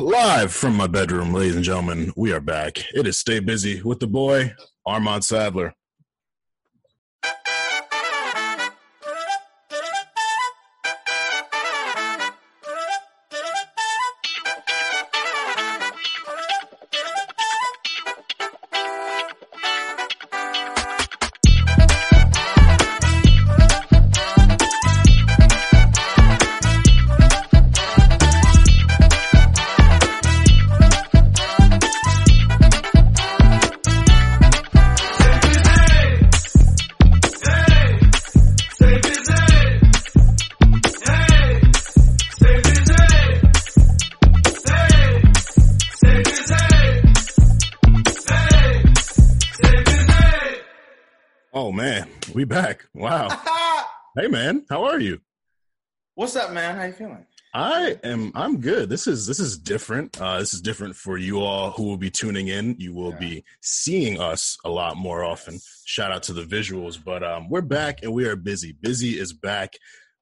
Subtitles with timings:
[0.00, 2.78] Live from my bedroom, ladies and gentlemen, we are back.
[2.94, 4.54] It is Stay Busy with the boy,
[4.86, 5.74] Armand Sadler.
[54.32, 55.20] Man, how are you?
[56.14, 56.76] What's up, man?
[56.76, 57.26] How you feeling?
[57.54, 58.88] I am I'm good.
[58.88, 60.18] This is this is different.
[60.20, 62.74] Uh this is different for you all who will be tuning in.
[62.78, 63.18] You will Yeah.
[63.18, 65.60] be seeing us a lot more often.
[65.84, 68.72] Shout out to the visuals, but um we're back and we are busy.
[68.80, 69.74] Busy is back.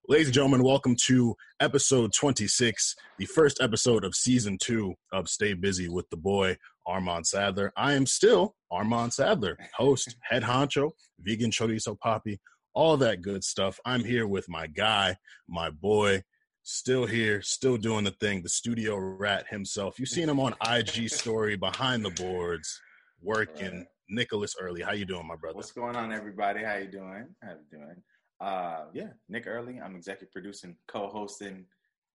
[0.08, 5.52] Ladies and gentlemen, welcome to episode 26, the first episode of season 2 of Stay
[5.54, 7.72] Busy with the boy Armand Sadler.
[7.76, 10.90] I am still Armand Sadler, host, head honcho,
[11.20, 12.40] vegan chorizo poppy,
[12.74, 13.78] all that good stuff.
[13.84, 15.16] I'm here with my guy,
[15.48, 16.22] my boy,
[16.62, 19.98] still here, still doing the thing, the studio rat himself.
[19.98, 22.80] You've seen him on IG story behind the boards,
[23.20, 23.78] working.
[23.78, 23.86] Right.
[24.12, 25.56] Nicholas Early, how you doing, my brother?
[25.56, 26.64] What's going on, everybody?
[26.64, 27.26] How you doing?
[27.42, 28.02] How you doing?
[28.40, 29.80] Uh, yeah, Nick Early.
[29.80, 31.64] I'm executive producing, co-hosting.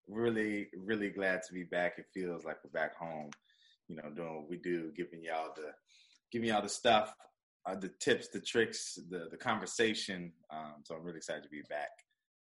[0.07, 1.93] Really, really glad to be back.
[1.97, 3.29] It feels like we're back home.
[3.87, 5.71] You know, doing what we do, giving y'all the,
[6.31, 7.15] giving y'all the stuff,
[7.65, 10.31] uh, the tips, the tricks, the the conversation.
[10.51, 11.89] Um, so I'm really excited to be back.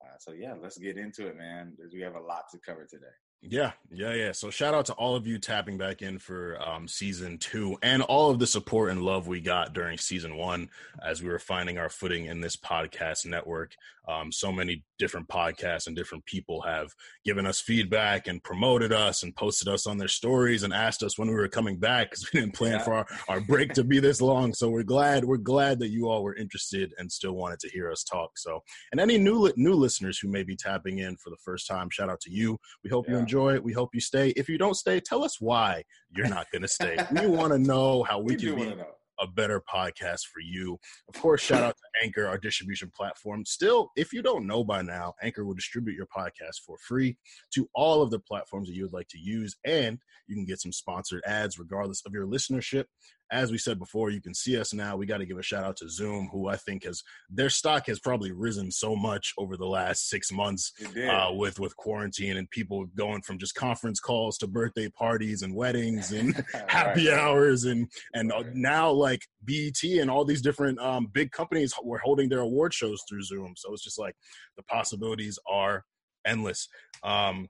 [0.03, 1.73] Uh, so yeah, let's get into it, man.
[1.93, 3.05] We have a lot to cover today.
[3.41, 4.31] Yeah, yeah, yeah.
[4.31, 8.01] So shout out to all of you tapping back in for um, season two and
[8.01, 10.69] all of the support and love we got during season one
[11.05, 13.75] as we were finding our footing in this podcast network.
[14.07, 16.91] Um, so many different podcasts and different people have
[17.23, 21.17] given us feedback and promoted us and posted us on their stories and asked us
[21.17, 22.83] when we were coming back because we didn't plan Yeah.
[22.83, 24.53] for our, our break to be this long.
[24.53, 27.91] So we're glad we're glad that you all were interested and still wanted to hear
[27.91, 28.37] us talk.
[28.37, 31.89] So and any new new listeners who may be tapping in for the first time,
[31.91, 32.59] shout out to you.
[32.83, 33.21] We hope you Yeah.
[33.25, 33.63] Enjoy it.
[33.63, 34.29] We hope you stay.
[34.29, 35.83] If you don't stay, tell us why
[36.15, 36.95] you're not going to stay.
[37.11, 38.83] we want to know how we, We do can be.
[39.19, 40.77] A better podcast for you.
[41.07, 43.45] Of course, shout out to Anchor, our distribution platform.
[43.45, 47.17] Still, if you don't know by now, Anchor will distribute your podcast for free
[47.53, 50.59] to all of the platforms that you would like to use, and you can get
[50.61, 52.85] some sponsored ads regardless of your listenership.
[53.31, 54.95] As we said before, you can see us now.
[54.95, 57.87] We got to give a shout out to Zoom, who I think has their stock
[57.87, 60.71] has probably risen so much over the last six months
[61.09, 65.55] uh, with with quarantine and people going from just conference calls to birthday parties and
[65.55, 66.35] weddings and
[66.67, 67.17] happy Right.
[67.17, 68.53] hours and and uh, Right.
[68.53, 72.99] now like BET and all these different um, big companies were holding their award shows
[73.07, 73.53] through Zoom.
[73.55, 74.15] So it's just like
[74.57, 75.83] the possibilities are
[76.25, 76.67] endless.
[77.03, 77.47] Um,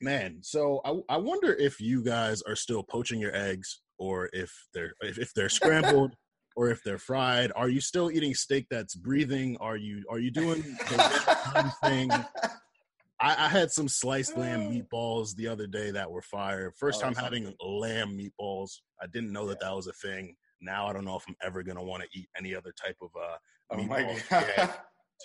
[0.00, 4.50] man, so I, I wonder if you guys are still poaching your eggs or if
[4.72, 6.12] they're if, if they're scrambled.
[6.58, 9.58] Or if they're fried, are you still eating steak that's breathing?
[9.60, 12.10] Are you are you doing the thing?
[13.20, 16.72] I, I had some sliced lamb meatballs the other day that were fire.
[16.78, 18.70] First Oh, time having lamb meatballs.
[19.02, 20.34] I didn't know that that was a thing.
[20.60, 23.10] Now I don't know if I'm ever gonna want to eat any other type of
[23.16, 23.36] uh
[23.72, 24.70] oh my meatballs again,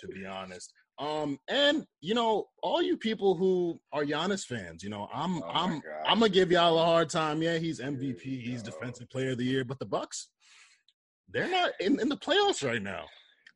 [0.00, 0.72] to be honest.
[0.98, 5.46] Um, and you know, all you people who are Giannis fans, you know, I'm Oh
[5.48, 5.82] I'm God.
[6.06, 7.42] I'm gonna give y'all a hard time.
[7.42, 8.70] Yeah, he's MVP, we he's go.
[8.70, 10.28] defensive player of the year, but the Bucks,
[11.30, 13.04] they're not in, in the playoffs right now.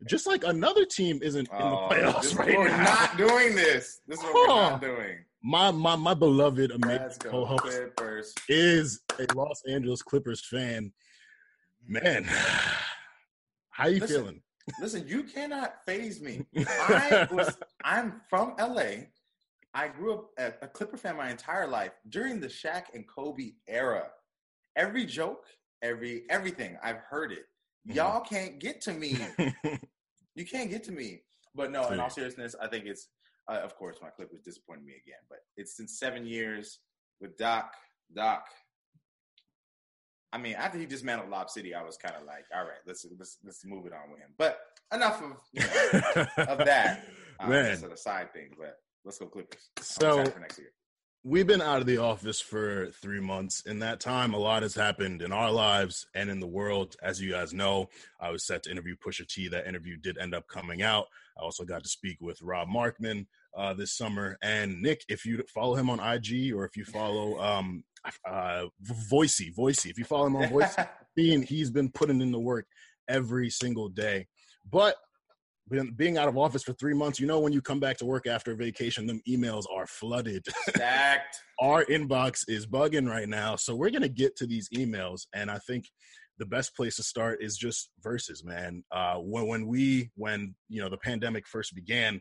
[0.06, 2.84] Just like another team isn't in the Oh, playoffs right we're now.
[2.84, 4.00] not doing this.
[4.06, 5.18] This is what we're not doing.
[5.42, 8.34] my my my beloved amazing co-host Clippers.
[8.48, 10.92] is a Los Angeles Clippers fan.
[11.86, 12.24] Man,
[13.70, 14.16] how you Listen.
[14.16, 14.42] feeling?
[14.80, 16.44] Listen, you cannot phase me.
[16.58, 17.56] I was.
[17.84, 19.04] I'm from LA.
[19.74, 23.52] I grew up a, a Clipper fan my entire life during the Shaq and Kobe
[23.68, 24.08] era.
[24.74, 25.44] Every joke,
[25.82, 27.44] every everything, I've heard it.
[27.88, 27.94] Mhm.
[27.94, 29.18] Y'all can't get to me.
[30.36, 31.22] You can't get to me.
[31.54, 33.08] But no, in all seriousness, I think it's,
[33.50, 35.20] uh, of course, my Clippers disappointed me again.
[35.30, 36.80] But it's been seven years
[37.22, 37.72] with Doc.
[38.14, 38.44] Doc.
[40.36, 43.06] I mean, after he dismantled Lob City, I was kind of like, all right, let's
[43.18, 44.28] let's let's move it on with him.
[44.36, 44.58] But
[44.92, 47.06] enough of you know, of that.
[47.40, 47.64] Um, Man.
[47.64, 48.50] that's a side thing.
[48.58, 49.70] But let's go Clippers.
[49.80, 50.68] So- for next year.
[51.28, 53.62] We've been out of the office for three months.
[53.66, 56.94] In that time, a lot has happened in our lives and in the world.
[57.02, 57.88] As you guys know,
[58.20, 59.48] I was set to interview Pusha T.
[59.48, 61.06] That interview did end up coming out.
[61.36, 64.38] I also got to speak with Rob Markman uh, this summer.
[64.40, 67.82] And Nick, if you follow him on IG or if you follow um,
[68.28, 68.66] uh,
[69.10, 69.90] Voicey, Voicey.
[69.90, 72.66] If you follow him on Voicey, being he's been putting in the work
[73.08, 74.26] every single day.
[74.70, 74.96] But
[75.96, 78.26] being out of office for three months, you know, when you come back to work
[78.26, 80.44] after vacation, them emails are flooded.
[80.68, 81.36] Stacked.
[81.60, 83.56] Our inbox is bugging right now.
[83.56, 85.22] So we're going to get to these emails.
[85.34, 85.86] And I think
[86.38, 88.84] the best place to start is just verses, man.
[88.92, 92.20] Uh, when, when we, when, you know, the pandemic first began,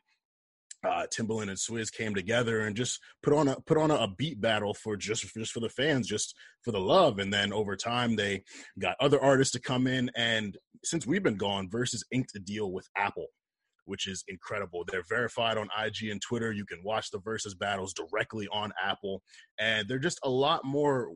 [0.86, 4.08] uh, Timbaland and Swizz came together and just put on a put on a, a,
[4.08, 7.20] beat battle for just just for the fans, just for the love.
[7.20, 8.44] And then over time, they
[8.80, 10.12] got other artists to come in.
[10.16, 13.28] And since we've been gone, Versus inked a deal with Apple,
[13.86, 14.84] which is incredible.
[14.88, 16.52] They're verified on IG and Twitter.
[16.52, 19.22] You can watch the Versus battles directly on Apple,
[19.60, 21.12] and they're just a lot more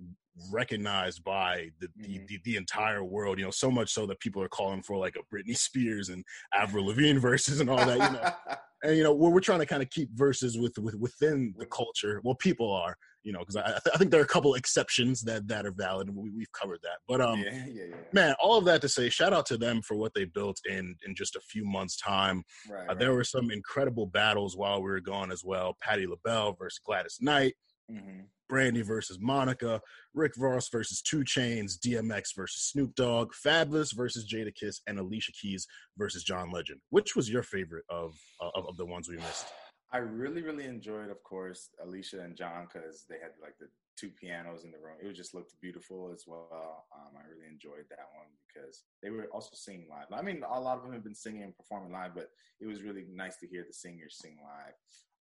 [0.52, 2.26] recognized by the, mm-hmm.
[2.28, 3.40] the, the, entire world.
[3.40, 6.24] You know, so much so that people are calling for like a Britney Spears and
[6.54, 7.98] Avril Lavigne verses and all that.
[7.98, 10.96] You know, and you know we're, we're trying to kind of keep verses with, with
[10.96, 12.22] within the culture.
[12.24, 15.48] Well, people are, you know, because I, I think there are a couple exceptions that
[15.48, 17.00] that are valid, and we, have covered that.
[17.08, 17.96] But um, yeah, yeah, yeah.
[18.14, 20.96] man, all of that to say, shout out to them for what they built in
[21.06, 22.44] in just a few months' time.
[22.70, 23.00] Right, uh, right.
[23.00, 25.78] There were some incredible battles while we were gone as well.
[25.82, 27.56] Patti LaBelle versus Gladys Knight.
[27.92, 28.22] Mm-hmm.
[28.50, 29.80] Brandy versus Monica,
[30.14, 35.68] Rick Ross versus 2 Chainz, DMX versus Snoop Dogg, Fabolous versus Jadakiss, and Alicia Keys
[35.98, 36.82] versus John Legend.
[36.90, 39.46] Which was your favorite of of, of the ones we missed?
[39.92, 43.68] I really, really enjoyed, of course, Alicia and John because they had like the
[43.98, 44.98] two pianos in the room.
[45.02, 46.86] It just looked beautiful as well.
[46.96, 50.06] Um, I really enjoyed that one because they were also singing live.
[50.14, 52.30] I mean, a lot of them have been singing and performing live, but
[52.62, 54.76] it was really nice to hear the singers sing live.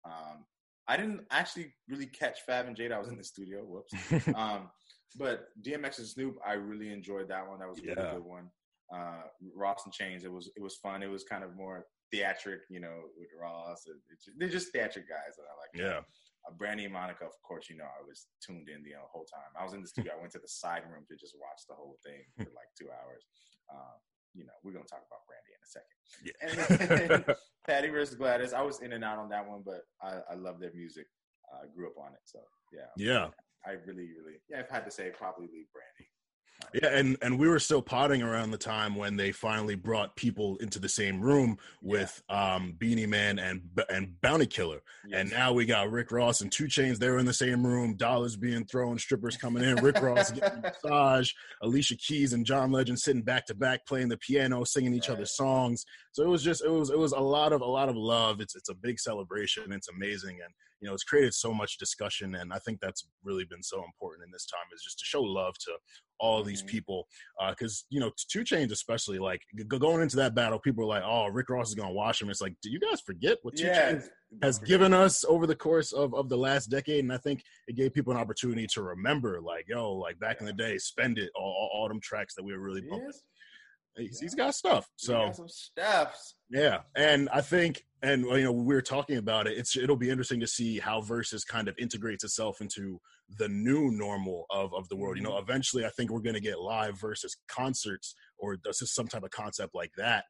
[0.04, 0.44] Um,
[0.88, 2.92] I didn't actually really catch Fab and Jade.
[2.92, 3.60] I was in the studio.
[3.60, 3.92] Whoops.
[4.34, 4.70] um,
[5.16, 7.58] but DMX and Snoop, I really enjoyed that one.
[7.60, 8.48] That was a really good one.
[8.92, 11.02] Uh, Ross and Chains, it was it was fun.
[11.02, 13.84] It was kind of more theatric, you know, with Ross.
[13.84, 15.72] Just, they're just theatric guys that I like.
[15.76, 16.00] Yeah.
[16.48, 19.52] Uh, Brandy and Monica, of course, you know, I was tuned in the whole time.
[19.60, 20.12] I was in the studio.
[20.16, 22.88] I went to the side room to just watch the whole thing for like two
[22.88, 23.24] hours.
[23.68, 23.96] Uh,
[24.38, 25.98] you know, we're gonna talk about Brandy in a second.
[26.22, 26.38] Yeah.
[26.46, 27.36] and, and
[27.66, 28.52] Patti versus Gladys.
[28.54, 31.06] I was in and out on that one, but I, I love their music.
[31.52, 32.38] I grew up on it, so
[32.72, 32.86] yeah.
[32.96, 33.28] Yeah.
[33.66, 34.60] I really, really, yeah.
[34.60, 36.08] I've had to say probably leave Brandy.
[36.74, 40.56] Yeah, and and we were still potting around the time when they finally brought people
[40.56, 42.56] into the same room with yeah.
[42.56, 45.20] um, Beenie Man and and Bounty Killer, yes.
[45.20, 46.98] and now we got Rick Ross and 2 Chainz.
[46.98, 47.94] They were in the same room.
[47.94, 49.76] Dollars being thrown, strippers coming in.
[49.76, 51.30] Rick Ross getting massage.
[51.62, 55.16] Alicia Keys and John Legend sitting back to back, playing the piano, singing each right.
[55.16, 55.84] other's songs.
[56.12, 58.40] So it was just it was it was a lot of a lot of love.
[58.40, 59.72] It's it's a big celebration.
[59.72, 63.44] It's amazing, and you know it's created so much discussion, and I think that's really
[63.44, 65.72] been so important in this time is just to show love to
[66.20, 66.70] all these mm-hmm.
[66.70, 67.06] people
[67.50, 70.88] because uh, you know 2 Chainz especially like g- going into that battle people are
[70.88, 72.30] like oh rick ross is gonna wash him.
[72.30, 74.08] It's like do you guys forget what two yeah, Chainz
[74.42, 77.04] has given us over the course of, of the last decade?
[77.04, 80.40] And i think it gave people an opportunity to remember like yo like back yeah.
[80.40, 83.12] in the day spend it all, all, all them tracks that we were really bumping
[83.98, 84.88] He's, he's got stuff.
[84.96, 86.36] So some stuffs.
[86.50, 89.58] Yeah, and I think, and you know, we were talking about it.
[89.58, 93.00] It's it'll be interesting to see how versus kind of integrates itself into
[93.38, 95.16] the new normal of of the world.
[95.16, 95.50] You know, mm-hmm.
[95.50, 99.30] eventually, I think we're going to get live versus concerts, or is some type of
[99.30, 100.24] concept like that.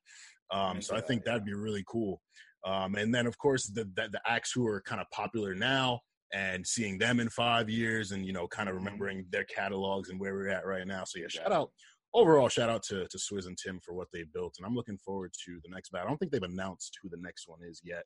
[0.50, 2.20] Um, so I think that'd be really cool.
[2.64, 6.00] Um, and then, of course, the, the the acts who are kind of popular now
[6.34, 8.84] and seeing them in five years, and you know, kind of mm-hmm.
[8.84, 11.04] remembering their catalogs and where we're at right now.
[11.04, 11.70] So yeah, shout out
[12.14, 14.54] overall, shout out to, to Swizz and Tim for what they built.
[14.58, 16.06] And I'm looking forward to the next battle.
[16.06, 18.04] I don't think they've announced who the next one is yet,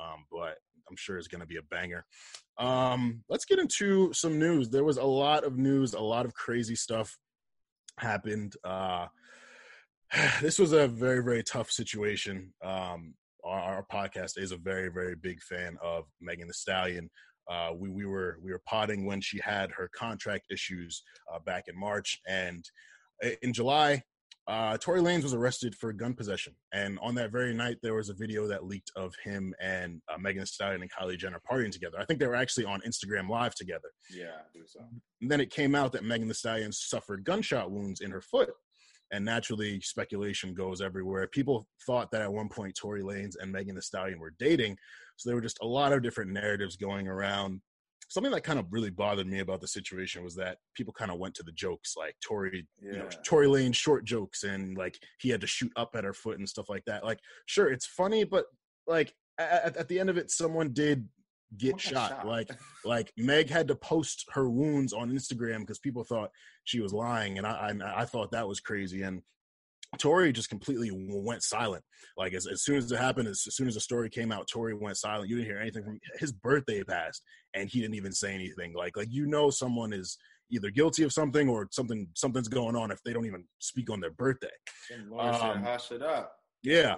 [0.00, 0.56] um, but
[0.88, 2.04] I'm sure it's going to be a banger.
[2.58, 4.70] Um, let's get into some news.
[4.70, 7.16] There was a lot of news, a lot of crazy stuff
[7.98, 8.54] happened.
[8.64, 9.06] Uh,
[10.40, 12.52] this was a very, very tough situation.
[12.64, 13.14] Um,
[13.44, 17.08] our, our, podcast is a very, very big fan of Megan Thee Stallion.
[17.48, 21.02] Uh, we we were we were potting when she had her contract issues
[21.32, 22.62] uh, back in March, and
[23.42, 24.02] in July,
[24.48, 28.08] uh, Tory Lanez was arrested for gun possession, and on that very night, there was
[28.08, 31.70] a video that leaked of him and uh, Megan Thee Stallion and Kylie Jenner partying
[31.70, 31.98] together.
[32.00, 33.90] I think they were actually on Instagram Live together.
[34.10, 34.80] Yeah, so.
[35.20, 38.48] And then it came out that Megan Thee Stallion suffered gunshot wounds in her foot,
[39.12, 41.26] and naturally, speculation goes everywhere.
[41.26, 44.78] People thought that at one point Tory Lanez and Megan Thee Stallion were dating,
[45.16, 47.60] so there were just a lot of different narratives going around
[48.08, 51.18] something that kind of really bothered me about the situation was that people kind of
[51.18, 52.92] went to the jokes like Tory, yeah.
[52.92, 56.14] you know, Tory Lanez short jokes and like he had to shoot up at her
[56.14, 57.04] foot and stuff like that.
[57.04, 58.46] Like, sure, it's funny, but
[58.86, 61.06] like at, at the end of it, someone did
[61.56, 62.10] get shot.
[62.10, 62.26] shot.
[62.26, 62.50] Like,
[62.84, 66.30] like Meg had to post her wounds on Instagram because people thought
[66.64, 69.02] she was lying, and I, I I thought that was crazy.
[69.02, 69.22] And
[69.96, 71.82] Tory just completely went silent.
[72.16, 74.46] Like as, as soon as it happened, as, as, soon as the story came out,
[74.46, 75.30] Tory went silent.
[75.30, 77.22] You didn't hear anything from his birthday passed,
[77.54, 78.74] and he didn't even say anything.
[78.74, 80.18] Like like you know, someone is
[80.50, 84.00] either guilty of something or something something's going on if they don't even speak on
[84.00, 84.48] their birthday.
[85.18, 86.32] Um, hush it up.
[86.62, 86.96] Yeah.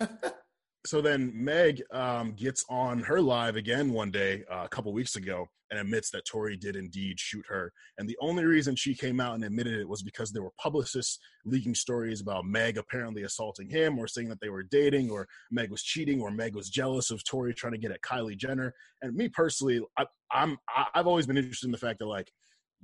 [0.86, 5.16] so then Meg um, gets on her live again one day uh, a couple weeks
[5.16, 7.72] ago and admits that Tory did indeed shoot her.
[7.98, 11.18] And the only reason she came out and admitted it was because there were publicists
[11.46, 15.70] leaking stories about Meg apparently assaulting him or saying that they were dating or Meg
[15.70, 18.74] was cheating or Meg was jealous of Tory trying to get at Kylie Jenner.
[19.00, 20.58] And me personally, I, I'm
[20.94, 22.30] I've always been interested in the fact that like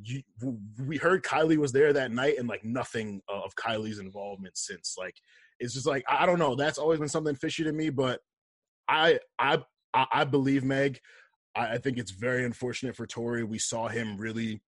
[0.02, 0.22] you,
[0.78, 4.96] we heard Kylie was there that night and like nothing of Kylie's involvement since.
[4.98, 5.16] Like
[5.60, 6.54] it's just like I don't know.
[6.54, 8.20] That's always been something fishy to me, but
[8.88, 9.58] I I
[9.94, 10.98] I believe Meg.
[11.56, 13.42] I, think it's very unfortunate for Tory.
[13.42, 14.62] We saw him really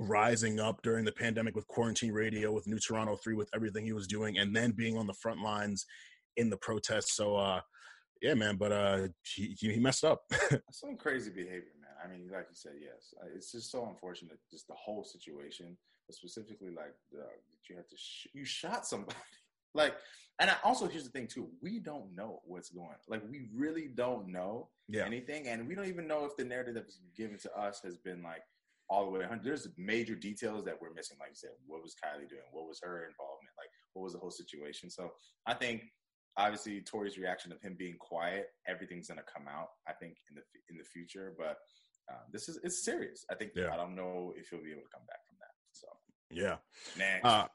[0.00, 3.92] rising up during the pandemic with quarantine radio, with New Toronto Three, with everything he
[3.92, 5.84] was doing, and then being on the front lines
[6.36, 7.16] in the protests.
[7.16, 7.60] So, uh,
[8.22, 10.22] yeah, man, but uh, he he messed up.
[10.72, 11.90] Some crazy behavior, man.
[12.02, 16.16] I mean, like you said, yes, it's just so unfortunate, just the whole situation, but
[16.16, 17.28] specifically like that
[17.68, 19.16] you had to sh- you shot somebody.
[19.76, 19.94] Like,
[20.38, 22.96] and I also here's the thing too: we don't know what's going.
[23.08, 25.04] Like, we really don't know yeah.
[25.04, 28.22] anything, and we don't even know if the narrative that's given to us has been
[28.22, 28.42] like
[28.88, 29.20] all the way.
[29.20, 29.44] 100.
[29.44, 31.16] There's major details that we're missing.
[31.20, 32.42] Like you said, what was Kylie doing?
[32.52, 33.54] What was her involvement?
[33.56, 34.90] Like, what was the whole situation?
[34.90, 35.12] So,
[35.46, 35.84] I think
[36.36, 39.68] obviously Tory's reaction of him being quiet, everything's gonna come out.
[39.88, 41.58] I think in the in the future, but
[42.10, 43.24] um, this is it's serious.
[43.30, 43.72] I think yeah.
[43.72, 45.54] I don't know if he'll be able to come back from that.
[45.72, 45.88] So
[46.30, 46.56] yeah,
[46.98, 47.24] next.
[47.24, 47.46] Uh,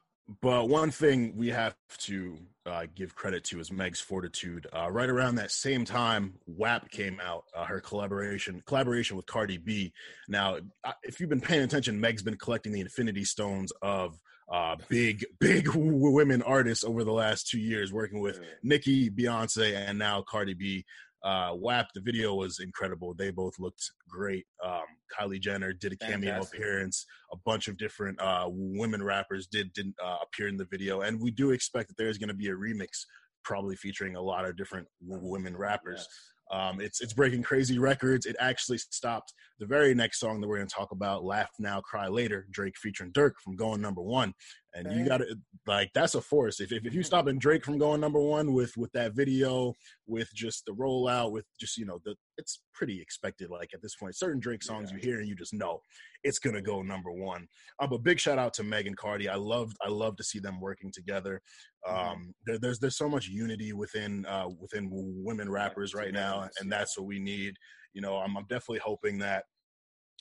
[0.41, 4.67] but one thing we have to uh, give credit to is Meg's fortitude.
[4.71, 9.57] Uh, right around that same time, WAP came out, uh, her collaboration collaboration with Cardi
[9.57, 9.93] B.
[10.27, 10.57] Now,
[11.03, 14.17] if you've been paying attention, Meg's been collecting the Infinity Stones of
[14.51, 19.97] uh, big, big women artists over the last two years, working with Nicki, Beyonce, and
[19.97, 20.85] now Cardi B
[21.23, 23.13] uh, WAP, the video was incredible.
[23.13, 24.45] They both looked great.
[24.63, 24.81] Um,
[25.17, 26.59] Kylie Jenner did a cameo Fantastic.
[26.59, 27.05] appearance.
[27.31, 31.21] A bunch of different uh, women rappers did did uh, appear in the video, and
[31.21, 33.05] we do expect that there's going to be a remix,
[33.43, 35.99] probably featuring a lot of different women rappers.
[35.99, 36.07] Yes.
[36.51, 38.25] Um, it's it's breaking crazy records.
[38.25, 41.79] It actually stopped the very next song that we're going to talk about, "Laugh Now,
[41.79, 44.33] Cry Later," Drake featuring Durk from going number one.
[44.73, 45.35] And you got to
[45.67, 46.61] like that's a force.
[46.61, 49.73] If, if if you stopping Drake from going number one with with that video,
[50.07, 53.49] with just the rollout, with just you know the it's pretty expected.
[53.49, 54.97] Like at this point, certain Drake songs yeah.
[54.97, 55.81] you hear and you just know
[56.23, 57.47] it's gonna go number one.
[57.79, 59.27] Um, but big shout out to Megan Cardi.
[59.27, 61.41] I loved I love to see them working together.
[61.85, 62.11] Mm-hmm.
[62.11, 66.71] Um, there, there's there's so much unity within uh, within women rappers right now, and
[66.71, 67.55] that's what we need.
[67.93, 69.43] You know, I'm, I'm definitely hoping that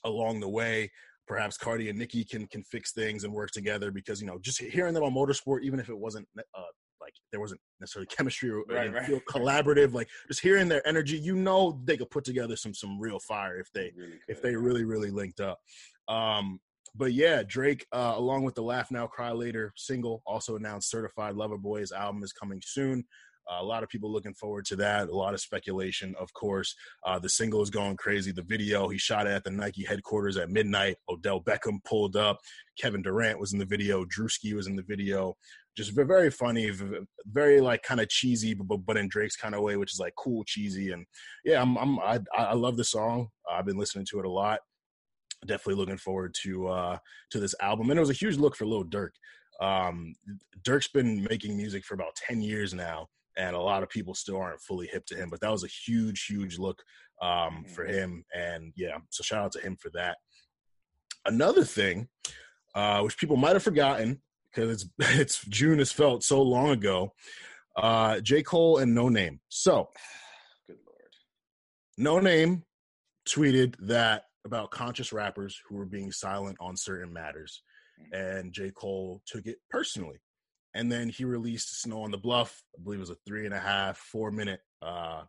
[0.04, 0.90] along the way
[1.30, 4.60] perhaps Cardi and Nicki can can fix things and work together because you know just
[4.60, 6.62] hearing them on motorsport, even if it wasn't uh,
[7.00, 9.06] like there wasn't necessarily chemistry or right, right.
[9.06, 12.98] feel collaborative, like just hearing their energy, you know they could put together some some
[12.98, 15.60] real fire if they really if they really really linked up.
[16.08, 16.58] Um,
[16.96, 21.36] but yeah, Drake, uh, along with the Laugh Now Cry Later single, also announced Certified
[21.36, 23.04] Lover Boy's album is coming soon.
[23.50, 25.08] Uh, a lot of people looking forward to that.
[25.08, 26.74] A lot of speculation, of course.
[27.04, 28.30] Uh, the single is going crazy.
[28.30, 30.96] The video, he shot it at the Nike headquarters at midnight.
[31.08, 32.38] Odell Beckham pulled up.
[32.78, 34.04] Kevin Durant was in the video.
[34.04, 35.34] Drewski was in the video.
[35.76, 36.70] Just very funny,
[37.26, 40.12] very like kind of cheesy, but but in Drake's kind of way, which is like
[40.18, 41.06] cool, cheesy, and
[41.44, 43.28] yeah, I'm, I'm I, I love the song.
[43.50, 44.60] I've been listening to it a lot.
[45.46, 46.98] Definitely looking forward to uh
[47.30, 49.10] to this album, and it was a huge look for Lil Durk.
[49.62, 50.12] Um,
[50.64, 53.06] Durk's been making music for about ten years now,
[53.40, 55.30] and a lot of people still aren't fully hip to him.
[55.30, 56.82] But that was a huge, huge look
[57.22, 60.18] um, for him, and yeah, so shout out to him for that.
[61.24, 62.08] Another thing,
[62.74, 64.20] uh, which people might have forgotten
[64.52, 67.12] because it's it's June has felt so long ago.
[67.76, 68.42] Uh, J.
[68.42, 69.38] Cole and Noname.
[69.48, 69.88] So,
[70.66, 72.62] good lord, Noname
[73.28, 77.62] tweeted that about conscious rappers who were being silent on certain matters,
[78.00, 78.38] mm-hmm.
[78.38, 78.70] and J.
[78.70, 80.20] Cole took it personally
[80.74, 82.62] and then he released Snow on the Bluff.
[82.78, 85.22] I believe it was a three and a half, four minute uh,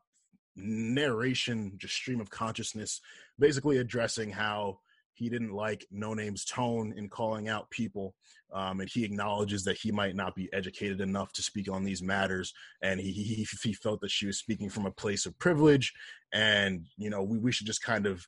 [0.55, 3.01] narration, just stream of consciousness,
[3.39, 4.79] basically addressing how
[5.13, 8.15] he didn't like Noname's tone in calling out people,
[8.53, 12.01] um, and he acknowledges that he might not be educated enough to speak on these
[12.01, 15.93] matters, and he he, he felt that she was speaking from a place of privilege,
[16.33, 18.25] and you know we we should just kind of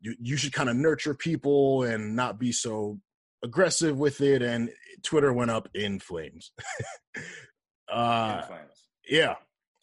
[0.00, 3.00] you, you should kind of nurture people and not be so
[3.42, 4.70] aggressive with it, and
[5.02, 6.52] Twitter went up in flames.
[7.88, 8.88] uh, in flames.
[9.08, 9.34] Yeah.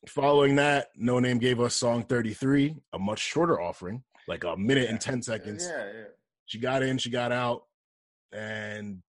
[0.07, 4.91] Following that, Noname gave us song 33, a much shorter offering, like a minute yeah.
[4.91, 5.67] and 10 seconds.
[5.69, 6.03] Yeah, yeah.
[6.45, 7.63] She got in, she got out,
[8.31, 9.01] and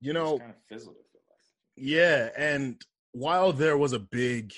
[0.00, 0.96] you know, kind of fizzled.
[1.76, 4.52] Yeah, and while there was a big,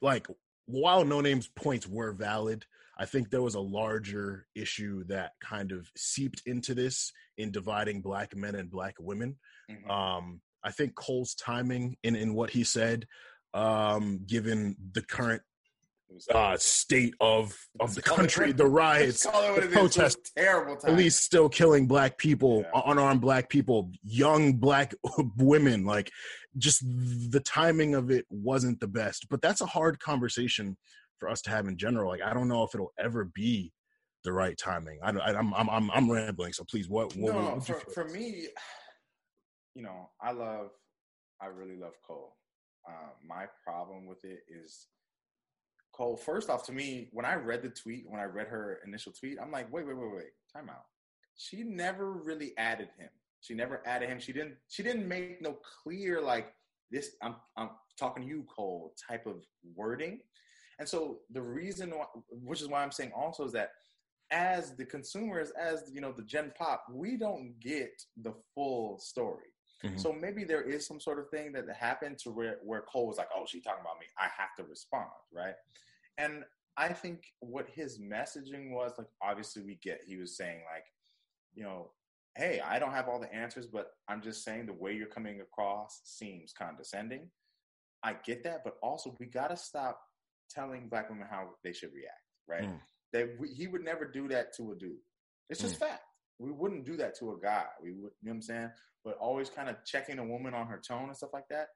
[0.00, 0.26] like,
[0.66, 2.64] while Noname's points were valid,
[2.98, 8.02] I think there was a larger issue that kind of seeped into this in dividing
[8.02, 9.36] black men and black women.
[9.70, 9.90] Mm-hmm.
[9.90, 13.06] Um, I think Cole's timing in in what he said,
[13.52, 15.42] um, given the current
[16.32, 20.92] uh, state of of the country, the riots, the protests, terrible time.
[20.92, 22.82] police still killing black people, yeah.
[22.86, 24.94] unarmed black people, young black
[25.36, 25.84] women.
[25.84, 26.10] Like,
[26.56, 29.26] just the timing of it wasn't the best.
[29.28, 30.76] But that's a hard conversation
[31.18, 32.10] for us to have in general.
[32.10, 33.72] Like, I don't know if it'll ever be
[34.24, 34.98] the right timing.
[35.02, 36.52] I, am I'm, I'm I'm rambling.
[36.52, 37.14] So please, what?
[37.16, 38.48] what no, what for, for me,
[39.74, 40.70] you know, I love,
[41.40, 42.36] I really love Cole.
[42.88, 44.88] Um, my problem with it is
[45.94, 49.12] Cole, first off, to me, when I read the tweet, when I read her initial
[49.12, 50.84] tweet, I'm like, wait, wait, wait, wait, time out.
[51.36, 53.08] She never really added him.
[53.40, 54.18] She never added him.
[54.18, 54.54] She didn't.
[54.68, 56.52] She didn't make no clear like
[56.90, 57.10] this.
[57.22, 59.44] I'm I'm talking to you, Cole, type of
[59.76, 60.20] wording.
[60.78, 63.70] And so the reason, why, which is why I'm saying also, is that
[64.30, 69.52] as the consumers, as you know, the Gen Pop, we don't get the full story.
[69.84, 69.98] Mm-hmm.
[69.98, 73.18] So maybe there is some sort of thing that happened to where, where Cole was
[73.18, 74.06] like, oh, she's talking about me.
[74.18, 75.54] I have to respond, right?
[76.18, 76.44] And
[76.76, 80.84] I think what his messaging was, like, obviously we get, he was saying, like,
[81.54, 81.90] you know,
[82.36, 85.40] hey, I don't have all the answers, but I'm just saying the way you're coming
[85.40, 87.30] across seems condescending.
[88.02, 90.00] I get that, but also we got to stop
[90.54, 92.68] telling black women how they should react, right?
[92.68, 92.80] Mm.
[93.12, 94.96] They, we, he would never do that to a dude.
[95.50, 95.86] It's just mm.
[95.86, 96.02] fact.
[96.38, 97.64] We wouldn't do that to a guy.
[97.82, 98.70] We would, you know what I'm saying?
[99.04, 101.68] but always kind of checking a woman on her tone and stuff like that,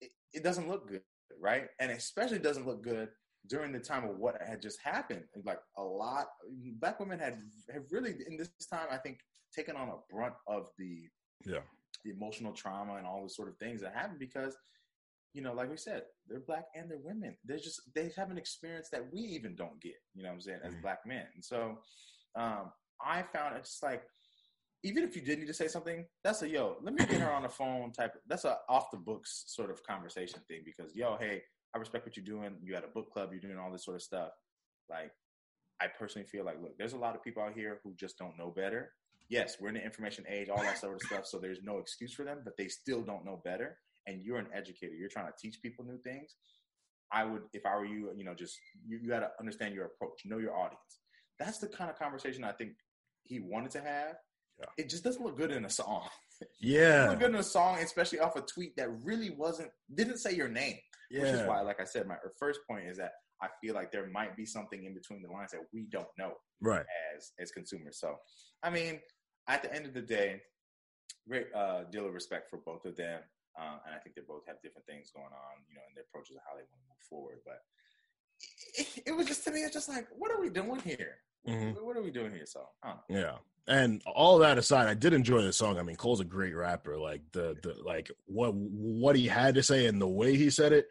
[0.00, 1.02] it, it doesn't look good,
[1.40, 1.68] right?
[1.78, 3.08] And especially doesn't look good
[3.48, 5.22] during the time of what had just happened.
[5.44, 6.26] Like a lot,
[6.80, 7.38] black women had
[7.72, 9.18] have really in this time, I think,
[9.54, 11.08] taken on a brunt of the
[11.46, 11.60] yeah
[12.04, 14.56] the emotional trauma and all the sort of things that happened because
[15.34, 17.36] you know, like we said, they're black and they're women.
[17.44, 19.94] They're just they have an experience that we even don't get.
[20.14, 20.60] You know what I'm saying?
[20.62, 20.82] As mm-hmm.
[20.82, 21.78] black men, and so
[22.36, 24.02] um, I found it just like
[24.84, 27.32] even if you did need to say something, that's a yo, let me get her
[27.32, 28.14] on the phone type.
[28.26, 31.42] That's a off the books sort of conversation thing because yo, hey,
[31.74, 32.56] I respect what you're doing.
[32.62, 34.30] You had a book club, you're doing all this sort of stuff.
[34.90, 35.12] Like,
[35.80, 38.36] I personally feel like, look, there's a lot of people out here who just don't
[38.38, 38.92] know better.
[39.28, 41.26] Yes, we're in the information age, all that sort of stuff.
[41.26, 43.78] So there's no excuse for them, but they still don't know better.
[44.06, 44.94] And you're an educator.
[44.94, 46.34] You're trying to teach people new things.
[47.12, 49.84] I would, if I were you, you know, just you, you got to understand your
[49.86, 50.80] approach, know your audience.
[51.38, 52.72] That's the kind of conversation I think
[53.22, 54.16] he wanted to have
[54.58, 54.84] yeah.
[54.84, 56.08] It just doesn't look good in a song.
[56.60, 60.34] Yeah, look good in a song, especially off a tweet that really wasn't didn't say
[60.34, 60.74] your name.
[61.08, 61.20] Yeah.
[61.20, 64.08] Which is why, like I said, my first point is that I feel like there
[64.08, 66.84] might be something in between the lines that we don't know, right?
[67.14, 68.00] As as consumers.
[68.00, 68.16] So,
[68.60, 68.98] I mean,
[69.46, 70.40] at the end of the day,
[71.28, 73.20] great uh, deal of respect for both of them,
[73.58, 76.04] um, and I think they both have different things going on, you know, in their
[76.08, 77.38] approaches of how they want to move forward.
[77.44, 77.60] But
[78.74, 81.20] it, it was just to me, it's just like, what are we doing here?
[81.48, 81.84] Mm-hmm.
[81.84, 82.46] What are we doing here?
[82.46, 82.62] So,
[83.08, 85.78] yeah and all that aside, I did enjoy the song.
[85.78, 86.98] I mean, Cole's a great rapper.
[86.98, 90.72] Like the the like what what he had to say and the way he said
[90.72, 90.86] it,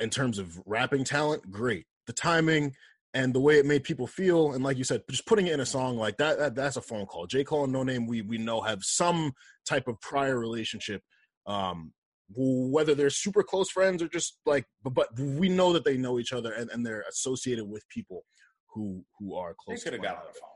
[0.00, 1.86] in terms of rapping talent, great.
[2.06, 2.74] The timing
[3.14, 5.60] and the way it made people feel, and like you said, just putting it in
[5.60, 7.26] a song like that, that that's a phone call.
[7.26, 7.44] J.
[7.44, 9.32] Cole and Noname, we we know have some
[9.64, 11.02] type of prior relationship.
[11.46, 11.92] Um,
[12.34, 16.18] whether they're super close friends or just like, but, but we know that they know
[16.18, 18.24] each other and, and they're associated with people
[18.68, 19.84] who who are close.
[19.84, 20.48] They could have got on the phone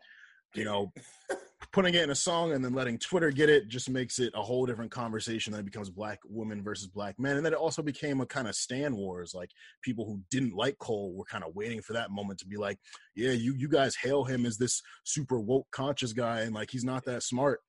[0.57, 0.92] you know,
[1.72, 4.42] putting it in a song and then letting Twitter get it just makes it a
[4.42, 5.53] whole different conversation.
[5.53, 8.49] Then it becomes black women versus black men, and then it also became a kind
[8.49, 9.33] of stand wars.
[9.35, 9.51] Like
[9.83, 12.79] people who didn't like Cole were kind of waiting for that moment to be like,
[13.14, 16.85] "Yeah, you you guys hail him as this super woke, conscious guy, and like he's
[16.85, 17.61] not that smart."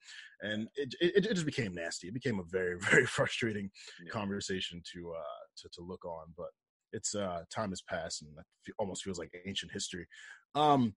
[0.41, 2.07] And it it, it just became nasty.
[2.07, 3.69] It became a very very frustrating
[4.03, 4.11] yeah.
[4.11, 6.49] conversation to uh to to look on, but
[6.93, 10.07] it's uh time has passed and it almost feels like ancient history.
[10.55, 10.95] Um,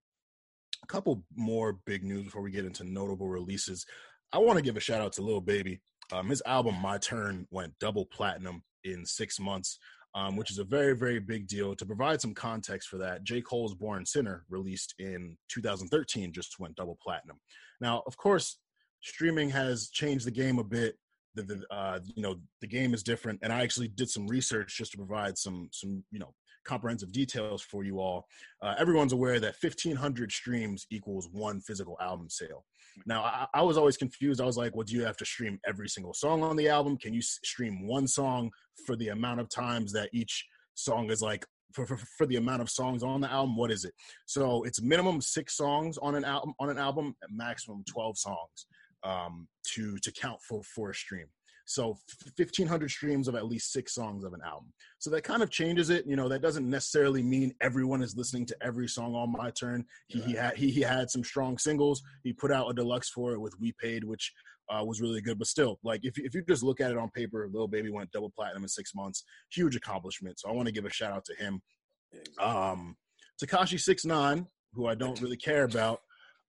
[0.83, 3.85] a couple more big news before we get into notable releases.
[4.33, 5.81] I want to give a shout out to Lil Baby.
[6.11, 9.77] Um, his album My Turn went double platinum in six months,
[10.15, 11.75] um, which is a very very big deal.
[11.75, 16.75] To provide some context for that, J Cole's Born Sinner, released in 2013, just went
[16.75, 17.39] double platinum.
[17.79, 18.57] Now, of course,
[19.01, 20.95] streaming has changed the game a bit.
[21.35, 24.77] The, the uh, you know the game is different, and I actually did some research
[24.77, 26.33] just to provide some some you know
[26.65, 28.27] comprehensive details for you all.
[28.61, 32.65] Uh, everyone's aware that 1,500 streams equals one physical album sale.
[33.05, 34.41] Now, I, I, was always confused.
[34.41, 36.97] I was like, well, do you have to stream every single song on the album?
[36.97, 38.51] Can you stream one song
[38.85, 42.61] for the amount of times that each song is like for, for, for, the amount
[42.61, 43.93] of songs on the album what is it
[44.25, 48.65] so it's minimum six songs on an album on an album maximum 12 songs
[49.03, 51.27] um, to to count for for a stream
[51.65, 51.97] So
[52.37, 54.73] 1500 streams of at least six songs of an album.
[54.99, 56.05] So that kind of changes it.
[56.05, 59.85] You know, that doesn't necessarily mean everyone is listening to every song on my turn.
[60.07, 62.01] He, he had he, he had some strong singles.
[62.23, 64.33] He put out a deluxe for it with We Paid, which
[64.69, 65.37] uh, was really good.
[65.37, 68.11] But still, like if if you just look at it on paper, Lil Baby went
[68.11, 69.23] double platinum in six months.
[69.51, 70.39] Huge accomplishment.
[70.39, 71.61] So I want to give a shout out to him.
[72.39, 72.95] Um,
[73.41, 76.01] Tekashi Six Nine, who I don't really care about.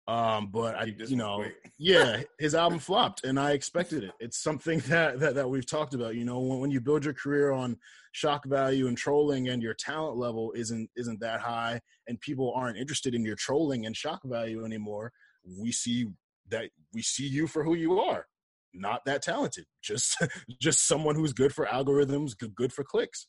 [0.07, 1.45] Um, but I, you know,
[1.79, 4.11] yeah, his album flopped, and I expected it.
[4.19, 6.15] It's something that that, that we've talked about.
[6.15, 7.77] You know, when, when you build your career on
[8.11, 12.77] shock value and trolling, and your talent level isn't isn't that high, and people aren't
[12.77, 15.11] interested in your trolling and shock value anymore,
[15.59, 16.07] we see
[16.49, 18.25] that we see you for who you are,
[18.73, 20.17] not that talented, just
[20.61, 23.27] just someone who's good for algorithms, good, good for clicks.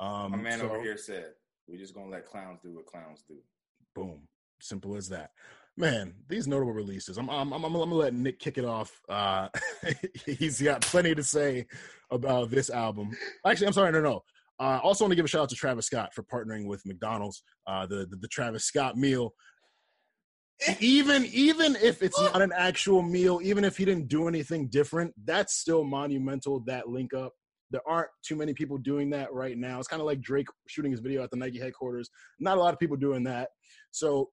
[0.00, 1.32] Um, My man so, over here said,
[1.68, 3.36] "We're just gonna let clowns do what clowns do."
[3.94, 4.28] Boom,
[4.60, 5.30] simple as that
[5.78, 7.16] man, these notable releases.
[7.16, 9.00] I'm I'm I'm, I'm gonna let Nick kick it off.
[9.08, 9.48] Uh,
[10.26, 11.66] he's got plenty to say
[12.10, 13.10] about this album.
[13.46, 14.22] Actually, I'm sorry, no, no.
[14.60, 17.42] Uh, also, want to give a shout out to Travis Scott for partnering with McDonald's.
[17.66, 19.32] Uh, the, the, the Travis Scott meal.
[20.80, 25.14] Even even if it's not an actual meal, even if he didn't do anything different,
[25.24, 26.60] that's still monumental.
[26.66, 27.32] That link up.
[27.70, 29.78] There aren't too many people doing that right now.
[29.78, 32.10] It's kind of like Drake shooting his video at the Nike headquarters.
[32.40, 33.50] Not a lot of people doing that.
[33.90, 34.30] So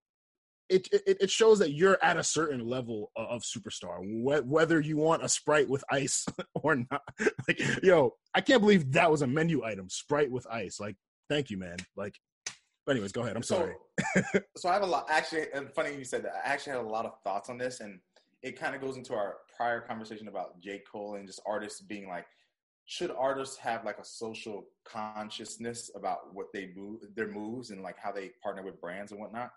[0.69, 3.99] it, it, it shows that you're at a certain level of superstar,
[4.45, 6.25] whether you want a sprite with ice
[6.55, 7.01] or not.
[7.47, 10.79] Like, yo, I can't believe that was a menu item, sprite with ice.
[10.79, 10.95] Like,
[11.29, 11.77] thank you, man.
[11.95, 12.15] Like,
[12.85, 13.35] but anyways, go ahead.
[13.35, 13.73] I'm sorry.
[14.15, 15.07] So, so I have a lot.
[15.09, 16.33] Actually, and funny you said that.
[16.45, 17.99] I actually had a lot of thoughts on this, and
[18.43, 20.81] it kind of goes into our prior conversation about J.
[20.91, 22.25] Cole and just artists being like,
[22.85, 27.97] should artists have like a social consciousness about what they move, their moves, and like
[27.97, 29.51] how they partner with brands and whatnot?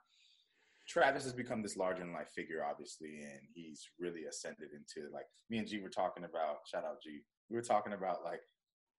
[0.89, 5.27] Travis has become this larger than life figure, obviously, and he's really ascended into like
[5.51, 6.59] me and G were talking about.
[6.67, 7.21] Shout out G.
[7.51, 8.41] We were talking about like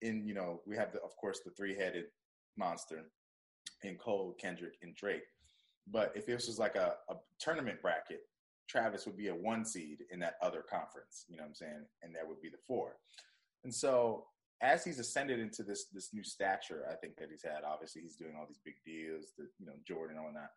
[0.01, 2.05] in you know we have the of course the three headed
[2.57, 3.05] monster
[3.83, 5.23] in Cole, Kendrick, and Drake.
[5.91, 8.21] But if this was like a, a tournament bracket,
[8.69, 11.25] Travis would be a one seed in that other conference.
[11.27, 11.85] You know what I'm saying?
[12.03, 12.97] And that would be the four.
[13.63, 14.25] And so
[14.61, 17.63] as he's ascended into this this new stature, I think that he's had.
[17.65, 20.51] Obviously, he's doing all these big deals, the you know Jordan and all that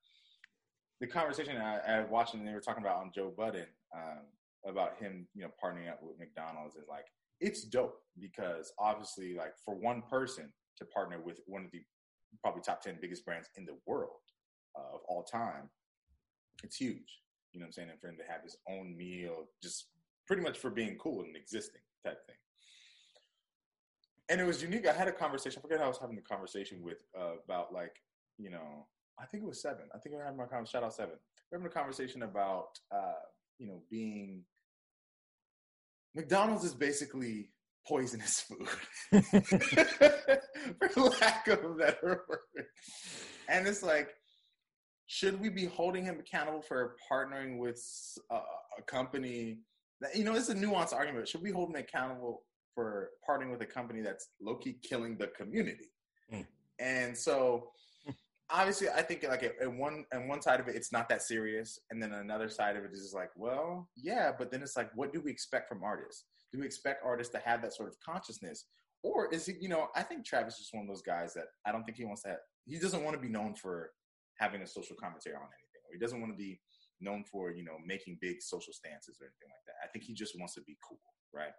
[1.02, 4.20] the conversation I, I watched and they were talking about on Joe Budden um,
[4.64, 7.06] about him, you know, partnering up with McDonald's is like
[7.40, 11.80] it's dope because obviously, like for one person to partner with one of the
[12.40, 14.20] probably top ten biggest brands in the world
[14.78, 15.68] uh, of all time,
[16.62, 17.18] it's huge.
[17.52, 17.88] You know what I'm saying?
[17.90, 19.88] And for him to have his own meal, just
[20.28, 22.36] pretty much for being cool and existing type thing.
[24.28, 24.86] And it was unique.
[24.86, 25.58] I had a conversation.
[25.58, 27.96] I forget how I was having the conversation with uh, about like
[28.38, 28.86] you know
[29.22, 29.84] I think it was seven.
[29.94, 30.80] I think we are having my conversation.
[30.80, 31.14] Shout out seven.
[31.50, 33.22] We're having a conversation about uh,
[33.58, 34.42] you know being
[36.14, 37.50] McDonald's is basically
[37.86, 38.68] poisonous food,
[40.92, 42.66] for lack of a better word.
[43.48, 44.10] And it's like,
[45.06, 47.82] should we be holding him accountable for partnering with
[48.30, 49.58] a, a company
[50.00, 50.34] that you know?
[50.34, 51.28] It's a nuanced argument.
[51.28, 52.42] Should we hold him accountable
[52.74, 55.90] for partnering with a company that's low key killing the community?
[56.32, 56.46] Mm.
[56.78, 57.70] And so
[58.52, 61.78] obviously I think like at one and one side of it, it's not that serious,
[61.90, 65.12] and then another side of it is like, well, yeah, but then it's like, what
[65.12, 66.24] do we expect from artists?
[66.52, 68.66] Do we expect artists to have that sort of consciousness,
[69.02, 69.56] or is it?
[69.60, 72.04] You know, I think Travis is one of those guys that I don't think he
[72.04, 72.30] wants to.
[72.30, 73.90] Have, he doesn't want to be known for
[74.38, 75.82] having a social commentary on anything.
[75.88, 76.60] Or he doesn't want to be
[77.00, 79.74] known for you know making big social stances or anything like that.
[79.82, 81.00] I think he just wants to be cool,
[81.34, 81.52] right?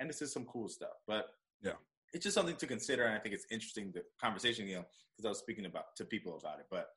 [0.00, 1.26] And this is some cool stuff, but
[1.62, 1.72] yeah
[2.12, 4.84] it's just something to consider, and I think it's interesting the conversation, you know,
[5.16, 6.66] because I was speaking about to people about it.
[6.70, 6.88] But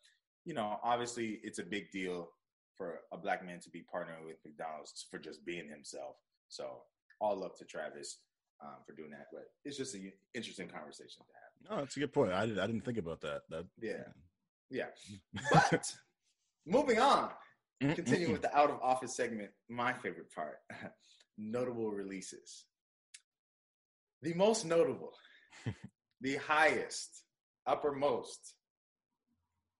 [0.45, 2.29] you know, obviously, it's a big deal
[2.75, 6.15] for a black man to be partnering with McDonald's for just being himself.
[6.49, 6.81] So
[7.21, 8.19] all love to Travis
[8.61, 9.27] um, for doing that.
[9.31, 11.77] But it's just an interesting conversation to have.
[11.77, 12.33] No, that's a good point.
[12.33, 13.41] I, did, I didn't think about that.
[13.49, 14.03] That yeah,
[14.69, 14.87] yeah.
[15.71, 15.85] but
[16.65, 17.29] moving on,
[17.79, 20.57] continuing with the out of office segment, my favorite part,
[21.37, 22.65] notable releases.
[24.23, 25.11] The most notable,
[26.21, 27.25] the highest,
[27.67, 28.53] uppermost,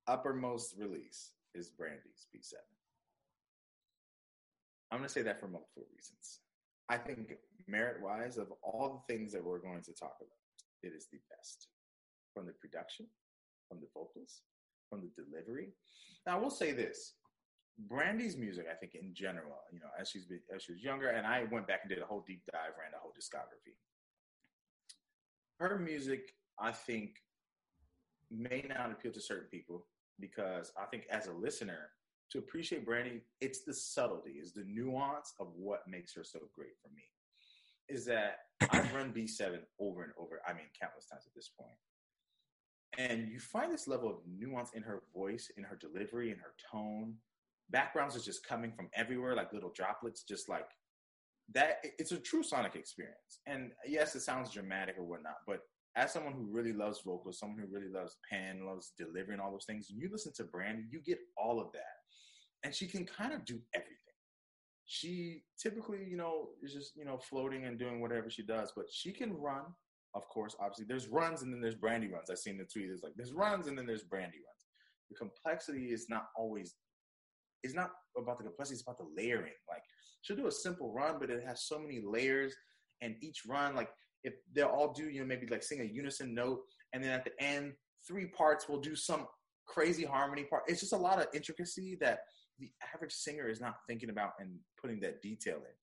[0.05, 2.55] uppermost release is Brandy's B7.
[4.91, 6.41] I'm going to say that for multiple reasons.
[6.89, 7.35] I think
[7.69, 11.19] merit wise, of all the things that we're going to talk about, it is the
[11.29, 11.69] best
[12.33, 13.05] from the production,
[13.69, 14.41] from the vocals,
[14.89, 15.69] from the delivery.
[16.27, 17.13] Now, I will say this
[17.87, 21.07] Brandy's music, I think in general, you know, as she's been, as she was younger,
[21.07, 23.79] and I went back and did a whole deep dive, ran a whole discography
[25.59, 27.15] her music, I think,
[28.31, 29.85] may not appeal to certain people
[30.19, 31.89] because I think as a listener,
[32.31, 36.73] to appreciate Brandy, it's the subtlety, is the nuance of what makes her so great
[36.81, 37.03] for me.
[37.89, 38.37] is that
[38.71, 40.41] I've run B7 over and over.
[40.47, 41.77] I mean, countless times at this point.
[42.97, 46.53] And you find this level of nuance in her voice, in her delivery, in her
[46.71, 47.15] tone.
[47.69, 50.69] Backgrounds is just coming from everywhere, like little droplets, just like
[51.53, 51.83] that.
[51.99, 53.41] It's a true sonic experience.
[53.47, 55.59] And yes, it sounds dramatic or whatnot, but
[55.95, 59.65] as someone who really loves vocals, someone who really loves pen, loves delivering all those
[59.65, 61.81] things, you listen to Brandy, you get all of that.
[62.63, 63.97] And she can kind of do everything.
[64.85, 68.85] She typically, you know, is just, you know, floating and doing whatever she does, but
[68.91, 69.63] she can run,
[70.15, 70.85] of course, obviously.
[70.87, 72.29] There's runs and then there's Brandy runs.
[72.29, 72.89] I've seen the tweet.
[72.89, 74.65] It's like there's runs and then there's Brandy runs.
[75.09, 76.75] The complexity is not always,
[77.63, 79.53] it's not about the complexity, it's about the layering.
[79.69, 79.83] Like
[80.21, 82.53] she'll do a simple run, but it has so many layers
[83.01, 83.89] and each run, like
[84.23, 86.61] if they'll all do, you know, maybe like sing a unison note,
[86.93, 87.73] and then at the end,
[88.07, 89.27] three parts will do some
[89.67, 90.63] crazy harmony part.
[90.67, 92.19] It's just a lot of intricacy that
[92.59, 95.75] the average singer is not thinking about and putting that detail in.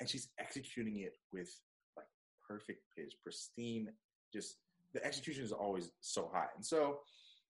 [0.00, 1.50] And she's executing it with
[1.96, 2.06] like
[2.48, 3.88] perfect pitch, pristine,
[4.32, 4.56] just
[4.94, 6.48] the execution is always so high.
[6.56, 6.98] And so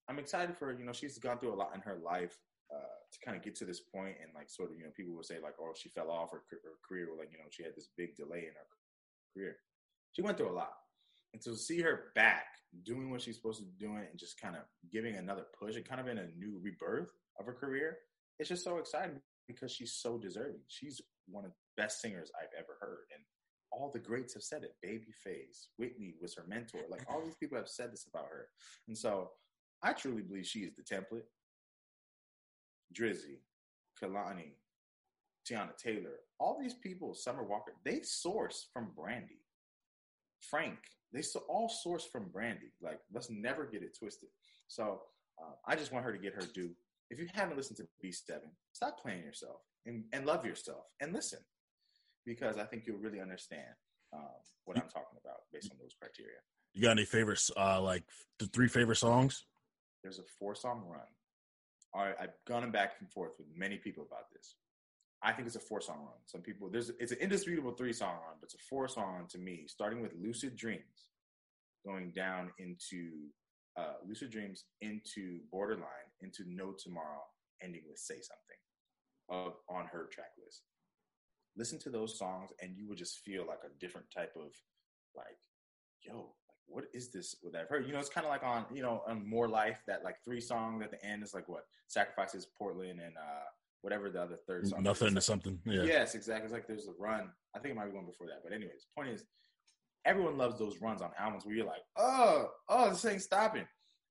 [0.08, 2.36] I'm excited for, you know, she's gone through a lot in her life
[2.72, 5.14] uh, to kind of get to this point and like sort of, you know, people
[5.14, 7.62] will say like, oh, she fell off her, her career, or like, you know, she
[7.62, 8.66] had this big delay in her
[9.34, 9.56] career
[10.12, 10.72] she went through a lot.
[11.32, 12.44] And to see her back
[12.84, 15.84] doing what she's supposed to be doing and just kind of giving another push and
[15.84, 17.96] kind of in a new rebirth of her career,
[18.38, 20.60] it's just so exciting because she's so deserving.
[20.68, 23.06] She's one of the best singers I've ever heard.
[23.14, 23.24] And
[23.72, 24.74] all the greats have said it.
[24.84, 26.80] Babyface, Whitney was her mentor.
[26.90, 28.48] Like all these people have said this about her.
[28.86, 29.30] And so
[29.82, 31.24] I truly believe she is the template.
[32.92, 33.40] Drizzy,
[34.00, 34.52] Kehlani,
[35.48, 39.40] Teyana Taylor, all these people, Summer Walker, they source from Brandy.
[40.40, 40.78] Frank.
[41.12, 42.72] They all source from Brandy.
[42.80, 44.30] Like, let's never get it twisted.
[44.66, 45.02] So
[45.40, 46.70] uh, I just want her to get her due.
[47.10, 48.38] If you haven't listened to B7,
[48.72, 51.40] stop playing yourself and, and love yourself and listen
[52.24, 53.68] because I think you'll really understand
[54.14, 54.22] um,
[54.64, 56.38] what I'm talking about based on those criteria.
[56.72, 58.04] You got any favorites, uh, like
[58.38, 59.44] the three favorite songs?
[60.02, 61.02] There's a four song run.
[61.94, 64.56] I've gone back and forth with many people about this.
[65.22, 66.18] I think it's a four song run.
[66.26, 69.26] Some people there's it's an indisputable three song run, but it's a four song run
[69.28, 71.10] to me, starting with Lucid Dreams,
[71.86, 73.10] going down into
[73.76, 77.22] uh, Lucid Dreams into Borderline, into No Tomorrow,
[77.62, 78.58] ending with Say Something
[79.28, 80.62] of on her track list.
[81.56, 84.50] Listen to those songs and you will just feel like a different type of
[85.14, 85.38] like,
[86.02, 86.34] yo,
[86.66, 87.86] what is this what I've heard?
[87.86, 90.40] You know, it's kind of like on, you know, on More Life, that like three
[90.40, 91.64] song at the end is like what?
[91.88, 93.46] Sacrifices Portland and uh
[93.82, 94.82] whatever the other third song.
[94.82, 95.58] Nothing into something.
[95.66, 95.82] Yeah.
[95.82, 96.44] Yes, exactly.
[96.44, 97.30] It's like there's a run.
[97.54, 98.40] I think it might be one before that.
[98.42, 99.24] But anyways, point is,
[100.06, 103.66] everyone loves those runs on albums where you're like, oh, oh, this ain't stopping,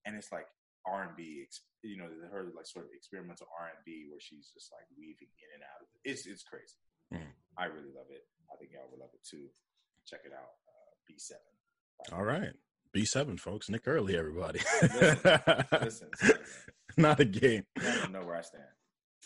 [0.06, 0.46] and it's like
[0.86, 1.48] R and B.
[1.84, 5.32] You know, her like sort of experimental R and B where she's just like weaving
[5.42, 6.12] in and out of it.
[6.12, 6.78] It's it's crazy.
[7.10, 7.32] Mm.
[7.58, 8.28] I really love it.
[8.52, 9.50] I think y'all will love it too.
[10.06, 10.62] Check it out.
[10.68, 11.48] Uh, B seven.
[12.12, 12.52] All right.
[12.96, 13.70] B7, folks.
[13.70, 14.60] Nick Early, everybody.
[14.82, 16.10] listen, listen,
[16.98, 17.64] Not a game.
[17.80, 18.64] I don't know where I stand.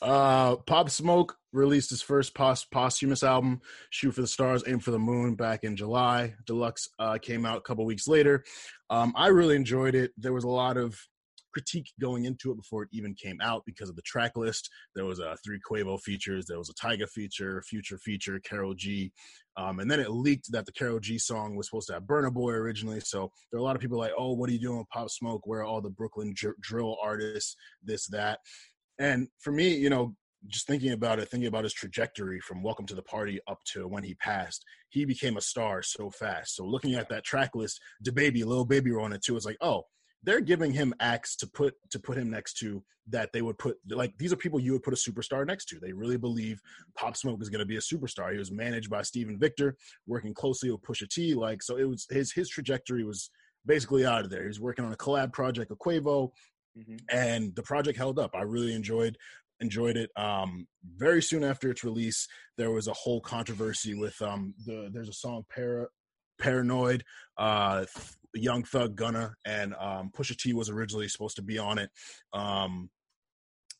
[0.01, 4.91] Uh, Pop Smoke released his first pos- posthumous album, "Shoot for the Stars, Aim for
[4.91, 6.35] the Moon," back in July.
[6.45, 8.43] Deluxe uh, came out a couple weeks later.
[8.89, 10.11] Um, I really enjoyed it.
[10.17, 10.99] There was a lot of
[11.56, 14.70] critique going into it before it even came out because of the track list.
[14.94, 19.13] There was a three Quavo features, there was a Tyga feature, Future feature, Karol G,
[19.56, 22.34] um, and then it leaked that the Karol G song was supposed to have Burna
[22.34, 23.00] Boy originally.
[23.00, 25.10] So there are a lot of people like, "Oh, what are you doing with Pop
[25.10, 25.48] Smoke?
[25.48, 27.56] Where are all the Brooklyn dr- drill artists?
[27.82, 28.39] This that."
[29.00, 30.15] And for me, you know,
[30.48, 33.88] just thinking about it, thinking about his trajectory from Welcome to the Party up to
[33.88, 36.56] when he passed, he became a star so fast.
[36.56, 39.36] So looking at that track list, DaBaby, Lil Baby were on it too.
[39.36, 39.84] It's like, oh,
[40.25, 43.77] they're giving him acts to put to put him next to that they would put
[43.89, 45.79] like these are people you would put a superstar next to.
[45.79, 46.59] They really believe
[46.97, 48.31] Pop Smoke is going to be a superstar.
[48.31, 51.33] He was managed by Steven Victor, working closely with Pusha T.
[51.35, 53.29] Like so, it was his his trajectory was
[53.65, 54.41] basically out of there.
[54.41, 56.31] He was working on a collab project with Quavo.
[56.77, 56.97] Mm-hmm.
[57.09, 58.31] And the project held up.
[58.35, 59.17] I really enjoyed
[59.61, 60.09] enjoyed it.
[60.17, 65.09] Um, very soon after its release, there was a whole controversy with um, the there's
[65.09, 65.88] a song Para,
[66.39, 67.03] Paranoid,
[67.38, 67.85] uh,
[68.36, 71.89] Young Thug Gunna, and um, Pusha T was originally supposed to be on it.
[72.34, 72.89] Um,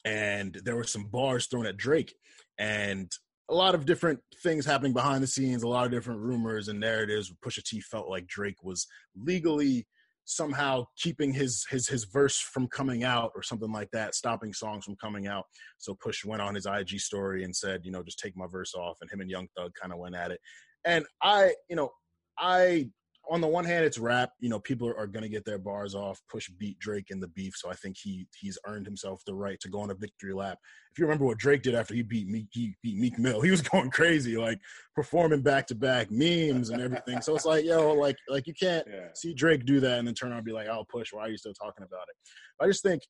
[0.04, 2.13] and there were some bars thrown at Drake,
[2.58, 3.12] and
[3.50, 6.80] a lot of different things happening behind the scenes, a lot of different rumors and
[6.80, 7.34] narratives.
[7.44, 9.88] Pusha T felt like Drake was legally
[10.26, 14.84] somehow keeping his his his verse from coming out or something like that, stopping songs
[14.84, 15.46] from coming out.
[15.78, 18.74] So Push went on his IG story and said, you know, just take my verse
[18.74, 20.39] off, and him and Young Thug kind of went at it.
[20.84, 21.91] And I, you know,
[22.38, 22.89] I
[23.30, 24.32] on the one hand, it's rap.
[24.40, 26.22] You know, people are, are going to get their bars off.
[26.30, 29.60] Push beat Drake in the beef, so I think he he's earned himself the right
[29.62, 30.58] to go on a victory lap.
[30.92, 33.52] If you remember what Drake did after he beat Meek, he beat Meek Mill, he
[33.52, 34.60] was going crazy, like
[34.96, 37.22] performing back to back memes and everything.
[37.22, 39.08] So it's like, yo, like like you can't yeah.
[39.14, 41.30] see Drake do that and then turn around and be like, "I'll push." Why are
[41.30, 42.64] you still talking about it?
[42.64, 43.02] I just think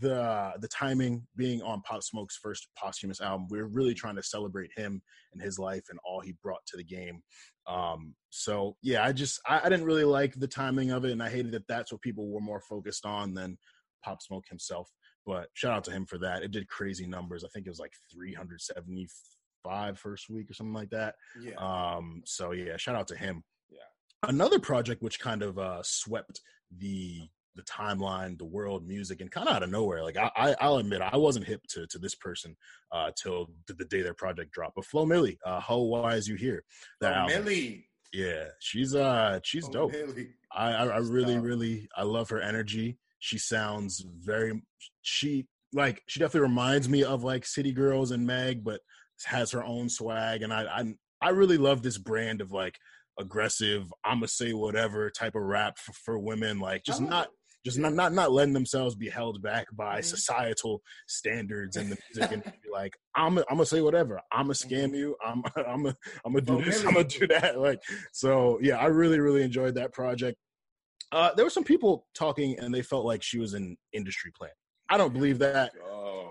[0.00, 4.70] the the timing being on Pop Smoke's first posthumous album, we're really trying to celebrate
[4.76, 5.00] him
[5.32, 7.22] and his life and all he brought to the game.
[7.66, 11.22] Um, so yeah, I just I, I, didn't really like the timing of it, and
[11.22, 13.58] I hated that that's what people were more focused on than
[14.04, 14.90] Pop Smoke himself.
[15.26, 16.42] But shout out to him for that.
[16.42, 17.44] It did crazy numbers.
[17.44, 21.14] I think it was like 375 first week or something like that.
[21.40, 21.54] Yeah.
[21.56, 22.22] Um.
[22.26, 23.42] So yeah, shout out to him.
[23.70, 24.28] Yeah.
[24.28, 26.40] Another project which kind of uh, swept
[26.76, 30.02] the the timeline, the world, music, and kind of out of nowhere.
[30.02, 32.56] Like I, I, will admit, I wasn't hip to to this person
[32.92, 34.76] uh, till the, the day their project dropped.
[34.76, 36.64] But Flo Milli, uh, how why is you here?
[37.00, 37.84] That Flo Milli.
[38.12, 39.94] Yeah, she's uh she's Flo dope.
[40.52, 42.96] I, I, I really really I love her energy.
[43.18, 44.62] She sounds very
[45.02, 48.80] she like she definitely reminds me of like City Girls and Meg, but
[49.26, 50.42] has her own swag.
[50.42, 52.78] And I I I really love this brand of like
[53.18, 56.60] aggressive, I'ma say whatever type of rap for, for women.
[56.60, 57.28] Like just not
[57.68, 60.02] just not not not letting themselves be held back by mm-hmm.
[60.02, 64.44] societal standards and the music and be like I'm a, I'm gonna say whatever I'm
[64.44, 64.94] gonna scam mm-hmm.
[64.94, 66.88] you I'm I'm a, I'm gonna do oh, this really?
[66.88, 67.80] I'm gonna do that like
[68.12, 70.38] so yeah I really really enjoyed that project.
[71.10, 74.52] Uh, there were some people talking and they felt like she was an industry plant.
[74.90, 75.72] I don't believe that.
[75.82, 76.24] Oh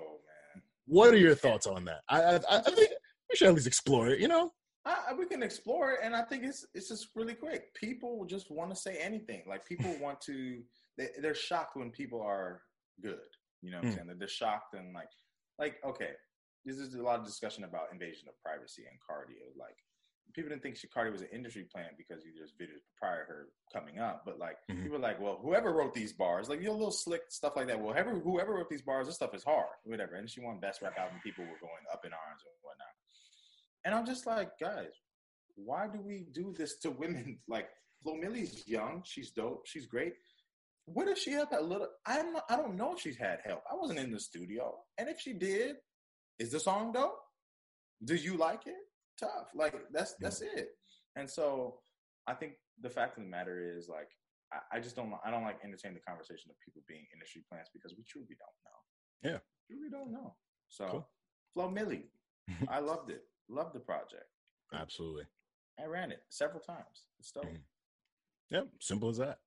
[0.53, 2.01] man, what are your thoughts on that?
[2.09, 2.91] I I, I think
[3.29, 4.19] we should at least explore it.
[4.19, 4.51] You know.
[4.87, 7.73] I, we can explore it, and I think it's it's just really quick.
[7.73, 9.43] People just want to say anything.
[9.47, 10.61] Like people want to
[10.97, 12.61] they, they're shocked when people are
[13.01, 13.19] good.
[13.61, 13.87] You know what mm.
[13.87, 14.07] I'm hmm.
[14.07, 14.19] saying?
[14.19, 15.09] They're shocked and like,
[15.59, 16.11] like okay,
[16.65, 19.35] this is a lot of discussion about invasion of privacy and Cardi.
[19.57, 19.77] Like
[20.33, 23.47] people didn't think Cardi was an industry plant because you just videos prior to her
[23.73, 24.23] coming up.
[24.25, 24.83] But like mm-hmm.
[24.83, 27.67] people were like, well, whoever wrote these bars, like you know, little slick stuff like
[27.67, 27.79] that.
[27.79, 30.15] Well, whoever whoever wrote these bars, this stuff is hard, whatever.
[30.15, 31.19] And she won best rap album.
[31.23, 32.87] People were going up in arms and whatnot.
[33.85, 34.91] And I'm just like, guys,
[35.55, 37.39] why do we do this to women?
[37.47, 37.69] Like
[38.03, 40.13] Flo Milli's young, she's dope, she's great.
[40.87, 41.87] What if she had a little?
[42.05, 43.61] I'm not, I don't know if she's had help.
[43.69, 45.75] I wasn't in the studio, and if she did,
[46.39, 47.19] is the song dope?
[48.05, 48.75] Do you like it?
[49.19, 49.49] Tough.
[49.53, 50.69] Like that's that's it.
[51.17, 51.79] And so
[52.25, 54.07] I think the fact of the matter is like
[54.53, 57.69] I, I just don't I don't like entertain the conversation of people being industry plants
[57.73, 59.31] because we truly don't know.
[59.31, 60.35] Yeah, truly don't know.
[60.69, 61.09] So cool.
[61.53, 62.03] Flo Milli,
[62.69, 63.23] I loved it.
[63.49, 64.29] Loved the project.
[64.73, 65.23] Absolutely.
[65.79, 67.07] I ran it several times.
[67.19, 67.45] It's dope.
[67.45, 67.55] Mm-hmm.
[68.51, 69.39] Yep, simple as that.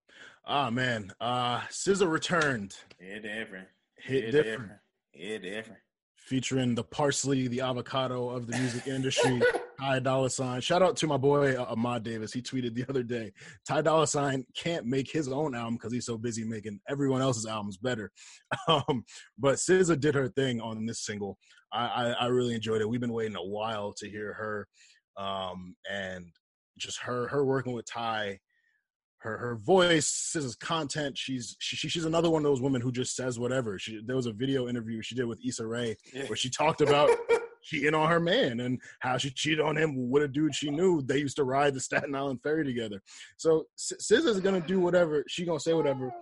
[0.47, 2.77] Ah oh, man, uh SZA returned.
[2.99, 3.69] It different.
[3.97, 4.45] Hit it different.
[4.47, 4.73] different.
[5.15, 5.81] It different.
[6.17, 9.41] Featuring the parsley, the avocado of the music industry,
[9.81, 10.61] Ty Dolla Sign.
[10.61, 12.33] Shout out to my boy uh, Ahmad Davis.
[12.33, 13.33] He tweeted the other day,
[13.67, 17.47] Ty Dolla Sign can't make his own album because he's so busy making everyone else's
[17.47, 18.11] albums better.
[18.69, 19.05] Um,
[19.39, 21.39] but SZA did her thing on this single.
[21.73, 22.89] I, I, I really enjoyed it.
[22.89, 24.69] We've been waiting a while to hear her,
[25.17, 26.27] um, and
[26.79, 28.39] just her her working with Ty
[29.21, 31.17] her her voice, SZA's content.
[31.17, 33.79] She's she, she's another one of those women who just says whatever.
[33.79, 36.27] She there was a video interview she did with Issa Rae yeah.
[36.27, 37.11] where she talked about
[37.63, 41.03] cheating on her man and how she cheated on him with a dude she knew.
[41.03, 43.03] They used to ride the Staten Island ferry together.
[43.37, 45.25] So SZA's gonna do whatever.
[45.29, 46.13] She gonna say whatever,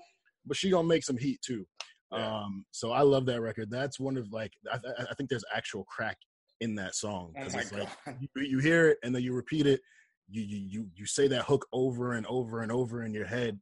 [0.44, 1.66] but she gonna make some heat too.
[2.12, 2.40] Yeah.
[2.40, 3.70] Um, so I love that record.
[3.70, 4.78] That's one of like I,
[5.10, 6.16] I think there's actual crack
[6.60, 7.88] in that song because oh it's God.
[8.06, 9.80] like you, you hear it and then you repeat it
[10.28, 13.58] you you you you say that hook over and over and over in your head,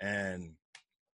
[0.00, 0.52] and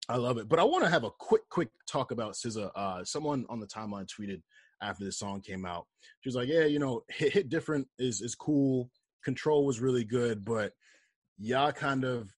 [0.08, 0.48] I love it.
[0.48, 2.70] But I want to have a quick quick talk about SZA.
[2.74, 4.42] Uh, someone on the timeline tweeted
[4.82, 5.86] after the song came out.
[6.20, 8.90] She was like, "Yeah, you know, hit, hit different is is cool.
[9.24, 10.72] Control was really good, but
[11.38, 12.30] y'all kind of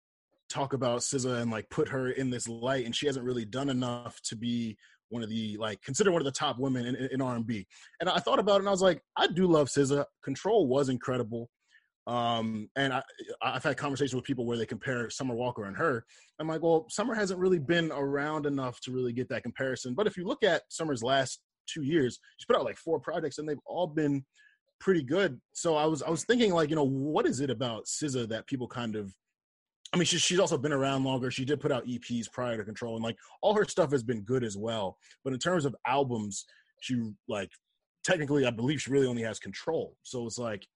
[0.49, 3.69] talk about SZA and like put her in this light, and she hasn't really done
[3.69, 4.77] enough to be
[5.11, 7.67] one of the like consider one of the top women in, in R&B.
[8.01, 10.05] And I thought about it and I was like, I do love SZA.
[10.23, 11.49] Control was incredible.
[12.09, 13.03] Um, and I,
[13.43, 16.07] I've had conversations with people where they compare Summer Walker and her.
[16.41, 19.95] I'm like, well, Summer hasn't really been around enough to really get that comparison.
[19.95, 23.37] But if you look at Summer's last two years, she's put out like four projects,
[23.37, 24.25] and they've all been
[24.81, 25.39] pretty good.
[25.53, 28.47] So I was I was thinking like, you know, what is it about SZA that
[28.47, 29.13] people kind of
[29.93, 31.31] I mean, she, she's also been around longer.
[31.31, 34.23] She did put out EPs prior to Control, and like all her stuff has been
[34.23, 34.97] good as well.
[35.25, 36.47] But in terms of albums,
[36.81, 36.97] she
[37.29, 37.51] like
[38.05, 39.95] technically, I believe she really only has Control.
[40.03, 40.67] So it's like,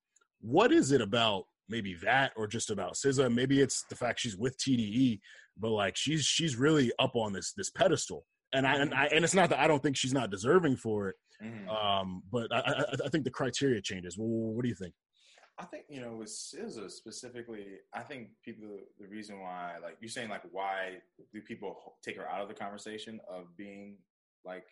[0.43, 3.33] what is it about maybe that or just about SZA?
[3.33, 5.21] Maybe it's the fact she's with TDE,
[5.59, 8.27] but like she's she's really up on this this pedestal.
[8.53, 8.93] And I, and.
[8.93, 11.69] I and it's not that I don't think she's not deserving for it, mm-hmm.
[11.71, 14.19] um, but I, I, I think the criteria changes.
[14.19, 14.93] Well, what do you think?
[15.59, 18.69] I think you know with SZA specifically, I think people
[18.99, 20.99] the reason why like you're saying like why
[21.33, 23.97] do people take her out of the conversation of being
[24.45, 24.67] like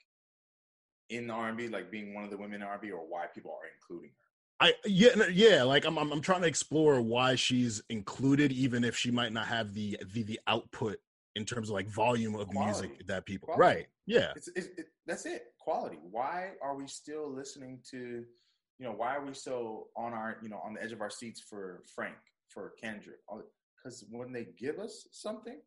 [1.09, 3.01] in R and B, like being one of the women in R and B, or
[3.01, 4.30] why people are including her.
[4.61, 8.97] I yeah yeah like I'm, I'm I'm trying to explore why she's included even if
[8.97, 10.99] she might not have the the, the output
[11.37, 12.89] in terms of like volume of Quality.
[12.89, 13.79] music that people Quality.
[13.79, 18.25] right yeah it's, it's, it, that's it quality why are we still listening to
[18.79, 21.11] you know why are we so on our you know on the edge of our
[21.11, 22.17] seats for Frank
[22.49, 23.21] for Kendrick
[23.83, 25.61] because when they give us something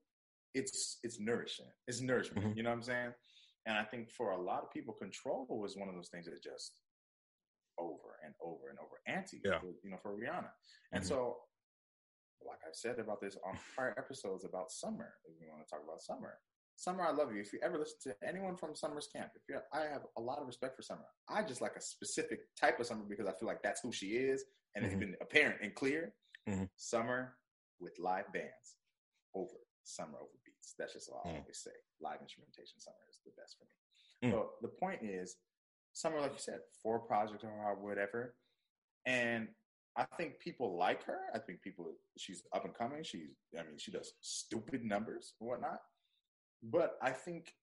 [0.53, 2.57] it's it's nourishing it's nourishment mm-hmm.
[2.57, 3.13] you know what I'm saying
[3.65, 6.43] and I think for a lot of people control was one of those things that
[6.43, 6.73] just
[7.77, 9.01] over and over and over.
[9.07, 9.59] Anti, yeah.
[9.59, 10.51] for, you know, for Rihanna.
[10.91, 11.09] And mm-hmm.
[11.09, 11.37] so,
[12.45, 15.81] like I've said about this on prior episodes about summer, if you want to talk
[15.83, 16.39] about summer,
[16.75, 17.39] Summer, I love you.
[17.39, 20.39] If you ever listen to anyone from Summer's camp, if you, I have a lot
[20.39, 21.05] of respect for Summer.
[21.29, 24.07] I just like a specific type of Summer because I feel like that's who she
[24.07, 24.43] is,
[24.75, 24.93] and mm-hmm.
[24.93, 26.13] it's been apparent and clear.
[26.49, 26.65] Mm-hmm.
[26.75, 27.35] Summer
[27.79, 28.75] with live bands
[29.35, 30.73] over Summer over beats.
[30.77, 31.39] That's just all I mm.
[31.39, 31.71] always say.
[32.01, 34.29] Live instrumentation, Summer is the best for me.
[34.29, 34.31] Mm.
[34.33, 35.35] So the point is,
[35.93, 38.35] Summer, like you said, four projects or whatever.
[39.05, 39.47] And
[39.95, 41.19] I think people like her.
[41.33, 41.85] I think people,
[42.17, 43.03] she's up and coming.
[43.03, 45.81] She's, I mean, she does stupid numbers and whatnot.
[46.63, 47.53] But I think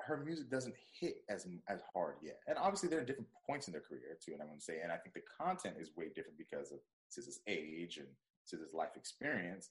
[0.00, 2.38] her music doesn't hit as as hard yet.
[2.48, 4.32] And obviously, there are different points in their career too.
[4.32, 6.78] And I'm going to say, and I think the content is way different because of
[7.10, 8.08] SZA's age and
[8.46, 9.70] SZA's life experience,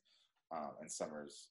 [0.52, 1.50] um, and Summer's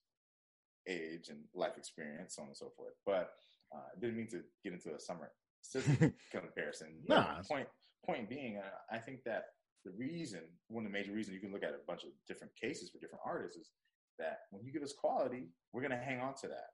[0.88, 2.94] age and life experience, so on and so forth.
[3.04, 3.32] But
[3.74, 5.30] uh, didn't mean to get into a Summer
[6.30, 6.88] comparison.
[7.08, 7.42] nah.
[7.48, 7.68] Point
[8.04, 9.44] point being, uh, I think that
[9.84, 12.52] the reason, one of the major reasons you can look at a bunch of different
[12.60, 13.70] cases for different artists is
[14.18, 16.70] that when you give us quality, we're going to hang on to that.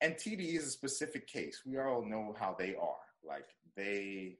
[0.00, 1.62] And TDE is a specific case.
[1.66, 3.06] We all know how they are.
[3.26, 3.46] Like
[3.76, 4.36] they,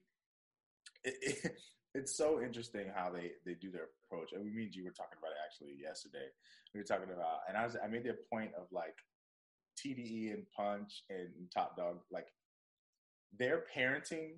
[1.04, 1.14] it,
[1.44, 1.56] it,
[1.94, 4.32] it's so interesting how they they do their approach.
[4.32, 6.28] And we mean you were talking about it actually yesterday.
[6.74, 8.96] We were talking about, and I was I made the point of like
[9.82, 12.00] TDE and Punch and Top Dog.
[12.10, 12.28] like
[13.38, 14.30] they're parenting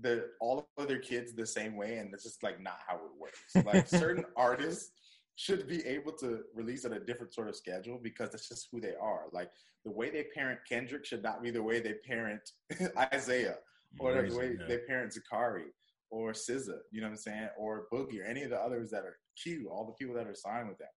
[0.00, 3.10] the all of their kids the same way, and it's just like not how it
[3.18, 3.66] works.
[3.66, 4.92] Like certain artists
[5.36, 8.80] should be able to release at a different sort of schedule because that's just who
[8.80, 9.24] they are.
[9.32, 9.50] Like
[9.84, 12.42] the way they parent Kendrick should not be the way they parent
[13.12, 13.56] Isaiah
[13.98, 14.66] or the way yeah.
[14.66, 15.66] they parent Zacari
[16.10, 19.04] or SZA, you know what I'm saying, or Boogie or any of the others that
[19.04, 20.88] are Q, all the people that are signed with them.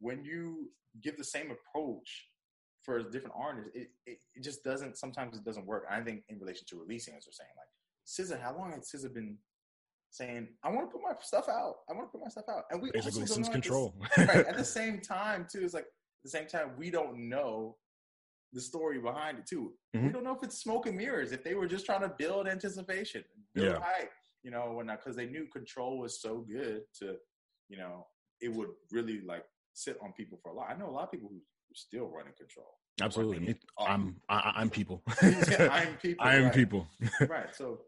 [0.00, 0.68] When you
[1.02, 2.26] give the same approach
[2.86, 5.84] for different artists, it, it, it, just doesn't, sometimes it doesn't work.
[5.90, 7.68] I think in relation to releasing, as we're saying, like
[8.06, 9.36] SZA, how long has SZA been
[10.10, 11.78] saying, I want to put my stuff out.
[11.90, 12.64] I want to put my stuff out.
[12.70, 13.94] And we basically also since control.
[14.16, 14.46] This, right.
[14.46, 17.76] At the same time, too, it's like at the same time, we don't know
[18.52, 19.72] the story behind it too.
[19.94, 20.06] Mm-hmm.
[20.06, 21.32] We don't know if it's smoke and mirrors.
[21.32, 23.24] If they were just trying to build anticipation,
[23.54, 23.80] build yeah.
[23.82, 24.12] hype,
[24.44, 27.16] you know, when because they knew control was so good to,
[27.68, 28.06] you know,
[28.40, 30.68] it would really like sit on people for a lot.
[30.70, 31.40] I know a lot of people who
[31.74, 32.78] still running control.
[33.00, 35.02] Absolutely, I'm I, am people.
[35.22, 36.26] I'm people.
[36.26, 36.54] I am right.
[36.54, 36.86] people.
[37.28, 37.54] right.
[37.54, 37.80] So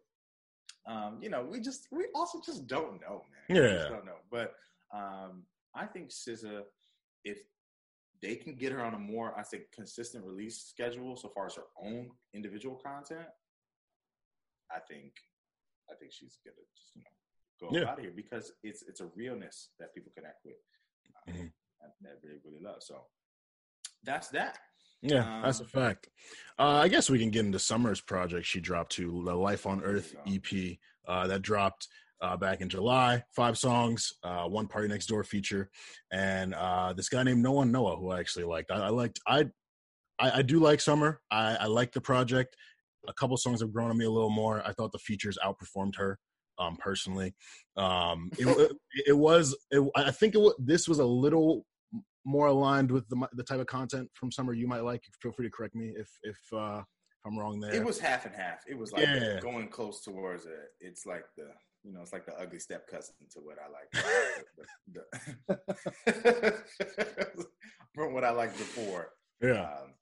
[0.89, 3.63] um, you know, we just we also just don't know, man.
[3.63, 4.21] Yeah, don't know.
[4.31, 4.55] But
[4.95, 6.63] um, I think SZA,
[7.25, 7.39] if
[8.23, 11.55] they can get her on a more, I think, consistent release schedule so far as
[11.57, 13.29] her own individual content,
[14.71, 15.13] I think,
[15.91, 17.91] I think she's gonna just you know go yeah.
[17.91, 20.57] out of here because it's it's a realness that people connect with,
[21.15, 21.47] uh, mm-hmm.
[21.81, 22.83] that, that really really love.
[22.83, 22.97] So
[24.05, 24.59] that's that.
[25.03, 26.09] Yeah, um, that's a um, fact.
[26.59, 29.83] Uh, I guess we can get into Summer's project she dropped to the Life on
[29.83, 31.89] Earth EP uh, that dropped
[32.21, 33.23] uh, back in July.
[33.35, 34.69] Five songs, uh, one
[35.07, 35.71] Door feature,
[36.13, 38.71] and uh, this guy named NO1-NOAH, who I actually liked.
[38.71, 39.21] I, I liked.
[39.27, 39.47] I,
[40.19, 41.21] I, I do like Summer.
[41.31, 42.57] I, I like the project.
[43.07, 44.63] A couple songs have grown on me a little more.
[44.67, 46.19] I thought the features outperformed her.
[46.61, 47.37] Um, personally,
[47.77, 48.73] um, it,
[49.07, 49.57] it was.
[49.71, 51.65] It, I think it was, this was a little
[52.29, 55.03] more aligned with the the type of content from summer you might like.
[55.21, 57.75] Feel free to correct me if if uh, if I'm wrong there.
[57.75, 58.59] It was half and half.
[58.69, 59.41] It was like yeah.
[59.41, 60.69] going close towards it.
[60.81, 61.49] It's like the
[61.85, 63.89] you know, it's like the ugly step cousin to what I like.
[67.95, 69.11] from what I liked before.
[69.41, 69.63] Yeah.
[69.63, 69.95] Um,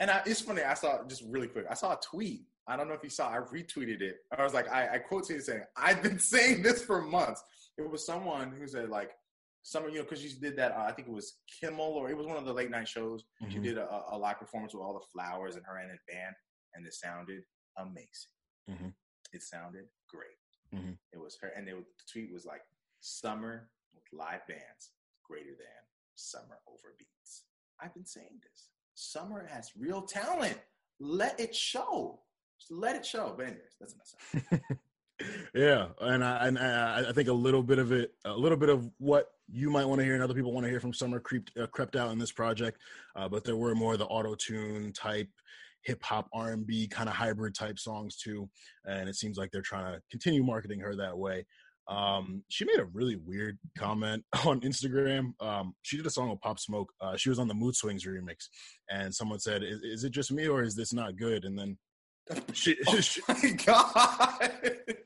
[0.00, 0.62] and I, it's funny.
[0.62, 1.66] I saw just really quick.
[1.70, 2.46] I saw a tweet.
[2.66, 3.30] I don't know if you saw.
[3.30, 4.16] I retweeted it.
[4.36, 7.42] I was like, I, I quoted it saying, "I've been saying this for months."
[7.78, 9.10] It was someone who said like,
[9.64, 10.72] summer, you know, because she did that.
[10.72, 13.24] Uh, I think it was Kimmel or it was one of the late night shows.
[13.42, 13.52] Mm-hmm.
[13.52, 16.34] She did a, a, live performance with all the flowers and her and a band,
[16.74, 17.42] and it sounded
[17.78, 18.32] amazing.
[18.70, 18.88] Mm-hmm.
[19.32, 20.78] It sounded great.
[20.78, 20.92] Mm-hmm.
[21.12, 22.60] It was her, and they, the tweet was like,
[23.00, 24.92] "Summer with live bands
[25.24, 25.82] greater than
[26.14, 27.44] summer over beats."
[27.82, 28.68] I've been saying this.
[28.94, 30.58] Summer has real talent.
[31.00, 32.20] Let it show.
[32.58, 33.34] Just let it show.
[33.36, 34.62] But anyways, that's enough.
[35.54, 38.68] yeah, and I and I, I think a little bit of it, a little bit
[38.68, 41.20] of what you might want to hear and other people want to hear from Summer
[41.20, 42.78] creeped uh, crept out in this project,
[43.16, 45.28] uh, but there were more of the auto tune type
[45.82, 48.48] hip hop R and B kind of hybrid type songs too,
[48.84, 51.44] and it seems like they're trying to continue marketing her that way.
[51.86, 55.32] Um, she made a really weird comment on Instagram.
[55.40, 56.92] Um, she did a song with Pop Smoke.
[57.00, 58.48] Uh, she was on the Mood Swings remix,
[58.90, 61.76] and someone said, is, "Is it just me or is this not good?" And then
[62.52, 64.96] she, oh she my god!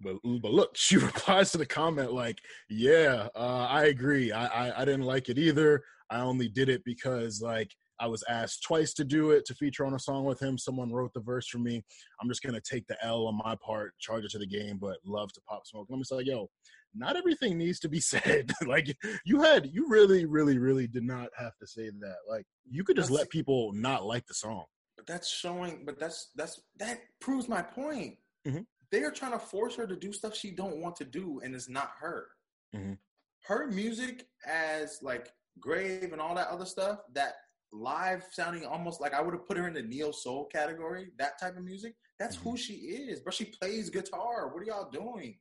[0.00, 2.38] But but look, she replies to the comment like,
[2.68, 4.32] "Yeah, uh, I agree.
[4.32, 5.82] I, I I didn't like it either.
[6.10, 7.70] I only did it because like."
[8.00, 10.56] I was asked twice to do it to feature on a song with him.
[10.56, 11.82] Someone wrote the verse for me.
[12.22, 14.98] I'm just gonna take the L on my part, charge it to the game, but
[15.04, 15.86] love to pop smoke.
[15.88, 16.48] And I'm just like, yo,
[16.94, 18.52] not everything needs to be said.
[18.68, 18.96] like
[19.26, 22.18] you had, you really, really, really did not have to say that.
[22.30, 24.66] Like you could just That's- let people not like the song.
[24.96, 25.82] But that's showing.
[25.84, 28.14] But that's that's that proves my point.
[28.46, 28.64] Mhm.
[28.90, 31.54] They are trying to force her to do stuff she don't want to do, and
[31.54, 32.28] it's not her.
[32.74, 32.98] Mhm.
[33.44, 37.34] Her music, as like Grave and all that other stuff, that
[37.72, 41.12] live sounding almost like I would have put her in the neo soul category.
[41.18, 41.94] That type of music.
[42.18, 43.20] That's who she is.
[43.20, 44.48] But she plays guitar.
[44.48, 45.38] What are y'all doing?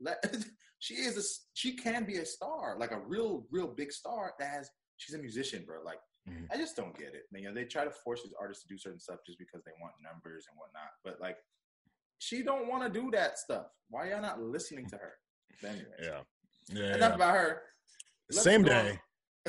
[0.00, 0.22] Let,
[0.78, 1.22] she is a
[1.54, 4.34] She can be a star, like a real, real big star.
[4.38, 4.70] That has.
[4.96, 5.82] She's a musician, bro.
[5.84, 6.46] Like Mhm.
[6.50, 7.26] I just don't get it.
[7.32, 9.72] You know, they try to force these artists to do certain stuff just because they
[9.80, 10.90] want numbers and whatnot.
[11.04, 11.38] But like,
[12.18, 13.66] she don't want to do that stuff.
[13.90, 15.12] Why y'all not listening to her?
[15.62, 16.20] But anyways, Yeah,
[16.72, 16.94] yeah.
[16.96, 17.14] enough yeah.
[17.14, 17.62] about her.
[18.30, 19.00] Let's Same go on- day.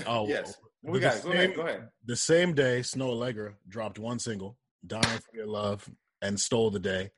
[0.08, 0.56] Oh yes.
[0.84, 1.24] the We got it.
[1.24, 1.56] Go ahead.
[1.56, 1.90] Go ahead.
[2.06, 4.58] The same day, Snoh Aalegra dropped one single,
[4.88, 5.90] "Dying for Your Love,"
[6.22, 7.12] and stole the day.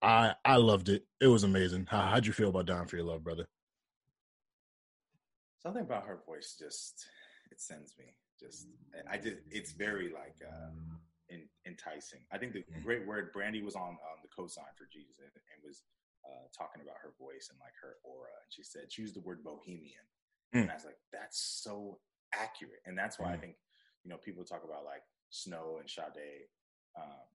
[0.00, 1.04] I I loved it.
[1.20, 1.86] It was amazing.
[1.90, 3.46] How how'd you feel about "Dying for Your Love," brother?
[5.62, 7.06] Something about her voice just
[7.50, 8.06] it sends me.
[8.40, 8.66] Just
[9.10, 9.38] I did.
[9.50, 10.70] It's very like uh,
[11.28, 12.20] in, enticing.
[12.30, 12.82] I think the Mhm.
[12.82, 15.82] great word Brandy was on um, the cosign for Jesus and, and was
[16.24, 18.30] uh, talking about her voice and like her aura.
[18.42, 20.04] And she said she used the word bohemian,
[20.52, 20.62] Mm.
[20.62, 22.00] and I was like, that's so
[22.32, 22.80] accurate.
[22.86, 23.40] And that's why I Mm.
[23.40, 23.56] think
[24.04, 26.48] you know people talk about like Snow and Sade.
[26.96, 27.26] Um,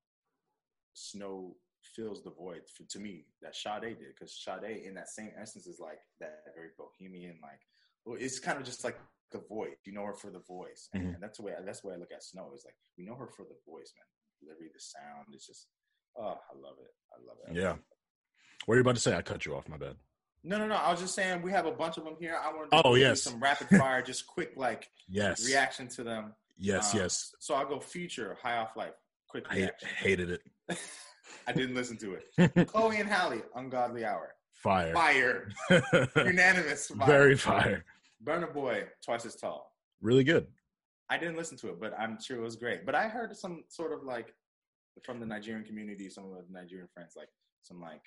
[0.94, 1.58] Snow
[1.96, 5.66] fills the void for, to me that Sade did because Sade in that same essence
[5.68, 7.62] is like that very bohemian like
[8.06, 8.98] well, it's kind of just like
[9.32, 9.76] the voice.
[9.86, 11.14] You know her for the voice, and, Mhm.
[11.16, 12.52] and that's the way I, that's the way I look at Snow.
[12.56, 14.06] Is like we know her for the voice, man.
[14.42, 15.28] Delivery, the sound.
[15.34, 15.68] It's just
[16.18, 16.94] oh, I love it.
[17.14, 17.52] I love it.
[17.52, 17.70] I Yeah.
[17.70, 17.84] love it.
[18.66, 19.16] What are you about to say?
[19.16, 19.68] I cut you off.
[19.70, 19.96] My bad.
[20.44, 20.76] No, no, no.
[20.76, 22.38] I was just saying we have a bunch of them here.
[22.42, 23.22] I want to Oh, yes.
[23.24, 25.46] some rapid fire, just quick like Yes.
[25.46, 26.34] reaction to them.
[26.58, 26.94] Yes.
[26.94, 27.36] Um, yes.
[27.40, 28.94] So I'll go future High Off Life.
[29.28, 30.42] Quick I hated it.
[31.48, 32.68] I didn't listen to it.
[32.68, 34.34] Chloe and Halle, Ungodly Hour.
[34.54, 34.94] Fire.
[34.94, 35.50] Fire.
[36.18, 36.88] Unanimous.
[36.88, 37.08] Fire.
[37.08, 37.86] Very fire.
[38.24, 39.72] Burna Boy, Twice as Tall.
[40.02, 40.48] Really good.
[41.10, 42.86] I didn't listen to it, but I'm sure it was great.
[42.86, 44.34] But I heard some sort of like
[45.04, 47.30] from the Nigerian community, some of the Nigerian friends, like
[47.64, 48.02] some like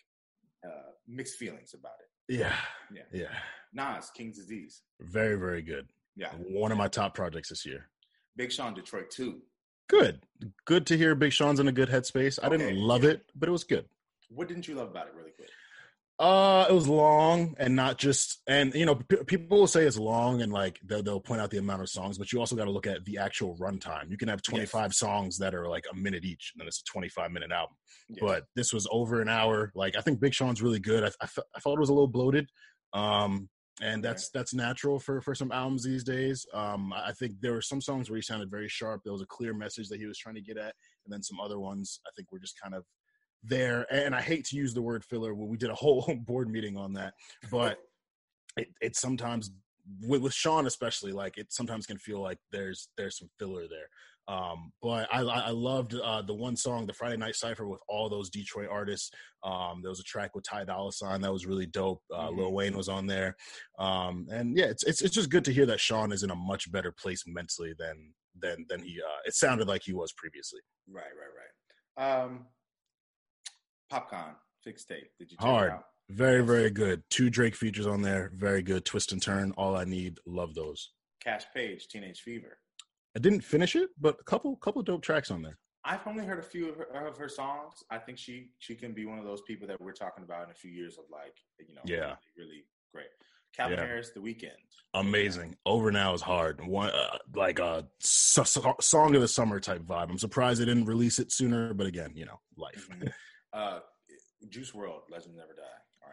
[0.65, 2.39] uh, mixed feelings about it.
[2.39, 2.55] Yeah.
[2.95, 3.03] Yeah.
[3.13, 3.35] Yeah.
[3.73, 4.83] Nas, King's Disease.
[5.01, 5.89] Very very good.
[6.17, 6.31] Yeah.
[6.37, 7.89] One of my top projects this year.
[8.37, 9.41] Big Sean, Detroit 2.
[9.89, 10.23] Good.
[10.65, 12.39] Good to hear Big Sean's in a good headspace.
[12.43, 13.11] I didn't love yeah.
[13.11, 13.85] it, but it was good.
[14.31, 15.51] What didn't you love about it, really quick?
[16.23, 19.99] Uh, it was long and not just, and you know, p- people will say it's
[19.99, 22.67] long and like they'll, they'll point out the amount of songs, but you also got
[22.67, 24.09] to look at the actual runtime.
[24.09, 26.85] You can have 25 songs that are like a minute each, and then it's a
[26.93, 27.75] 25 minute album.
[28.09, 28.19] Yeah.
[28.21, 29.73] But this was over an hour.
[29.75, 31.03] Like I think Big Sean's really good.
[31.03, 32.49] I, I, fe- I felt it was a little bloated,
[32.93, 33.49] um,
[33.81, 34.09] and Okay.
[34.13, 36.47] that's that's natural for for some albums these days.
[36.55, 39.01] Um, I think there were some songs where he sounded very sharp.
[39.03, 41.41] There was a clear message that he was trying to get at, and then some
[41.41, 42.85] other ones I think were just kind of
[43.43, 43.87] there.
[43.93, 45.35] And I hate to use the word filler.
[45.35, 47.15] Well, we did a whole board meeting on that,
[47.51, 47.79] but
[48.57, 49.51] it, it sometimes
[50.07, 53.89] with, with Sean especially like it sometimes can feel like there's there's some filler there.
[54.29, 58.09] Um, but I I loved uh, the one song, the Friday Night Cipher, with all
[58.09, 59.11] those Detroit artists.
[59.43, 62.03] Um, there was a track with Ty Dolla Sign that was really dope.
[62.15, 62.37] Uh, Mhm.
[62.37, 63.35] Lil Wayne was on there,
[63.81, 66.37] um, and yeah, it's, it's it's just good to hear that Sean is in a
[66.37, 69.01] much better place mentally than than than he.
[69.03, 70.61] Uh, it sounded like he was previously.
[70.89, 72.23] Right, right, right.
[72.23, 72.47] Um,
[73.93, 75.09] Popcaan, fixed tape.
[75.19, 75.73] Did you check Hard.
[76.11, 77.03] Very very good.
[77.11, 78.33] Two Drake features on there.
[78.35, 78.85] Very good.
[78.85, 79.53] Twist and turn.
[79.57, 80.19] All I need.
[80.27, 80.91] Love those.
[81.25, 82.59] Kaash Paige, Teenage Fever.
[83.17, 85.59] I didn't finish it, but a couple couple dope tracks on there.
[85.85, 87.83] I've only heard a few of her, of her songs.
[87.91, 90.51] I think she she can be one of those people that we're talking about in
[90.51, 91.35] a few years of like
[91.69, 92.17] you know Yeah.
[92.37, 93.07] really, really great.
[93.57, 93.87] Calvin Yeah.
[93.87, 94.51] Harris, The Weeknd.
[94.95, 95.57] Amazing.
[95.67, 96.65] Over now is hard.
[96.67, 100.09] One uh, like a so- so- song of the summer type vibe.
[100.11, 102.89] I'm surprised they didn't release it sooner, but again, you know, life.
[102.91, 103.13] Mhm.
[103.53, 103.81] uh,
[104.49, 105.63] Juice WRLD, Legends Never Die.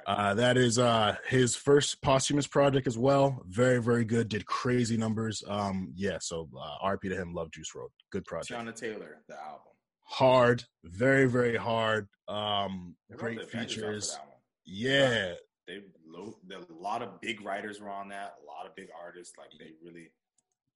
[0.07, 0.29] All right.
[0.29, 3.41] Uh, that is uh, his first posthumous project as well.
[3.47, 4.29] Very, very good.
[4.29, 5.43] Did crazy numbers.
[5.47, 6.17] Um, yeah.
[6.21, 7.33] So uh, RP to him.
[7.33, 7.89] Love Juice WRLD.
[8.11, 8.59] Good project.
[8.59, 9.61] Teyana Taylor, the album.
[10.05, 10.63] Hard.
[10.83, 12.07] Very, very hard.
[12.27, 13.77] Um, great the Avengers
[14.13, 14.19] off of features.
[14.65, 15.33] Yeah,
[15.67, 16.35] they low.
[16.51, 18.35] A lot of big writers were on that.
[18.43, 19.35] A lot of big artists.
[19.37, 20.11] Like they really,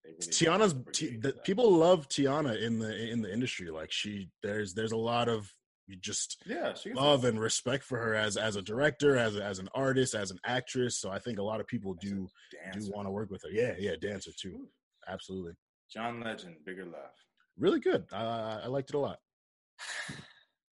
[0.03, 0.31] they really.
[0.31, 3.69] Teyana's T, the, people love Teyana in the in the industry.
[3.69, 5.53] Like she, there's there's a lot of
[5.99, 10.15] just yeah love and respect for her as as a director, as as an artist,
[10.15, 10.97] as an actress.
[10.97, 12.27] So I think a lot of people do
[12.73, 13.49] do want to work with her.
[13.51, 14.67] Yeah, yeah, dancer too.
[15.07, 15.53] Absolutely.
[15.91, 17.11] John Legend, bigger love.
[17.57, 18.05] Really good.
[18.11, 19.19] I I liked it a lot.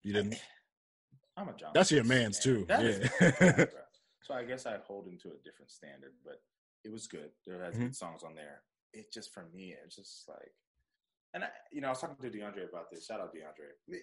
[0.03, 0.35] You didn't.
[1.35, 1.71] I'm a John.
[1.73, 2.65] That's your man's too.
[2.67, 2.83] That
[3.19, 3.65] yeah.
[4.23, 6.41] so I guess I'd hold him to a different standard, but
[6.83, 7.31] it was good.
[7.45, 7.85] There has mm-hmm.
[7.85, 8.61] good songs on there.
[8.93, 10.53] It just for me, it's just like,
[11.33, 13.07] and I, you know, I was talking to DeAndre about this.
[13.07, 13.97] Shout out DeAndre.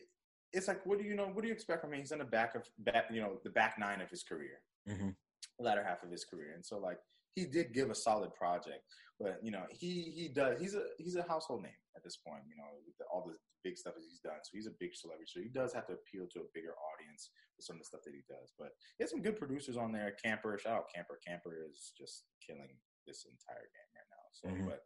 [0.52, 1.26] It's like, what do you know?
[1.26, 2.00] What do you expect from him?
[2.00, 5.10] He's in the back of back, you know, the back nine of his career, mm-hmm.
[5.58, 6.98] latter half of his career, and so like
[7.34, 8.84] he did give a solid project,
[9.18, 10.60] but you know, he he does.
[10.60, 12.42] He's a he's a household name at this point.
[12.48, 14.42] You know, with the, all the big stuff that he's done.
[14.42, 15.30] So he's a big celebrity.
[15.30, 18.02] So he does have to appeal to a bigger audience with some of the stuff
[18.04, 18.52] that he does.
[18.58, 20.18] But he has some good producers on there.
[20.18, 21.18] Camper, shout out Camper.
[21.22, 22.74] Camper is just killing
[23.06, 24.26] this entire game right now.
[24.34, 24.68] So, mm-hmm.
[24.68, 24.80] but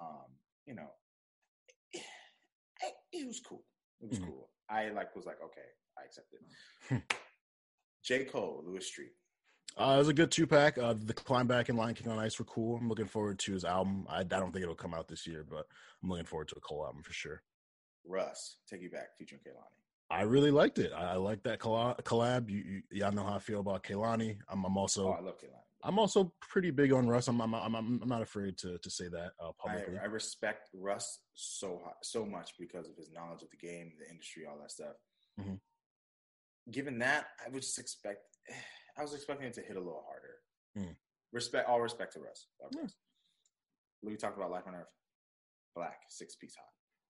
[0.00, 0.28] um,
[0.66, 0.90] you know,
[1.92, 2.02] it,
[2.82, 3.62] it, it, was cool.
[4.00, 4.32] It was mm-hmm.
[4.32, 4.50] cool.
[4.70, 6.40] I like was like, okay, I accept it.
[6.88, 6.96] Hmm.
[8.04, 8.24] J.
[8.24, 9.12] Cole, Lewis Street.
[9.76, 10.78] Uh, it was a good two pack.
[10.78, 12.76] Uh, the Climb Back and Lion King on Ice were cool.
[12.76, 14.06] I'm looking forward to his album.
[14.08, 15.66] I, I don't think it'll come out this year, but
[16.02, 17.42] I'm looking forward to a Cole album for sure.
[18.06, 19.80] Russ, Take You Back, featuring Kehlani.
[20.10, 20.92] I really liked it.
[20.94, 22.50] I, I like that collab.
[22.50, 24.36] You, you, y'all know how I feel about Kehlani.
[24.48, 25.08] I'm, I'm also.
[25.08, 25.63] Oh, I love Kehlani.
[25.84, 27.28] I'm also pretty big on Russ.
[27.28, 29.98] I'm I'm I'm, I'm not afraid to to say that uh, publicly.
[29.98, 34.10] I, I, respect Russ so so much because of his knowledge of the game, the
[34.10, 34.96] industry, all that stuff.
[35.40, 35.54] Mm-hmm.
[36.70, 38.20] Given that, I would just expect.
[38.98, 40.36] I was expecting it to hit a little harder.
[40.78, 40.94] Mm.
[41.32, 42.46] Respect, all respect to Russ.
[42.60, 42.80] Yeah.
[42.80, 42.94] Russ.
[44.02, 44.86] We talked about Life on Earth.
[45.76, 46.68] 6LACK, six piece hot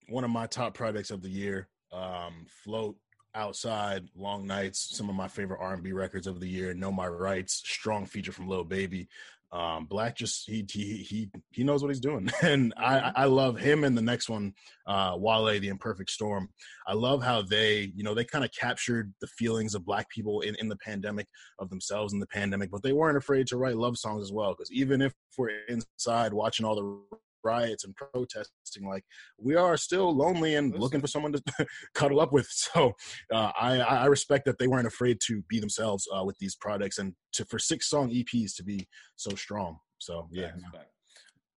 [0.09, 1.69] one of my top projects of the year.
[1.93, 2.97] Um, Float,
[3.35, 6.75] Outside, Long Nights, some of my favorite R&B records of the year.
[6.75, 9.09] Know My Rights, strong feature from Lil Baby.
[9.55, 13.13] Um, 6LACK just he he he he knows what he's doing, and I.
[13.15, 13.85] I love him.
[13.85, 14.53] And the next one,
[14.89, 16.49] uh, Wale, The Imperfect Storm.
[16.89, 20.41] I love how they you know they kind of captured the feelings of Black people
[20.41, 21.29] in in the pandemic
[21.61, 24.55] of themselves in the pandemic, but they weren't afraid to write love songs as well.
[24.55, 29.05] Because even if we're inside watching all the riots and protesting like
[29.39, 31.43] we are still lonely and looking for someone to
[31.95, 32.49] cuddle up with.
[32.49, 32.93] So
[33.33, 36.99] uh, I, I respect that they weren't afraid to be themselves uh, with these products
[36.99, 39.79] and to for six song eps to be so strong.
[39.99, 40.53] So yeah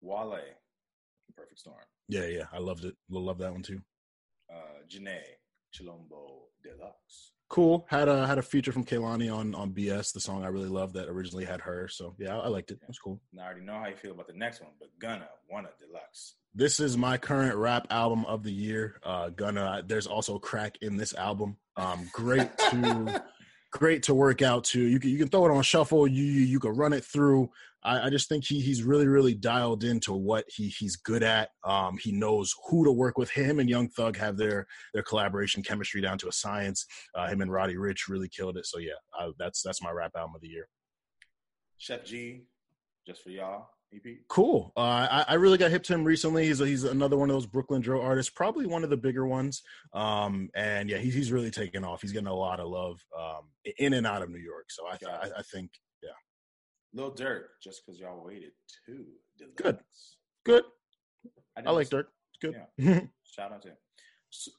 [0.02, 0.40] wale
[1.36, 1.78] perfect storm.
[2.08, 2.96] Yeah yeah i loved it.
[3.10, 3.82] Love that one too.
[4.52, 5.20] Uh Jhené
[5.74, 7.86] chilombo deluxe cool.
[7.89, 10.93] Had a had a feature from Kehlani on on BS, the song I really love
[10.93, 11.88] that originally had her.
[11.88, 12.80] So yeah, I, liked it.
[12.82, 13.22] It was cool.
[13.39, 16.36] I already know how you feel about the next one, but Gunna, Wunna Deluxe.
[16.54, 19.00] This is my current rap album of the year.
[19.04, 19.84] Uh Gunna.
[19.86, 21.58] There's also crack in this album.
[21.76, 23.24] Um, great to
[23.72, 24.82] great to work out to.
[24.82, 26.08] You can you can throw it on shuffle.
[26.08, 27.50] You you, you can run it through.
[27.88, 31.50] I, I, just think he he's really really dialed into what he he's good at.
[31.64, 33.30] Um, he knows who to work with.
[33.32, 36.86] Him and Young Thug have their their collaboration chemistry down to a science.
[37.16, 38.66] Uh, him and Roddy Ricch really killed it.
[38.66, 40.68] So yeah, I, that's that's my rap album of the year.
[41.80, 42.44] Sheff G,
[43.06, 43.70] just for y'all.
[43.94, 44.18] EP.
[44.28, 44.74] Cool.
[44.76, 46.46] Uh, I, I really got hip to him recently.
[46.46, 49.64] He's he's another one of those Brooklyn drill artists, probably one of the bigger ones.
[49.94, 52.02] Um, and yeah, he's he's really taken off.
[52.02, 53.46] He's getting a lot of love um,
[53.78, 54.66] in and out of New York.
[54.70, 55.72] So I I, I think.
[56.94, 58.52] Lil Durk, just because y'all waited
[58.86, 59.06] too.
[59.56, 59.80] Good.
[60.46, 60.64] Good.
[61.58, 62.06] I, I like Durk.
[62.42, 62.56] Good.
[62.78, 63.02] Yeah.
[63.24, 63.78] Shout out to him.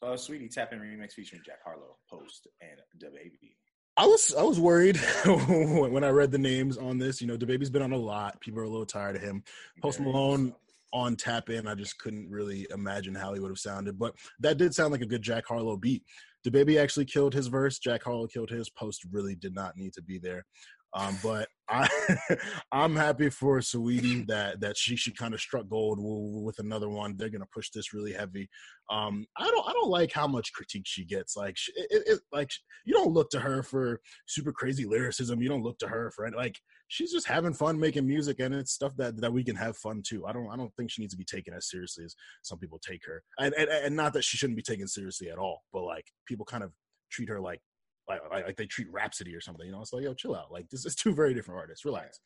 [0.03, 3.55] Uh, Saweetie Tapping remix featuring Jack Harlow, Post, and DaBaby.
[3.97, 7.21] I was I was worried when I read the names on this.
[7.21, 8.41] You know, DaBaby's been on a lot.
[8.41, 9.43] People are a little tired of him.
[9.83, 10.55] Post Malone
[10.93, 13.99] on tap in, I just couldn't really imagine how he would have sounded.
[13.99, 16.03] But that did sound like a good Jack Harlow beat.
[16.47, 17.79] DaBaby actually killed his verse.
[17.79, 18.71] Jack Harlow killed his.
[18.71, 20.47] Post really did not need to be there.
[20.95, 21.89] Um, but I,
[22.73, 27.17] I'm happy for Saweetie that that she she kind of struck gold with another one.
[27.17, 28.49] They're gonna push this really heavy.
[28.91, 31.37] Um, I don't I don't like how much critique she gets.
[31.37, 32.51] Like it, it, like
[32.87, 35.43] you don't look to her for super crazy lyricism.
[35.43, 36.59] You don't look to her for like
[36.89, 40.03] she's just having fun making music and it's stuff that that we can have fun
[40.07, 40.27] too.
[40.27, 42.79] I don't I don't think she needs to be taken as seriously as some people
[42.79, 43.23] take her.
[43.39, 46.47] And and, and not that she shouldn't be taken seriously at all, but like people
[46.47, 46.73] kind of
[47.11, 47.61] treat her like
[48.09, 49.67] like, like, they treat Rapsody or something.
[49.67, 50.51] You know, it's like yo, chill out.
[50.51, 51.85] Like this is two very different artists.
[51.85, 52.21] Relax.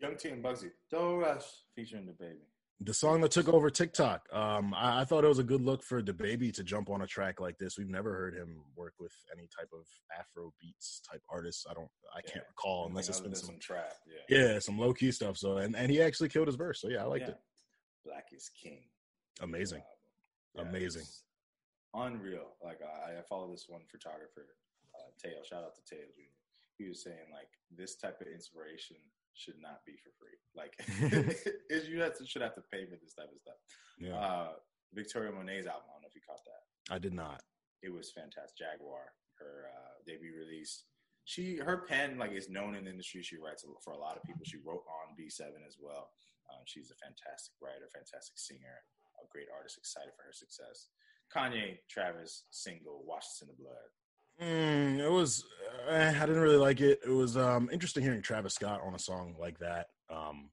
[0.00, 1.44] Young T and Bugsey, Don't Rush
[1.74, 2.46] featuring DaBaby.
[2.82, 4.26] The song that took over TikTok.
[4.32, 7.06] Um, I, I, thought it was a good look for DaBaby to jump on a
[7.06, 7.76] track like this.
[7.76, 9.84] We've never heard him work with any type of
[10.18, 11.66] Afro beats type artists.
[11.68, 13.92] I don't, I can't recall unless it's been some, some trap.
[14.30, 14.38] Yeah.
[14.38, 15.36] yeah, some low key stuff.
[15.36, 16.80] So and and he actually killed his verse.
[16.80, 17.32] So yeah, I liked yeah.
[17.32, 17.38] it.
[18.06, 18.80] Black is King.
[19.42, 19.82] Amazing,
[20.54, 21.04] yeah, amazing,
[21.94, 22.48] unreal.
[22.64, 24.46] Like I, I follow this one photographer
[25.22, 25.42] Teo.
[25.44, 26.34] Shout out to Teo Jr.
[26.78, 28.96] he was saying like this type of inspiration
[29.34, 30.36] should not be for free.
[30.54, 30.76] Like
[31.88, 33.60] you have to, should have to pay for this type of stuff.
[33.98, 34.16] Yeah.
[34.16, 34.52] Uh,
[34.92, 35.86] Victoria Monet's album.
[35.88, 36.62] I don't know if you caught that.
[36.92, 37.42] I did not.
[37.82, 38.58] It was fantastic.
[38.58, 40.84] Jaguar, her uh, debut release.
[41.24, 43.22] She her pen like is known in the industry.
[43.22, 44.42] She writes for a lot of people.
[44.44, 46.10] She wrote on B7 as well.
[46.50, 48.82] Um, she's a fantastic writer, fantastic singer,
[49.22, 49.78] a great artist.
[49.78, 50.90] Excited for her success.
[51.30, 53.94] Kanye Travis single "Wash Us in the Blood."
[54.42, 55.44] Mm, it was.
[55.88, 57.00] Uh, I didn't really like it.
[57.04, 60.50] It was um, interesting hearing Travis Scott on a song like that, um,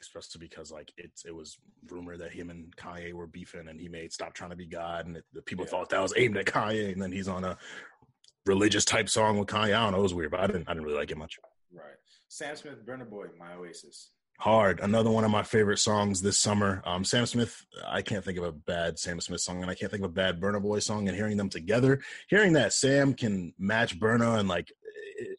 [0.00, 1.58] especially because like it's it was
[1.88, 5.06] rumored that him and Kanye were beefing, and he made "Stop Trying to Be God,"
[5.06, 5.70] and it, the people yeah.
[5.70, 7.56] thought that was aimed at Kanye, and then he's on a
[8.44, 9.74] religious type song with Kanye.
[9.74, 9.98] I don't know.
[9.98, 10.68] It was weird, but I didn't.
[10.68, 11.38] I didn't really like it much.
[11.72, 11.84] Right.
[12.28, 14.10] Sam Smith, Burna Boy, My Oasis.
[14.38, 16.82] Hard, another one of my favorite songs this summer.
[16.84, 19.90] Um, Sam Smith, I can't think of a bad Sam Smith song, and I can't
[19.90, 21.08] think of a bad Burna Boy song.
[21.08, 24.72] And hearing them together, hearing that Sam can match Burna, and like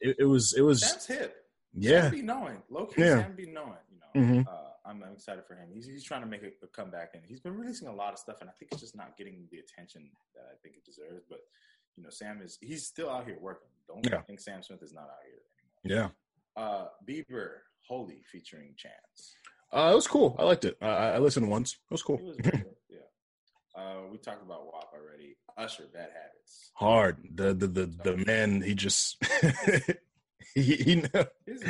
[0.02, 0.82] it, it was, it was.
[0.82, 1.36] Sam's hip.
[1.76, 2.58] Yeah, Sam be knowing.
[2.70, 3.22] Low key, yeah.
[3.22, 3.78] Sam be knowing.
[3.92, 4.40] You know, mm-hmm.
[4.48, 5.68] uh, I'm, I'm, excited for him.
[5.72, 8.20] He's, he's trying to make a, a, comeback, and he's been releasing a lot of
[8.20, 11.24] stuff, and I think it's just not getting the attention that I think it deserves.
[11.30, 11.42] But
[11.96, 13.70] you know, Sam is he's still out here working.
[13.88, 14.22] Don't yeah.
[14.22, 15.40] think Sam Smith is not out here
[15.86, 16.12] anymore.
[16.12, 16.27] Yeah.
[16.58, 17.50] Uh, Bieber
[17.88, 19.36] Holy featuring Chance.
[19.72, 20.36] Uh, it was cool.
[20.40, 20.76] I liked it.
[20.82, 21.74] I, I listened once.
[21.74, 22.20] It was cool.
[22.20, 22.38] It was
[22.90, 22.98] yeah.
[23.76, 25.38] Uh, we talked about WAP already.
[25.58, 26.72] Usher, Bad Habits.
[26.74, 27.18] Hard.
[27.36, 28.62] The the the, the man.
[28.62, 29.24] He just
[30.56, 31.04] he, he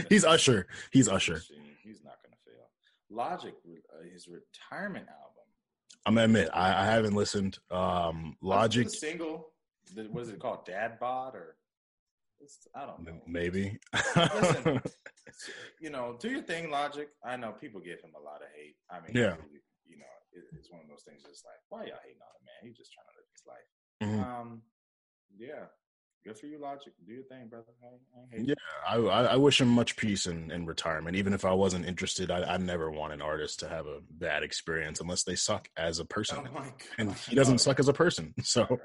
[0.09, 0.67] he's Usher.
[0.91, 1.41] He's Usher.
[1.83, 2.69] He's not gonna fail.
[3.09, 5.43] Logic, uh, his retirement album.
[6.05, 7.59] I'm gonna admit I, I haven't listened.
[7.71, 9.51] Um, Logic single.
[10.11, 10.65] What is it called?
[10.65, 11.55] Dad bod or?
[12.75, 13.21] I don't know.
[13.27, 13.79] Maybe.
[14.15, 14.81] Listen,
[15.81, 17.09] you know, do your thing, Logic.
[17.25, 18.75] I know people give him a lot of hate.
[18.89, 19.35] I mean, yeah,
[19.85, 20.05] you know,
[20.57, 21.23] it's one of those things.
[21.23, 22.67] Just like, why y'all hating on him, man?
[22.67, 23.67] He's just trying to live his life.
[24.03, 24.41] Mm-hmm.
[24.41, 24.61] Um,
[25.37, 25.65] yeah,
[26.25, 26.93] good for you, Logic.
[27.05, 27.65] Do your thing, brother.
[27.83, 28.53] I, I yeah,
[28.87, 31.15] I, I wish him much peace in, in retirement.
[31.15, 34.43] Even if I wasn't interested, I, I never want an artist to have a bad
[34.43, 36.47] experience unless they suck as a person.
[36.55, 36.65] Oh
[36.97, 38.33] and he doesn't suck as a person.
[38.43, 38.79] So,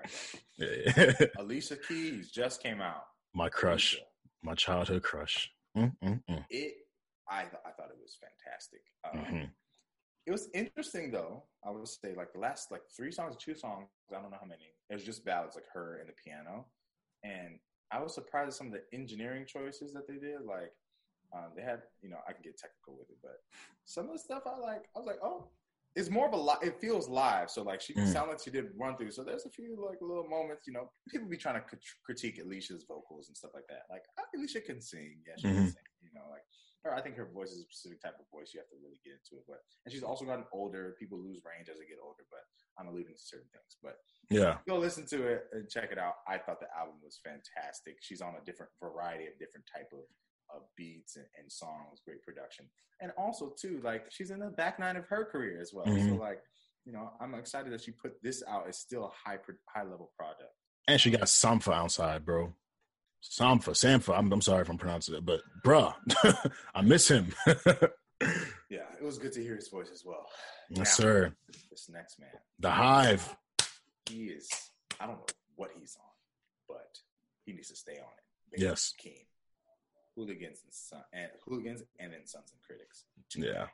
[0.59, 1.31] right, right.
[1.39, 3.05] Alicia Keys just came out.
[3.35, 3.99] My crush,
[4.43, 5.51] my childhood crush.
[5.77, 6.45] Mm-mm-mm.
[6.51, 6.75] It,
[7.29, 8.83] I, I thought it was fantastic.
[9.05, 9.45] Um, mm-hmm.
[10.27, 11.45] It was interesting though.
[11.65, 13.89] I would say like the last like three songs, two songs.
[14.11, 14.75] I don't know how many.
[14.91, 16.67] It was just ballads like her and the piano,
[17.25, 17.59] and
[17.91, 20.43] I was surprised at some of the engineering choices that they did.
[20.47, 20.73] Like
[21.35, 23.41] um, they had, you know, I can get technical with it, but
[23.85, 25.49] some of the stuff I like, I was like, oh,
[25.95, 27.51] it's more of a li- it feels live.
[27.51, 28.11] So like she mm.
[28.11, 29.11] sound like she did run through.
[29.11, 31.65] So there's a few like little moments you know people be trying to
[32.05, 33.85] critique alicia's vocals and stuff like that.
[33.91, 35.21] Like alicia can sing.
[35.27, 35.57] Yeah she mm-hmm.
[35.57, 36.43] can sing you know like
[36.83, 39.01] her, i think her voice is a specific type of voice you have to really
[39.05, 39.45] get into it.
[39.47, 40.97] But and she's also gotten older.
[40.99, 42.45] People lose range as they get older but
[42.81, 43.77] i'm alluding to certain things.
[43.83, 44.01] But
[44.33, 44.65] yeah.
[44.65, 46.25] go listen to it and check it out.
[46.25, 48.01] I thought the album was fantastic.
[48.01, 50.09] She's on a different variety of different type of
[50.55, 52.67] of beats and, and, songs, great production,
[53.01, 55.87] and also too like she's in the back nine of her career as well.
[55.87, 56.11] Mm-hmm.
[56.11, 56.43] So like
[56.85, 60.11] you know, I'm excited that she put this out It's still a high high level
[60.17, 60.53] product.
[60.89, 62.55] And she got Sampha outside, bro.
[63.23, 64.19] Sampha, Sampha.
[64.19, 65.95] I'm, I'm sorry if I'm pronouncing it, but bruh,
[66.75, 67.33] I miss him.
[67.47, 70.27] yeah, it was good to hear his voice as well.
[70.71, 71.33] Yes, now, sir.
[71.71, 73.37] This next man, the Hive.
[74.09, 74.49] He is.
[75.01, 76.11] I don't know what he's on,
[76.69, 76.99] but
[77.45, 78.51] he needs to stay on it.
[78.51, 78.93] Baby yes.
[78.99, 79.25] King
[80.17, 83.05] hooligans and son, and hooligans and then sons and critics.
[83.37, 83.67] Yeah.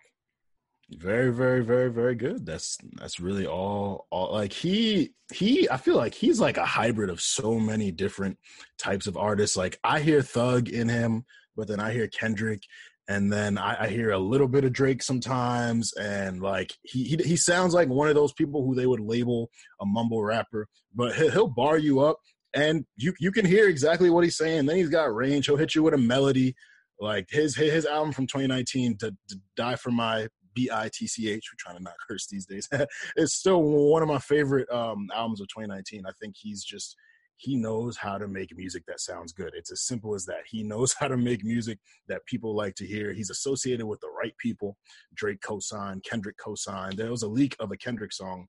[0.91, 2.47] Very, very, very, very good.
[2.47, 7.11] That's that's really all all like he he I feel like he's like a hybrid
[7.11, 8.39] of so many different
[8.79, 9.55] types of artists.
[9.55, 11.25] Like I hear Thug in him,
[11.57, 12.63] but then I hear Kendrick
[13.09, 17.17] and then I, I, hear a little bit of Drake sometimes, and like he, he,
[17.17, 21.15] he sounds like one of those people who they would label a mumble rapper, but
[21.17, 22.19] he'll, he'll bar you up
[22.55, 24.67] and you you can hear exactly what he's saying.
[24.67, 25.47] Then he's got range.
[25.47, 26.55] He'll hit you with a melody,
[27.01, 31.31] like his his album from 2019, to, to die for my B I T C
[31.31, 31.51] H.
[31.53, 32.69] We're trying to not curse these days.
[33.17, 36.05] it's still one of my favorite um, albums of 2019.
[36.07, 36.97] I think he's just
[37.39, 39.53] he knows how to make music that sounds good.
[39.55, 40.43] It's as simple as that.
[40.47, 41.79] He knows how to make music
[42.09, 43.13] that people like to hear.
[43.13, 44.77] He's associated with the right people.
[45.15, 46.99] Drake co-signed, Kendrick co-signed.
[46.99, 48.49] There was a leak of a Kendrick song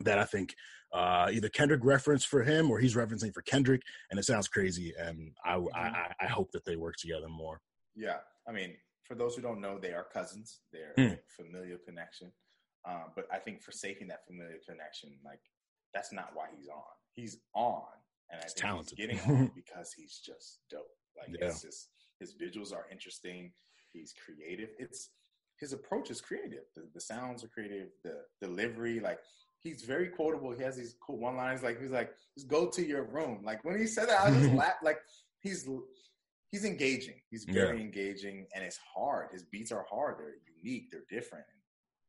[0.00, 0.54] that I think
[0.92, 4.92] uh, either Kendrick reference for him or he's referencing for Kendrick, and it sounds crazy.
[4.98, 5.74] And I, mm-hmm.
[5.74, 7.60] I, I hope that they work together more.
[7.94, 8.18] Yeah,
[8.48, 8.74] I mean,
[9.04, 10.60] for those who don't know, they are cousins.
[10.72, 11.18] They're mm.
[11.28, 12.32] familial connection.
[12.88, 15.40] Um, but I think forsaking that familiar connection, like
[15.92, 16.82] that's not why he's on.
[17.14, 17.82] He's on,
[18.30, 18.98] and I he's think talented.
[18.98, 20.86] he's getting on because he's just dope.
[21.18, 21.48] Like yeah.
[21.48, 21.88] it's just
[22.20, 23.52] his visuals are interesting.
[23.92, 24.70] He's creative.
[24.78, 25.10] It's
[25.58, 26.64] his approach is creative.
[26.74, 27.88] The, the sounds are creative.
[28.04, 29.18] The delivery, like
[29.66, 30.52] he's very quotable.
[30.52, 31.62] He has these cool one liners.
[31.62, 33.40] Like he's like, just go to your room.
[33.44, 34.82] Like when he said that, I just laughed.
[34.82, 34.98] Like
[35.40, 35.68] he's
[36.50, 37.14] he's engaging.
[37.30, 37.84] He's very yeah.
[37.84, 39.28] engaging, and it's hard.
[39.32, 40.16] His beats are hard.
[40.18, 40.90] They're unique.
[40.90, 41.44] They're different.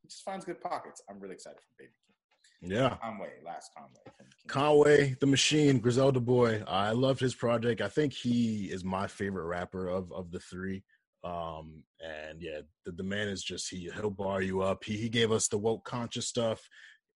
[0.02, 1.02] He just finds good pockets.
[1.10, 2.72] I'm really excited for Baby Keem.
[2.72, 4.00] Yeah, Conway, last Conway.
[4.48, 6.64] Conway, the Machine, Griselda Boy.
[6.68, 7.82] I loved his project.
[7.82, 10.84] I think he is my favorite rapper of of the three.
[11.24, 14.84] Um, and yeah, the, the man is just he he'll bar you up.
[14.84, 16.62] He he gave us the woke conscious stuff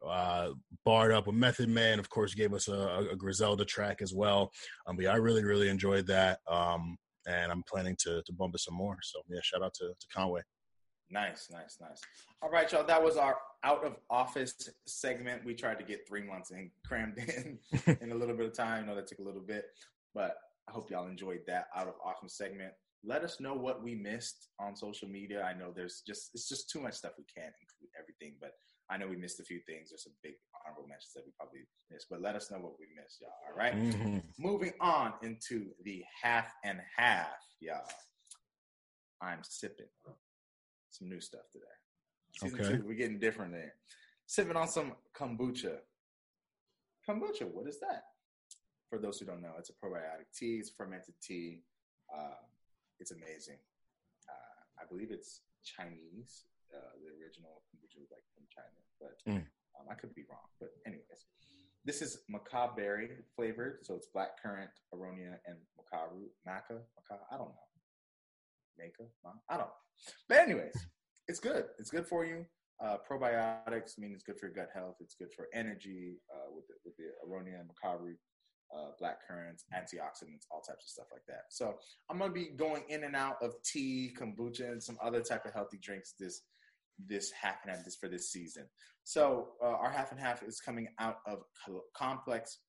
[0.07, 0.49] uh,
[0.85, 1.99] barred up with Method Man.
[1.99, 4.51] Of course, gave us a, a Griselda track as well.
[4.87, 6.39] Um, but yeah, I really, really enjoyed that.
[6.47, 6.97] Um,
[7.27, 8.97] and I'm planning to to bump it some more.
[9.03, 10.41] So yeah, shout out to, to Conway.
[11.11, 11.99] Nice, nice, nice.
[12.41, 12.85] All right, y'all.
[12.85, 15.43] That was our out of office segment.
[15.45, 17.59] We tried to get three months in crammed in
[18.01, 18.83] in a little bit of time.
[18.83, 19.65] I know that took a little bit,
[20.15, 20.35] but
[20.69, 22.71] I hope y'all enjoyed that out of office segment.
[23.03, 25.43] Let us know what we missed on social media.
[25.43, 28.51] I know there's just it's just too much stuff we can't include everything, but
[28.91, 29.89] I know we missed a few things.
[29.89, 30.33] There's some big
[30.65, 33.31] honorable mentions that we probably missed, but let us know what we missed, y'all.
[33.47, 33.73] All right?
[33.73, 34.17] mm-hmm.
[34.37, 37.87] Moving on into the half and half, y'all.
[39.21, 39.85] I'm sipping
[40.89, 41.65] some new stuff today.
[42.37, 42.77] Season okay.
[42.77, 43.75] two, we're getting different there.
[44.25, 45.77] Sipping on some kombucha.
[47.07, 48.03] Kombucha, what is that?
[48.89, 50.57] For those who don't know, it's a probiotic tea.
[50.57, 51.61] It's fermented tea.
[52.13, 52.35] Uh,
[52.99, 53.57] it's amazing.
[54.27, 56.43] Uh, I believe it's Chinese
[56.73, 59.43] uh, the original kombucha was like from China, but mm.
[59.79, 60.47] um, I could be wrong.
[60.59, 61.25] But anyways,
[61.85, 66.31] this is maca berry flavored, so it's black currant, aronia, and maca root.
[66.47, 67.67] Maca, maca, I don't know.
[68.79, 69.05] Maca,
[69.49, 69.73] I don't know.
[70.27, 70.73] But anyways,
[71.27, 71.65] it's good.
[71.77, 72.45] It's good for you.
[72.83, 74.95] Uh, probiotics I mean it's good for your gut health.
[75.01, 78.17] It's good for energy uh, with the, with the aronia and maca root
[78.73, 81.43] uh, black currants, antioxidants, all types of stuff like that.
[81.49, 81.75] So
[82.09, 85.53] I'm gonna be going in and out of tea, kombucha, and some other type of
[85.53, 86.41] healthy drinks this
[86.99, 88.65] this half and half this for this season.
[89.03, 91.39] So uh, our half and half is coming out of
[91.95, 92.59] Complex.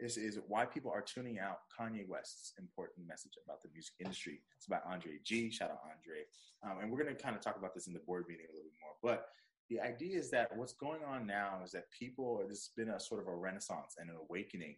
[0.00, 4.40] This is why people are tuning out Kanye West's important message about the music industry.
[4.56, 5.50] It's about Andre Gee.
[5.50, 6.22] Shout out Andre.
[6.64, 8.54] Um, and we're going to kind of talk about this in the board meeting a
[8.54, 8.94] little bit more.
[9.02, 9.26] But
[9.70, 13.20] the idea is that what's going on now is that people, there's been a sort
[13.20, 14.76] of a renaissance and an awakening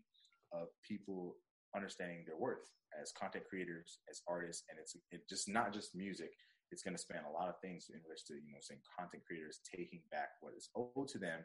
[0.52, 1.36] of people
[1.76, 2.66] understanding their worth
[3.00, 6.30] as content creators, as artists, and it's it just not just music
[6.70, 9.22] it's going to span a lot of things in which to you know saying content
[9.26, 11.40] creators taking back what is owed to them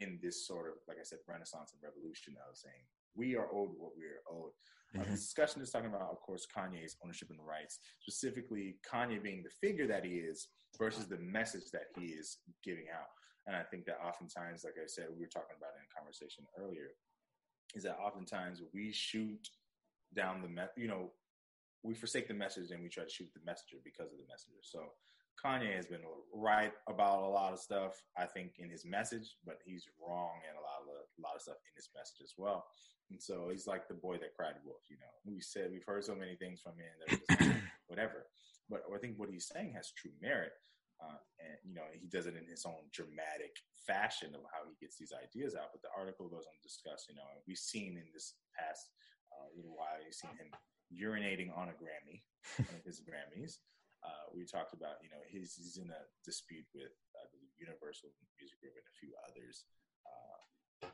[0.00, 2.82] in this sort of like i said renaissance and revolution of saying
[3.14, 4.52] we are owed what we are owed
[4.94, 5.00] mm-hmm.
[5.00, 9.42] uh, the discussion is talking about of course kanye's ownership and rights specifically kanye being
[9.42, 10.48] the figure that he is
[10.78, 13.12] versus the message that he is giving out
[13.46, 16.44] and i think that oftentimes like i said we were talking about in a conversation
[16.58, 16.96] earlier
[17.74, 19.48] is that oftentimes we shoot
[20.14, 21.10] down the you know
[21.82, 24.62] we forsake the message and we try to shoot the messenger because of the messenger.
[24.62, 24.94] So
[25.34, 29.58] Kanye has been right about a lot of stuff, I think, in his message, but
[29.64, 32.66] he's wrong in a lot of a lot of stuff in his message as well.
[33.10, 34.86] And so he's like the boy that cried wolf.
[34.88, 37.56] You know, we said we've heard so many things from him that like,
[37.90, 38.30] whatever.
[38.70, 40.54] But I think what he's saying has true merit,
[41.02, 44.78] uh, and you know he does it in his own dramatic fashion of how he
[44.78, 45.74] gets these ideas out.
[45.74, 48.94] But the article goes on to discuss, you know, we've seen in this past
[49.34, 50.54] uh, little while, you've seen him
[50.92, 52.22] urinating on a Grammy,
[52.56, 53.58] one of his Grammys.
[54.02, 58.10] Uh, we talked about, you know, he's, he's in a dispute with uh, the Universal
[58.34, 59.62] Music Group and a few others
[60.02, 60.90] uh,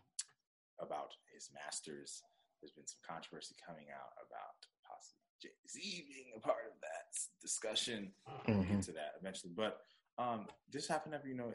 [0.84, 2.20] about his masters.
[2.60, 7.08] There's been some controversy coming out about possibly Jay Z being a part of that
[7.40, 8.12] discussion.
[8.28, 8.52] Mm-hmm.
[8.52, 9.80] We'll get to that eventually, but
[10.18, 11.54] um, this happened to, you know,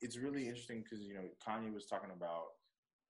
[0.00, 2.61] it's really interesting because you know Kanye was talking about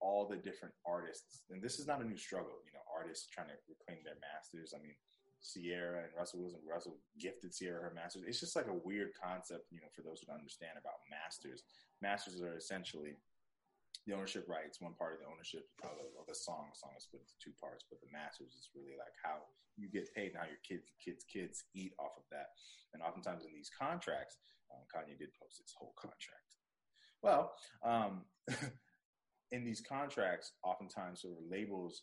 [0.03, 2.59] all the different artists, and this is not a new struggle.
[2.67, 4.75] You know, artists trying to reclaim their masters.
[4.75, 4.99] I mean,
[5.43, 6.61] Ciara and Russell Wilson.
[6.67, 8.27] Russell gifted Ciara her masters.
[8.27, 11.63] It's just like a weird concept, you know, for those who don't understand about masters.
[12.03, 13.19] Masters are essentially
[14.07, 14.83] the ownership rights.
[14.83, 16.71] One part of the ownership of, of the song.
[16.75, 19.47] The song is split into two parts, but the masters is really like how
[19.79, 22.55] you get paid and how your kids, kids, kids eat off of that.
[22.95, 24.39] And oftentimes in these contracts,
[24.71, 26.51] um, Kanye did post his whole contract.
[27.23, 28.27] Well, um,
[29.53, 32.03] in these contracts, oftentimes sort of labels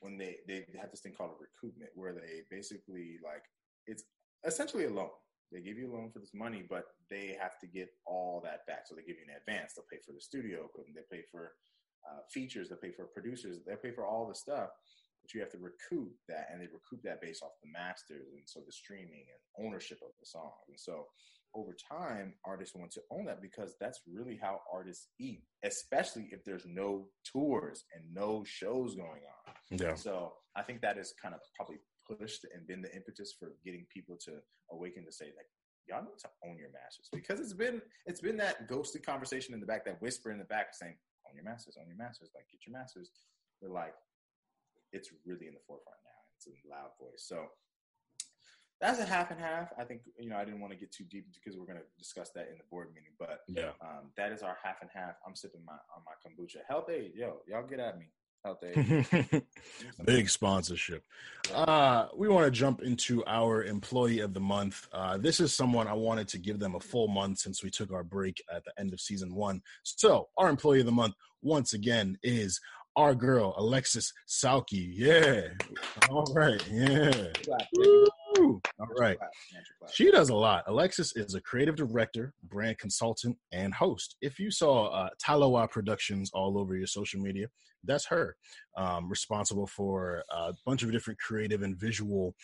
[0.00, 3.44] when they they have this thing called a recoupment, where they basically like
[3.86, 4.04] it's
[4.44, 5.10] essentially a loan.
[5.52, 8.66] They give you a loan for this money, but they have to get all that
[8.66, 8.82] back.
[8.86, 9.74] So they give you an advance.
[9.74, 10.96] They'll pay for the studio equipment.
[10.96, 11.52] They pay for
[12.02, 12.68] uh, features.
[12.68, 13.58] They pay for producers.
[13.64, 14.70] They pay for all the stuff.
[15.22, 18.42] But you have to recoup that, and they recoup that based off the masters and
[18.46, 20.54] so the streaming and ownership of the song.
[20.68, 21.06] And so
[21.56, 26.44] over time, artists want to own that because that's really how artists eat, especially if
[26.44, 29.78] there's no tours and no shows going on.
[29.78, 29.94] Yeah.
[29.94, 33.86] So I think that is kind of probably pushed and been the impetus for getting
[33.92, 34.32] people to
[34.70, 35.46] awaken to say like,
[35.88, 39.60] y'all need to own your masters because it's been it's been that ghostly conversation in
[39.60, 40.96] the back, that whisper in the back saying,
[41.28, 43.10] own your masters, own your masters, like get your masters.
[43.60, 43.94] They're like,
[44.92, 46.20] it's really in the forefront now.
[46.36, 47.24] It's a loud voice.
[47.24, 47.46] So
[48.80, 49.68] that's a half and half.
[49.78, 51.84] I think you know I didn't want to get too deep because we're going to
[51.98, 55.14] discuss that in the board meeting, but yeah, um, that is our half and half.
[55.26, 56.58] I'm sipping my on my kombucha.
[56.68, 58.06] Health-Ade, yo, y'all get at me.
[58.44, 59.42] Health-Ade,
[60.04, 61.02] big sponsorship.
[61.52, 64.86] Uh, we want to jump into our employee of the month.
[64.92, 67.92] Uh, this is someone I wanted to give them a full month since we took
[67.92, 69.62] our break at the end of season one.
[69.82, 72.60] So, our employee of the month, once again, is
[72.94, 74.88] our girl, Alexis Salki.
[74.92, 75.48] Yeah.
[76.10, 76.62] All right.
[76.70, 77.32] Yeah.
[78.46, 79.18] All right.
[79.92, 80.64] She does a lot.
[80.66, 84.16] Alexis is a creative director, brand consultant, and host.
[84.20, 87.48] If you saw uh, Talawa Productions all over your social media,
[87.86, 88.36] that's her.
[88.76, 92.34] Um, responsible for a bunch of different creative and visual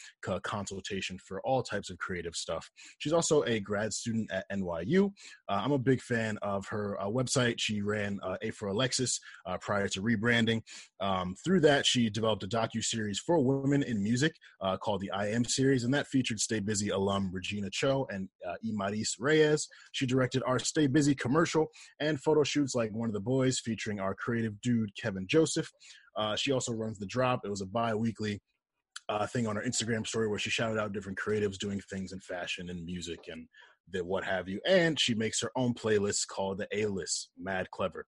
[0.43, 2.71] consultation for all types of creative stuff.
[2.99, 5.13] She's also a grad student at NYU.
[5.49, 7.57] Uh, I'm a big fan of her uh, website.
[7.59, 10.63] She ran uh, A for Alexis uh, prior to rebranding.
[11.01, 15.11] Um, through that, she developed a docu series for women in music uh, called the
[15.11, 19.69] I Am series, and that featured Stay Busy alum Regina Cho and uh, Imaris Reyes.
[19.93, 21.67] She directed our Stay Busy commercial
[22.01, 25.69] and photo shoots like One of the Boys, featuring our creative dude Kevin Joseph.
[26.17, 27.41] Uh, she also runs the drop.
[27.45, 28.41] It was a bi-weekly
[29.09, 32.21] uh, thing on her Instagram story where she shouted out different creatives doing things in
[32.21, 33.49] fashion and music and
[33.93, 34.61] the what have you.
[34.67, 37.31] And she makes her own playlist called the A List.
[37.39, 38.07] Mad clever.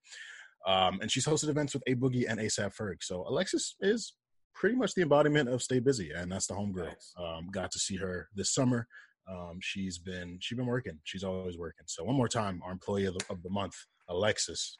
[0.66, 2.96] Um, and she's hosted events with A Boogie and ASAP Ferg.
[3.00, 4.14] So Alexis is
[4.54, 6.86] pretty much the embodiment of stay busy, and that's the homegirl.
[6.86, 7.12] Nice.
[7.18, 8.86] Um, got to see her this summer.
[9.30, 10.98] Um, she's been she's been working.
[11.04, 11.84] She's always working.
[11.86, 13.74] So one more time, our employee of the, of the month,
[14.08, 14.78] Alexis.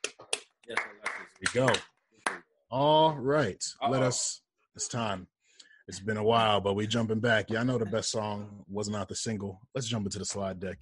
[0.69, 1.55] Yes, Alexis.
[1.55, 1.81] Here we go.
[2.77, 3.65] All right.
[3.81, 3.91] Uh-oh.
[3.93, 4.41] Let us.
[4.75, 5.29] It's time.
[5.87, 7.49] It's been a while, but we jumping back.
[7.49, 9.61] Yeah, I know the best song was not the single.
[9.77, 10.81] Let's jump into the slide deck.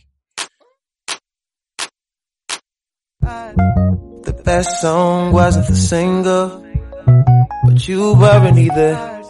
[3.20, 6.66] The best song wasn't the single,
[7.62, 9.22] but you weren't either.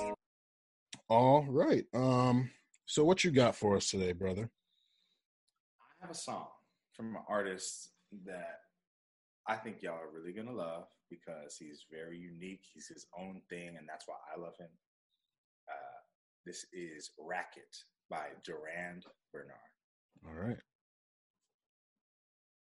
[1.08, 1.84] All right.
[1.92, 2.48] Um.
[2.86, 4.48] So, what you got for us today, brother?
[6.00, 6.46] I have a song
[6.92, 7.90] from an artist
[8.24, 8.60] that
[9.48, 12.62] I think y'all are really gonna love because he's very unique.
[12.72, 14.68] He's his own thing, and that's why I love him.
[15.68, 16.00] Uh,
[16.46, 17.76] this is Racket
[18.10, 19.04] by Durand
[19.34, 20.26] Bernarr.
[20.26, 20.56] All right.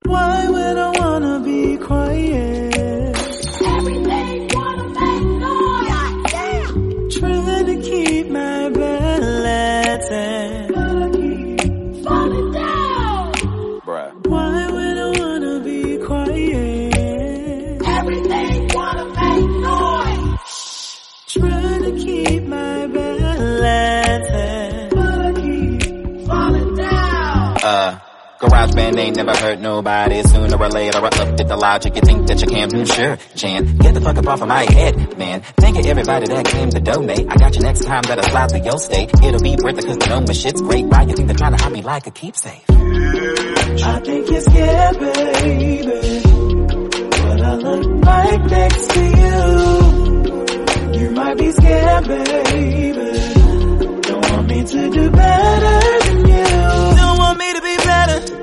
[0.05, 2.68] Why would I wanna be quiet?
[28.89, 30.23] Garage ain't never hurt nobody.
[30.23, 31.95] Sooner or later, I looked at the logic.
[31.97, 32.71] You think that you can?
[32.71, 33.77] Mm, sure, Chan.
[33.79, 35.43] Get the fuck up off of my head, man.
[35.57, 37.27] Thank you everybody that came to donate.
[37.29, 39.11] I got you next time that I slide to your state.
[39.23, 40.87] It'll be worth it cause the know my shit's great.
[40.87, 42.65] Why you think they're trying to hide me like a keepsake?
[42.69, 45.83] I think you're scared, baby.
[47.11, 51.03] But I look right next to you.
[51.03, 53.13] You might be scared, baby.
[54.01, 56.97] Don't want me to do better than you.
[56.97, 58.38] Don't want me to be better.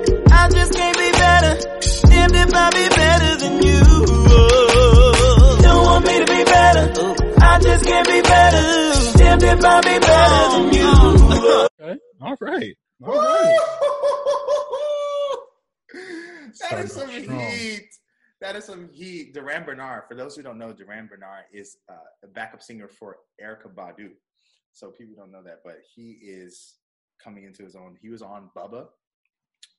[2.36, 3.82] Damned if I be better than you.
[4.28, 5.60] Oh.
[5.62, 7.16] Don't want me to be better.
[7.42, 9.18] I just can't be better.
[9.18, 10.92] Damned if I be better than you.
[11.80, 12.00] Okay.
[12.22, 12.76] All right.
[13.04, 13.60] All right.
[16.60, 17.40] that is some strong.
[17.40, 17.88] heat.
[18.42, 19.34] That is some heat.
[19.34, 23.18] Durand Bernarr, for those who don't know, Durand Bernarr is uh, a backup singer for
[23.42, 24.10] Erykah Badu.
[24.74, 26.76] So people don't know that, but he is
[27.24, 27.96] coming into his own.
[28.02, 28.88] He was on Bubba,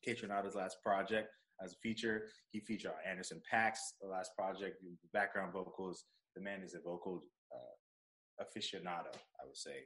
[0.07, 1.29] Kaytranada's last project
[1.63, 2.27] as a feature.
[2.51, 4.77] He featured on Anderson .Paak's the last project,
[5.13, 6.05] background vocals.
[6.35, 9.85] The man is a vocal uh, aficionado, I would say.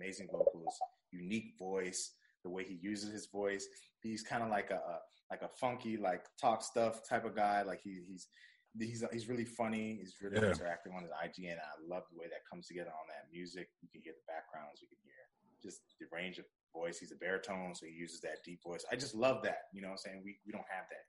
[0.00, 0.78] Amazing vocals,
[1.10, 2.12] unique voice.
[2.44, 3.66] The way he uses his voice,
[4.00, 4.98] he's kind of like a, a
[5.30, 7.62] like a funky, like talk stuff type of guy.
[7.62, 8.26] Like he, he's
[8.78, 9.98] he's he's really funny.
[10.00, 10.52] He's really yeah.
[10.52, 13.68] interacting on his IG, and I love the way that comes together on that music.
[13.80, 14.80] You can hear the backgrounds.
[14.80, 15.22] You can hear
[15.62, 16.98] just the range of voice.
[16.98, 18.84] He's a baritone, so he uses that deep voice.
[18.90, 19.58] I just love that.
[19.72, 20.22] You know what I'm saying?
[20.24, 21.04] We we don't have that.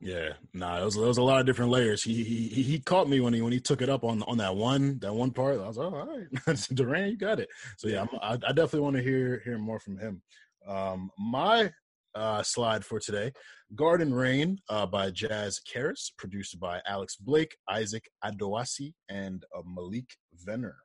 [0.00, 2.02] Yeah, nah, it was, it was a lot of different layers.
[2.02, 4.54] He, he he caught me when he when he took it up on on that
[4.54, 5.60] one that one part.
[5.60, 7.48] I was like, oh, all right, Durand, you got it.
[7.78, 10.22] So yeah, I, I definitely want to hear hear more from him.
[10.66, 11.70] Um, my
[12.14, 13.32] uh, slide for today,
[13.74, 20.08] Garden Rain uh, by Jaz Karis, produced by Alex Blake, Isaac Adowasi, and uh, Malik
[20.44, 20.76] Venner.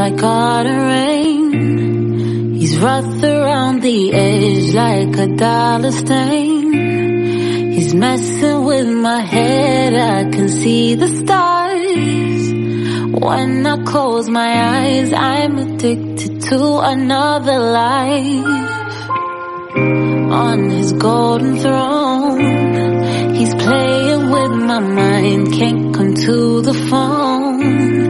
[0.00, 2.54] Like garden rain.
[2.54, 7.72] He's rough around the edge like a dollar stain.
[7.74, 12.42] He's messing with my head, I can see the stars.
[13.24, 16.60] When I close my eyes, I'm addicted to
[16.94, 18.96] another life.
[20.46, 22.40] On his golden throne,
[23.34, 28.09] he's playing with my mind, can't come to the phone.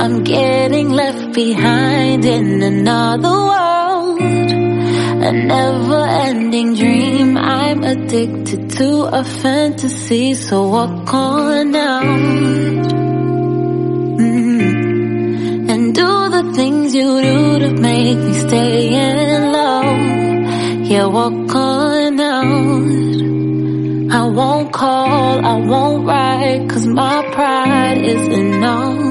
[0.00, 4.20] I'm getting left behind in another world.
[4.20, 7.36] A never ending dream.
[7.36, 12.92] I'm addicted to a fantasy, so walk on out.
[15.72, 20.86] And do the things you do to make me stay in love.
[20.88, 23.08] Yeah, walk on out.
[24.10, 29.07] I won't call, I won't write, cause my pride is enough.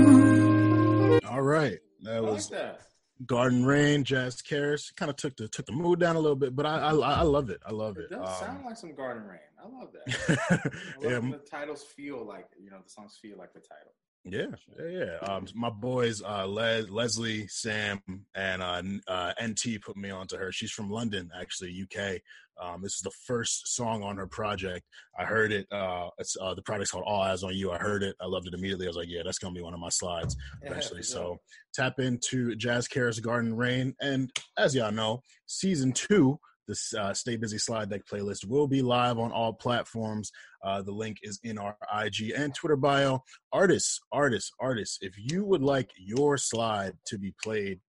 [2.21, 2.81] That I like was that.
[3.25, 4.95] Garden Rain, Jaz Karis.
[4.95, 7.21] Kind of took the took the mood down a little bit, but I I, I
[7.23, 7.59] love it.
[7.65, 8.09] I love It it.
[8.11, 9.39] does Um, sound like some Garden Rain.
[9.63, 10.39] I love that.
[11.01, 13.93] I love yeah, the titles feel like you know the songs feel like the title.
[14.29, 14.47] Yeah,
[14.79, 15.27] yeah, yeah.
[15.27, 18.01] Um, my boys, uh, Les, Leslie, Sam,
[18.35, 20.51] and uh, uh, NT put me onto her.
[20.51, 22.21] She's from London, actually, UK.
[22.59, 24.85] Um, this is the first song on her project.
[25.17, 25.67] I heard it.
[25.71, 27.71] Uh, it's uh, the project's called All Eyes on You.
[27.71, 28.15] I heard it.
[28.19, 28.87] I loved it immediately.
[28.87, 31.03] I was like, yeah, that's gonna be one of my slides eventually.
[31.03, 31.37] So
[31.73, 36.39] tap into Jaz Karis Garden Rain, and as y'all know, season two.
[36.67, 40.33] This uh, Stay Busy Slide Deck playlist will be live on all platforms.
[40.67, 45.45] Uh, the link is in our IG and Twitter bio artists, artists, artists, if you
[45.45, 47.79] would like your slide to be played,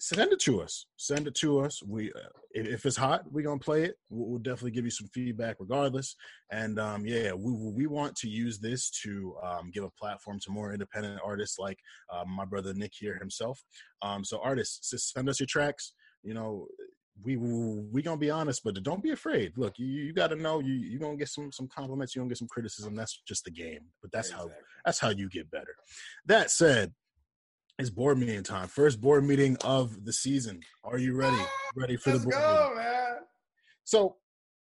[0.00, 0.86] send it to us.
[0.96, 1.82] Send it to us.
[1.86, 3.96] We, uh, if, it's hot, we're gonna play it.
[4.08, 6.16] We'll, we'll definitely give you some feedback, regardless.
[6.50, 10.50] And um, yeah, we we want to use this to um, give a platform to
[10.50, 11.78] more independent artists like
[12.10, 13.62] uh, my brother Nick here himself.
[14.00, 15.92] Um, so artists, send us your tracks.
[16.22, 16.68] You know,
[17.22, 19.52] we we gonna be honest, but don't be afraid.
[19.56, 22.14] Look, you you got to know you you gonna get some some compliments.
[22.14, 22.94] You gonna get some criticism.
[22.94, 23.86] That's just the game.
[24.00, 24.50] But that's how
[24.84, 25.74] that's how you get better.
[26.26, 26.92] That said,
[27.78, 28.68] it's board meeting time.
[28.68, 30.60] First board meeting of the season.
[30.84, 31.42] Are you ready?
[31.76, 32.76] Ready for Let's the board go, meeting?
[32.76, 33.16] man.
[33.84, 34.16] So,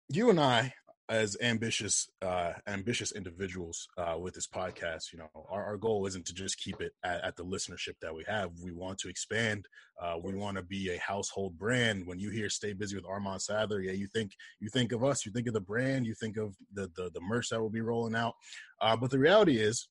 [0.08, 0.74] you and I,
[1.08, 6.26] as ambitious, uh, ambitious individuals uh, with this podcast, you know, our, our goal isn't
[6.26, 8.50] to just keep it at, at the listenership that we have.
[8.62, 9.66] We want to expand.
[10.02, 12.06] Uh, we want to be a household brand.
[12.06, 15.24] When you hear "Stay Busy with Armand Sadler," yeah, you think you think of us.
[15.24, 16.06] You think of the brand.
[16.06, 18.34] You think of the the, the merch that will be rolling out.
[18.80, 19.88] Uh, but the reality is,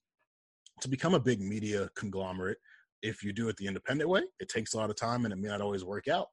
[0.82, 2.57] to become a big media conglomerate,
[3.01, 5.38] if you do it the independent way, it takes a lot of time and it
[5.38, 6.28] may not always work out.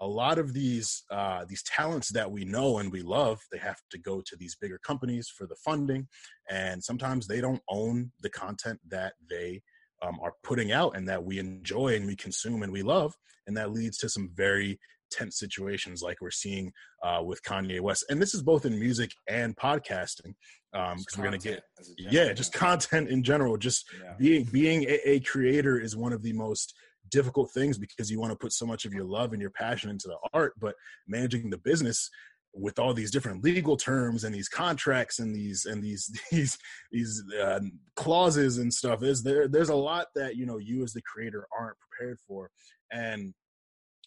[0.00, 3.80] A lot of these uh, these talents that we know and we love, they have
[3.90, 6.06] to go to these bigger companies for the funding,
[6.48, 9.62] and sometimes they don't own the content that they
[10.02, 13.12] um, are putting out and that we enjoy and we consume and we love,
[13.46, 14.78] and that leads to some very
[15.10, 16.72] tense situations like we're seeing
[17.02, 18.04] uh, with Kanye West.
[18.08, 20.34] And this is both in music and podcasting
[20.72, 23.56] because Just we're get content as a yeah, just content in general.
[23.56, 24.14] Just Yeah.
[24.18, 26.74] being being a, a creator is one of the most
[27.10, 29.90] difficult things because you want to put so much of your love and your passion
[29.90, 30.74] into the art, but
[31.06, 32.10] managing the business
[32.54, 36.58] with all these different legal terms and these contracts and these and these these
[36.90, 37.60] these uh,
[37.94, 41.46] clauses and stuff is there there's a lot that you know you as the creator
[41.56, 42.50] aren't prepared for
[42.90, 43.34] and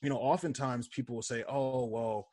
[0.01, 2.27] you know oftentimes people will say oh well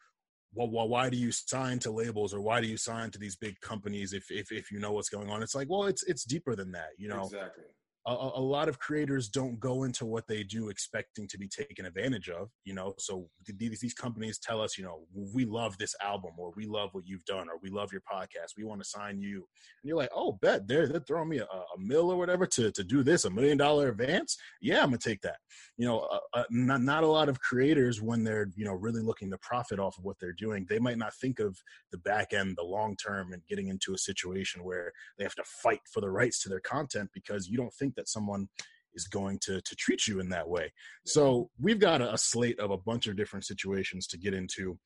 [0.55, 3.37] well, well, why do you sign to labels or why do you sign to these
[3.37, 5.43] big companies if, if if you know what's going on?
[5.43, 6.91] It's like, well, it's it's deeper than that.
[6.97, 7.65] You know, exactly.
[8.13, 11.87] A, a lot of creators don't go into what they do expecting to be taken
[11.87, 12.51] advantage of.
[12.65, 15.01] You know, so these these companies tell us, you know,
[15.35, 18.57] we love this album or we love what you've done or we love your podcast.
[18.57, 21.45] We want to sign you, and you're like, oh, bet they're they're throwing me a,
[21.45, 24.37] a mill or whatever to to do this, a million dollar advance.
[24.61, 25.39] Yeah, I'm gonna take that
[25.79, 29.01] you know, uh, uh, not not a lot of creators when they're you know really
[29.01, 31.57] looking to profit off of what they're doing, they might not think of
[31.93, 35.45] the back end, the long term, and getting into a situation where they have to
[35.45, 38.49] fight for the rights to their content because you don't think that someone
[38.95, 40.73] is going to to treat you in that way.
[41.07, 44.79] So we've got a, a slate of a bunch of different situations to get into.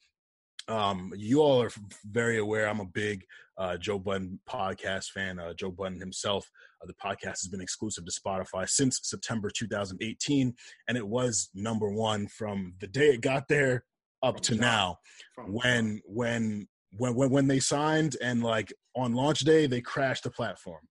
[0.68, 1.70] Um, you all are
[2.04, 2.68] very aware.
[2.68, 3.24] I'm a big
[3.58, 5.38] uh, Joe Budden podcast fan.
[5.38, 6.48] Uh, Joe Budden himself.
[6.82, 10.54] Uh, the podcast has been exclusive to Spotify since September 2018,
[10.88, 13.84] and it was number one from the day it got there
[14.22, 14.60] up From to jump.
[14.60, 14.96] now.
[15.34, 20.24] From When when when when when they signed and like on launch day they crashed
[20.24, 20.82] the platform.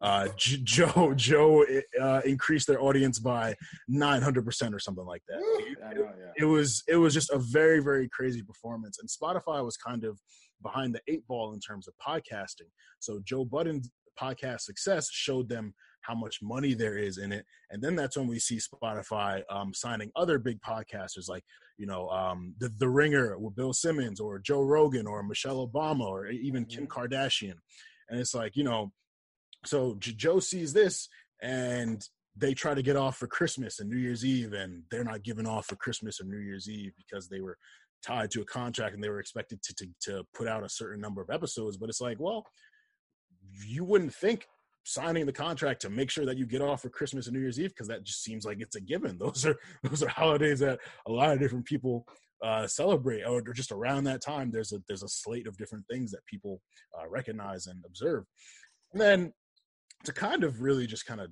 [0.00, 1.64] Uh, J- Joe Joe
[2.00, 3.54] uh, increased their audience by
[3.88, 5.38] 900 percent or something like that.
[5.40, 5.74] Woo!
[5.86, 6.32] I know, yeah.
[6.36, 10.18] It was it was just a very very crazy performance, and Spotify was kind of
[10.62, 12.68] behind the eight ball in terms of podcasting.
[13.00, 15.72] So Joe Budden's podcast success showed them
[16.02, 17.44] how much money there is in it.
[17.70, 21.44] And then that's when we see Spotify um, signing other big podcasters like,
[21.76, 26.06] you know, um, the, the Ringer with Bill Simmons or Joe Rogan or Michelle Obama
[26.06, 27.00] or even Kim Mm-hmm.
[27.00, 27.54] Kardashian.
[28.08, 28.90] And it's like, you know,
[29.64, 31.08] so Joe sees this
[31.42, 32.02] and
[32.36, 35.46] they try to get off for Christmas and New Year's Eve, and they're not giving
[35.46, 37.58] off for Christmas or New Year's Eve because they were
[38.04, 41.00] tied to a contract and they were expected to, to, to put out a certain
[41.00, 41.76] number of episodes.
[41.76, 42.44] But it's like, well,
[43.66, 44.46] you wouldn't think
[44.84, 47.60] signing the contract to make sure that you get off for Christmas and New Year's
[47.60, 49.18] Eve because that just seems like it's a given.
[49.28, 52.06] Those are those are holidays that a lot of different people
[52.42, 54.50] uh, celebrate, or just around that time.
[54.50, 56.60] There's a there's a slate of different things that people
[56.98, 58.24] uh, recognize and observe,
[58.92, 59.32] and then
[60.04, 61.30] to kind of really just kind of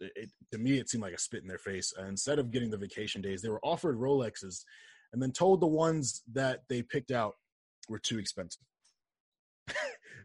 [0.00, 1.92] it, to me it seemed like a spit in their face.
[1.98, 4.64] Uh, instead of getting the vacation days, they were offered Rolexes,
[5.12, 7.34] and then told the ones that they picked out
[7.88, 8.62] were too expensive.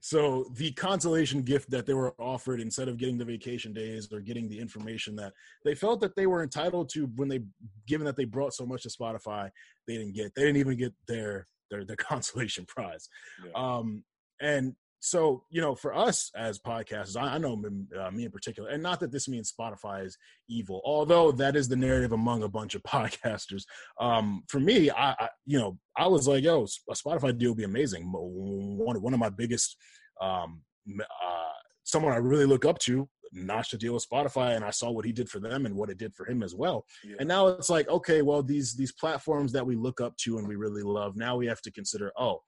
[0.02, 4.20] so the consolation gift that they were offered instead of getting the vacation days or
[4.20, 5.34] getting the information that
[5.66, 7.42] they felt that they were entitled to when they
[7.88, 9.50] given that they brought so much to spotify
[9.88, 13.08] they didn't get they didn't even get their their, their consolation prize
[13.46, 13.52] Yeah.
[13.56, 14.04] um
[14.42, 17.70] and so you know for us as podcasters i, I know me,
[18.00, 20.18] uh, me in particular and not that this means spotify is
[20.48, 23.64] evil although that is the narrative among a bunch of podcasters.
[24.00, 27.58] Um for me i, I you know i was like yo a spotify deal would
[27.58, 28.10] be amazing.
[28.14, 29.76] One, one of my biggest
[30.22, 34.70] um uh someone i really look up to notched a deal with spotify and i
[34.70, 36.86] saw what he did for them and what it did for him as well.
[37.04, 37.18] Yeah.
[37.20, 40.48] and now it's like okay well these these platforms that we look up to and
[40.48, 42.40] we really love now we have to consider oh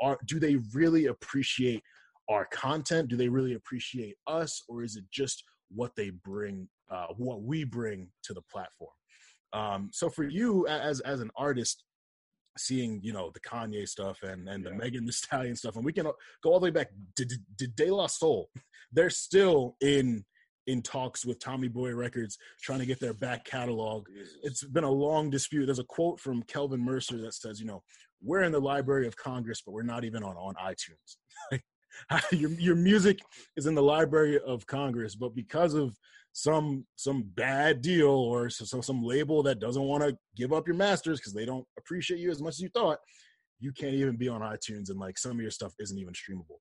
[0.00, 1.82] are do they really appreciate
[2.30, 3.08] our content?
[3.08, 7.64] Do they really appreciate us or is it just what they bring uh, what we
[7.64, 8.90] bring to the platform?
[9.52, 11.84] Um, so for you as as an artist
[12.56, 15.92] seeing you know the kanye stuff and and the Megan Thee Stallion stuff and we
[15.92, 18.50] can go all the way back to, to, to de la soul
[18.92, 20.24] they're still in
[20.66, 24.06] in talks with tommy boy records trying to get their back catalog.
[24.42, 25.66] It's been a long dispute.
[25.66, 27.82] There's a quote from Kelvin Mercer that says, you know,
[28.22, 31.60] we're in the Library of Congress, but we're not even on on iTunes.
[32.32, 33.18] your your music
[33.56, 35.96] is in the Library of Congress, but because of
[36.32, 40.66] some some bad deal or so, so some label that doesn't want to give up
[40.66, 42.98] your masters because they don't appreciate you as much as you thought,
[43.58, 46.58] you can't even be on iTunes, and like some of your stuff isn't even streamable.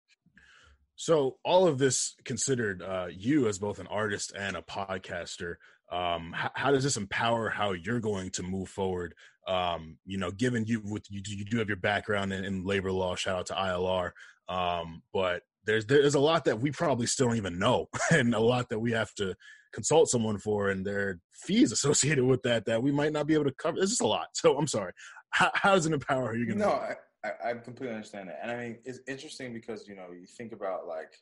[0.95, 5.55] So all of this considered, uh, you as both an artist and a podcaster,
[5.89, 9.15] um, how, how does this empower how you're going to move forward?
[9.47, 12.91] Um, you know, given you with you, you do have your background in, in labor
[12.91, 13.15] law.
[13.15, 14.11] Shout out to ILR,
[14.49, 18.39] um, but there's there's a lot that we probably still don't even know, and a
[18.39, 19.35] lot that we have to
[19.71, 23.35] consult someone for, and there are fees associated with that that we might not be
[23.35, 23.77] able to cover.
[23.77, 24.27] It's just a lot.
[24.35, 24.93] So I'm sorry.
[25.31, 26.65] How, how does it empower how you're going to?
[26.65, 30.07] No, I, I, I completely understand that, and I mean it's interesting because you know
[30.11, 31.13] you think about like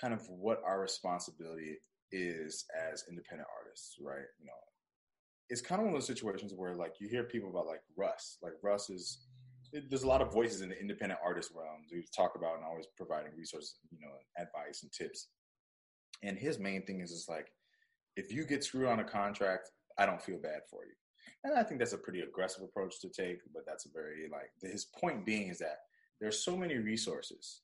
[0.00, 1.76] kind of what our responsibility
[2.10, 4.26] is as independent artists, right?
[4.40, 4.52] You know,
[5.48, 8.38] it's kind of one of those situations where like you hear people about like Russ,
[8.42, 9.26] like Russ is.
[9.72, 12.86] There's a lot of voices in the independent artist realm we talk about and always
[12.96, 15.28] providing resources, you know, advice and tips.
[16.22, 17.52] And his main thing is just like,
[18.16, 20.92] if you get screwed on a contract, I don't feel bad for you.
[21.44, 24.50] And I think that's a pretty aggressive approach to take, but that's a very like
[24.62, 25.78] his point being is that
[26.20, 27.62] there's so many resources,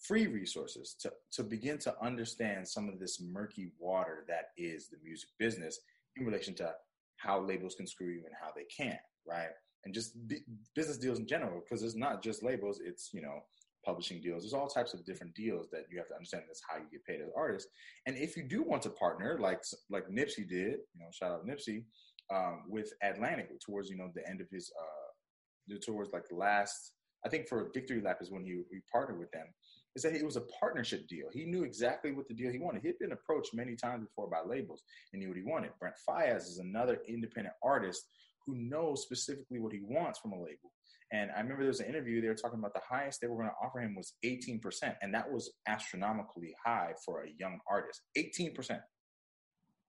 [0.00, 4.96] free resources to to begin to understand some of this murky water that is the
[5.04, 5.80] music business
[6.16, 6.74] in relation to
[7.16, 9.50] how labels can screw you and how they can't, right?
[9.84, 10.44] And just b-
[10.74, 13.42] business deals in general, because it's not just labels; it's you know
[13.84, 14.42] publishing deals.
[14.42, 16.44] There's all types of different deals that you have to understand.
[16.46, 17.68] That's how you get paid as artists.
[18.06, 21.46] And if you do want to partner, like like Nipsey did, you know, shout out
[21.46, 21.84] Nipsey,
[22.32, 26.92] um, with Atlantic towards you know the end of his uh, towards like the last.
[27.24, 29.46] I think for Victory Lap is when he, he partnered with them.
[29.94, 31.26] Is that it was a partnership deal.
[31.32, 32.82] He knew exactly what the deal he wanted.
[32.82, 34.82] He'd been approached many times before by labels
[35.12, 35.70] and knew what he wanted.
[35.78, 38.06] Brent Faiyaz is another independent artist
[38.46, 40.72] who knows specifically what he wants from a label.
[41.12, 43.36] And I remember there was an interview they were talking about the highest they were
[43.36, 44.60] going to offer him was 18%.
[45.02, 48.00] And that was astronomically high for a young artist.
[48.16, 48.80] 18%.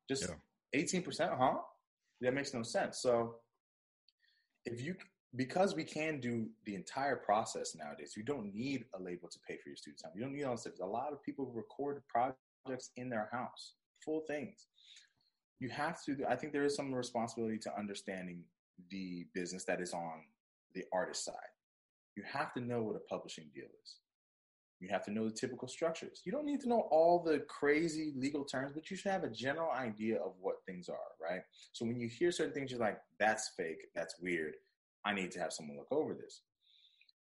[0.10, 0.36] Just Yeah.
[0.74, 1.62] 18%, huh?
[2.20, 3.02] That makes no sense.
[3.02, 3.40] So
[4.66, 4.96] if you
[5.36, 9.58] because we can do the entire process nowadays, you don't need a label to pay
[9.58, 10.12] for your studio time.
[10.16, 10.74] You don't need all this stuff.
[10.82, 13.74] A lot of people record projects in their house,
[14.06, 14.68] full things.
[15.64, 16.18] You have to.
[16.30, 18.44] I think there is some responsibility to understanding
[18.90, 20.26] the business that is on
[20.74, 21.54] the artist side.
[22.18, 23.96] You have to know what a publishing deal is.
[24.82, 26.22] You have to know the typical structures.
[26.26, 29.30] You don't need to know all the crazy legal terms, but you should have a
[29.30, 31.44] general idea of what things are, right?
[31.72, 34.56] So when you hear certain things, you're like, that's fake, that's weird.
[35.06, 36.42] I need to have someone look over this.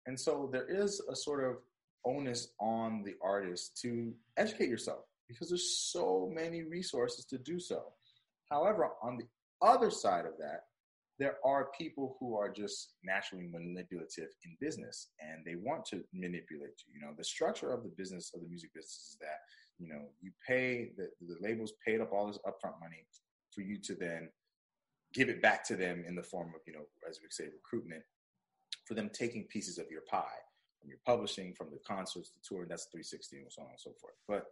[0.08, 1.58] And so there is a sort of
[2.06, 5.06] onus on the artist to educate yourself.
[5.32, 7.84] because there's so many resources to do so.
[8.52, 9.26] However, on the
[9.66, 10.66] other side of that,
[11.18, 16.84] there are people who are just naturally manipulative in business and they want to manipulate
[16.86, 16.96] you.
[16.96, 19.40] You know, the structure of the business of the music business is that,
[19.80, 23.06] you know, you pay the, the labels paid up all this upfront money
[23.54, 24.30] for you to then
[25.14, 28.02] give it back to them in the form of, you know, as we say, recoupment,
[28.86, 30.42] for them taking pieces of your pie
[30.82, 33.92] from your publishing, from the concerts, the tour, that's 360 and so on and so
[34.02, 34.16] forth.
[34.28, 34.46] But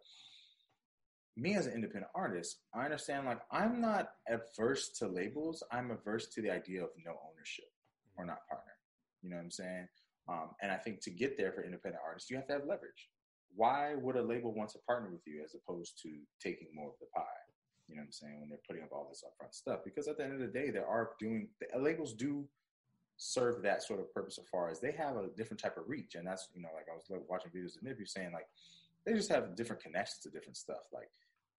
[1.40, 5.64] me as an independent artist, I understand like I'm not averse to labels.
[5.72, 7.72] I'm averse to the idea of no ownership
[8.18, 8.74] or not partner.
[9.22, 9.88] You know what I'm saying?
[10.28, 13.10] Um, and I think to get there for independent artists, you have to have leverage.
[13.56, 16.10] Why would a label want to partner with you as opposed to
[16.42, 17.24] taking more of the pie?
[17.88, 18.40] You know what I'm saying?
[18.40, 20.70] When they're putting up all this upfront stuff, because at the end of the day,
[20.70, 22.48] there are doing the labels do
[23.18, 26.14] serve that sort of purpose as far as they have a different type of reach,
[26.16, 28.48] and that's you know like I was watching videos of Nip, saying like
[29.06, 30.86] they just have different connections to different stuff.
[30.94, 31.10] Like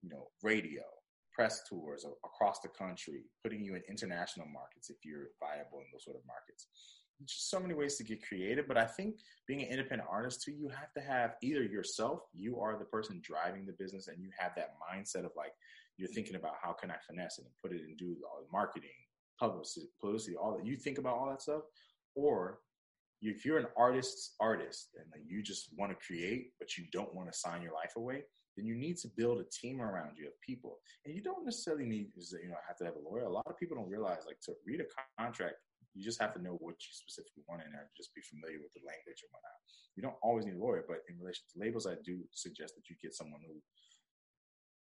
[0.02, 0.82] you know, radio,
[1.32, 6.04] press tours across the country, putting you in international markets if you're viable in those
[6.04, 6.66] sort of markets.
[7.18, 9.16] There's just so many ways to get creative, but I think
[9.46, 13.20] being an independent artist too, you have to have either yourself, you are the person
[13.22, 15.52] driving the business, and you have that mindset of like
[15.98, 18.50] you're thinking about how can I finesse it and put it and do all the
[18.50, 18.88] marketing,
[19.38, 20.66] publicity, publicity, all that.
[20.66, 21.62] You think about all that stuff,
[22.14, 22.60] or
[23.22, 27.30] if you're an artist's artist and you just want to create, but you don't want
[27.30, 28.24] to sign your life away,
[28.56, 30.78] then you need to build a team around you of people.
[31.04, 33.24] And you don't necessarily need, you know, have to have a lawyer.
[33.24, 34.88] A lot of people don't realize, like, to read a
[35.20, 35.56] contract,
[35.94, 38.72] you just have to know what you specifically want in there, just be familiar with
[38.74, 39.58] the language and whatnot.
[39.96, 42.88] You don't always need a lawyer, but in relation to labels, I do suggest that
[42.88, 43.58] you get someone who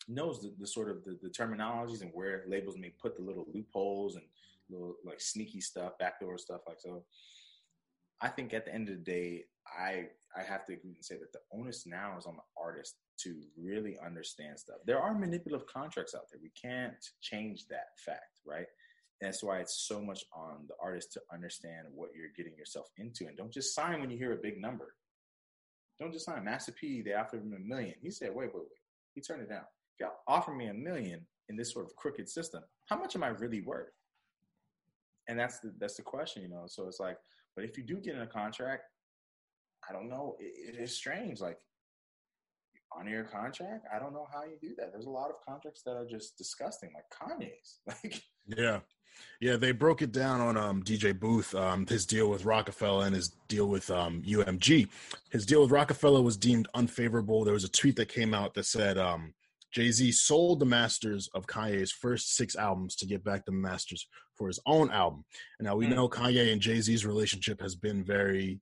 [0.07, 3.45] knows the, the sort of the, the, terminologies and where labels may put the little
[3.53, 4.25] loopholes and
[4.69, 7.03] little like sneaky stuff, backdoor stuff like so.
[8.21, 11.17] I think at the end of the day, I I have to agree and say
[11.17, 14.77] that the onus now is on the artist to really understand stuff.
[14.85, 16.39] There are manipulative contracts out there.
[16.41, 18.67] We can't change that fact, right?
[19.19, 23.27] That's why it's so much on the artist to understand what you're getting yourself into.
[23.27, 24.95] And don't just sign when you hear a big number.
[25.99, 26.43] Don't just sign.
[26.43, 27.93] Master P, they offered him a million.
[28.01, 28.81] He said, wait, wait, wait.
[29.13, 29.65] He turned it down.
[29.93, 33.23] If y'all offer me a million in this sort of crooked system, how much am
[33.23, 33.91] I really worth?
[35.27, 36.63] And that's the that's the question, you know.
[36.65, 37.17] So it's like,
[37.55, 38.83] but if you do get in a contract,
[39.89, 40.35] I don't know.
[40.39, 41.39] it, it is strange.
[41.39, 41.57] Like
[42.97, 43.85] on your contract.
[43.93, 44.91] I don't know how you do that.
[44.91, 47.79] There's a lot of contracts that are just disgusting, like Kanye's.
[47.87, 48.21] Like
[48.57, 48.79] yeah,
[49.39, 49.55] yeah.
[49.55, 51.53] They broke it down on um, DJ Booth.
[51.55, 54.87] Um, his deal with Roc-A-Fella and his deal with um, UMG.
[55.29, 57.43] His deal with Roc-A-Fella was deemed unfavorable.
[57.43, 59.33] There was a tweet that came out that said um,
[59.73, 64.07] Jay Z sold the masters of Kanye's first six albums to get back the masters
[64.35, 65.23] for his own album.
[65.59, 65.95] And now we mm.
[65.95, 68.59] know Kanye and Jay Z's relationship has been very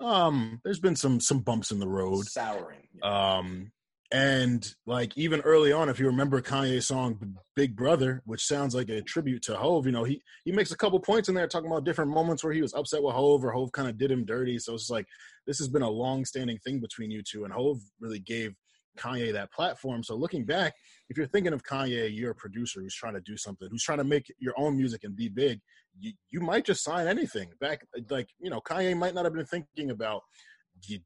[0.00, 3.70] um there's been some some bumps in the road souring um
[4.12, 7.18] and like even early on if you remember kanye's song
[7.56, 10.76] big brother which sounds like a tribute to hove you know he he makes a
[10.76, 13.50] couple points in there talking about different moments where he was upset with hove or
[13.50, 15.06] hove kind of did him dirty so it's like
[15.46, 18.54] this has been a long standing thing between you two and hove really gave
[18.96, 20.02] Kanye that platform.
[20.02, 20.74] So looking back,
[21.08, 23.98] if you're thinking of Kanye, you're a producer who's trying to do something, who's trying
[23.98, 25.60] to make your own music and be big,
[25.98, 27.50] you, you might just sign anything.
[27.60, 30.22] Back like, you know, Kanye might not have been thinking about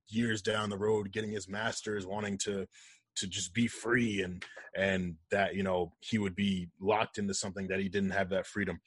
[0.09, 2.67] years down the road getting his masters, wanting to
[3.17, 4.45] to just be free and
[4.77, 8.47] and that, you know, he would be locked into something that he didn't have that
[8.47, 8.81] freedom.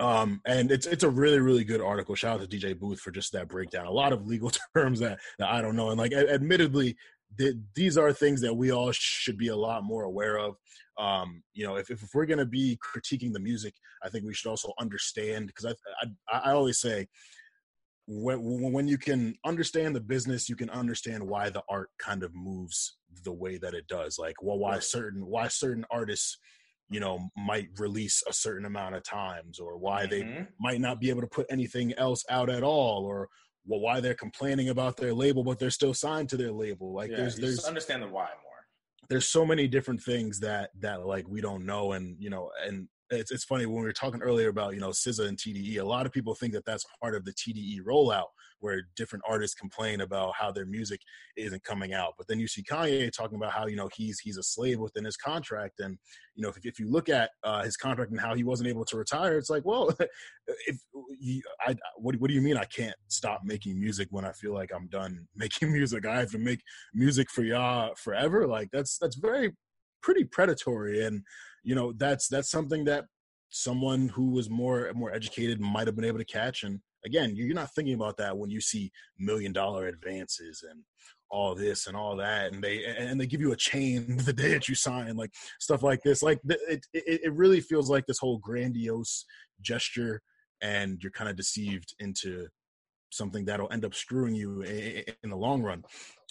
[0.00, 2.14] Um, and it's it's a really really good article.
[2.14, 3.86] Shout out to DJ Booth for just that breakdown.
[3.86, 6.96] A lot of legal terms that, that I don't know, and like admittedly,
[7.38, 10.56] th- these are things that we all should be a lot more aware of.
[10.98, 14.34] Um, you know, if, if we're going to be critiquing the music, I think we
[14.34, 15.74] should also understand because I,
[16.30, 17.08] I, I always say
[18.06, 22.34] when when you can understand the business, you can understand why the art kind of
[22.34, 24.18] moves the way that it does.
[24.18, 26.38] Like, well, why certain why certain artists
[26.90, 30.10] you know might release a certain amount of times or why mm-hmm.
[30.10, 33.28] they might not be able to put anything else out at all or
[33.66, 36.92] well, why they're complaining about their label, but they're still signed to their label.
[36.92, 38.52] Like yeah, there's there's understand the why more.
[39.08, 42.88] There's so many different things that that like we don't know, and you know, and
[43.12, 45.78] it's it's funny when we were talking earlier about you know SZA and TDE.
[45.78, 48.28] A lot of people think that that's part of the TDE rollout,
[48.60, 51.00] where different artists complain about how their music
[51.36, 52.14] isn't coming out.
[52.16, 55.04] But then you see Kanye talking about how you know he's he's a slave within
[55.04, 55.98] his contract, and
[56.34, 58.84] you know if, if you look at uh, his contract and how he wasn't able
[58.86, 59.90] to retire, it's like, well,
[60.66, 60.78] if
[61.20, 64.54] you, I what what do you mean I can't stop making music when I feel
[64.54, 66.06] like I'm done making music?
[66.06, 66.60] I have to make
[66.94, 68.46] music for y'all forever.
[68.46, 69.52] Like that's that's very
[70.02, 71.22] pretty predatory and
[71.62, 73.04] you know that's that's something that
[73.50, 77.54] someone who was more more educated might have been able to catch and again, you're
[77.54, 80.82] not thinking about that when you see million dollar advances and
[81.30, 84.52] all this and all that, and they and they give you a chain the day
[84.52, 86.22] that you sign, like stuff like this.
[86.22, 89.24] Like it, it, it really feels like this whole grandiose
[89.60, 90.22] gesture,
[90.60, 92.46] and you're kind of deceived into
[93.10, 95.82] something that'll end up screwing you in the long run.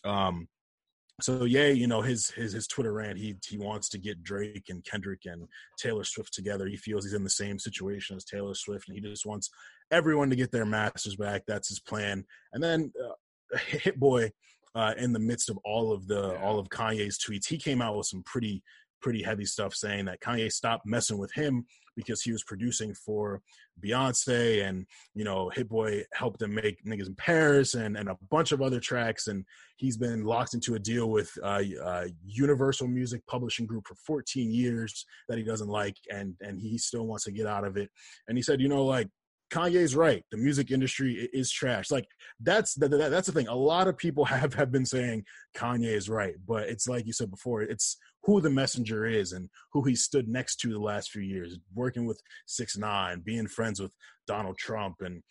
[0.03, 0.47] Um,
[1.23, 3.18] so yeah, you know his his his Twitter rant.
[3.18, 6.68] He he wants to get Drake and Kendrick and Taylor Swift together.
[6.68, 9.49] He feels he's in the same situation as Taylor Swift, and he just wants
[9.91, 11.43] everyone to get their masters back.
[11.48, 12.26] That's his plan.
[12.53, 14.31] And then uh, Hit Boy,
[14.76, 16.43] uh, in the midst of all of the yeah.
[16.43, 18.64] all of Kanye's tweets, he came out with some pretty
[19.02, 21.65] pretty heavy stuff saying that Kanye stopped messing with him
[21.95, 23.41] because he was producing for
[23.84, 28.18] Beyonce and you know Hit Boy helped him make niggas in Paris and and a
[28.30, 29.28] bunch of other tracks.
[29.28, 29.45] And
[29.78, 34.52] he's been locked into a deal with uh, uh, Universal Music Publishing Group for 14
[34.52, 37.90] years that he doesn't like and and he still wants to get out of it.
[38.28, 39.10] And he said you know like
[39.52, 40.23] Kanye's right.
[40.32, 41.91] The music industry is trash.
[41.91, 42.07] Like
[42.40, 43.48] that's the, the, that's the thing.
[43.48, 45.26] A lot of people have have been saying
[45.56, 47.61] Kanye is right, but it's like you said before.
[47.61, 51.57] It's who the messenger is and who he stood next to the last few years,
[51.73, 53.94] working with Six Nine, being friends with
[54.28, 55.22] Donald Trump, and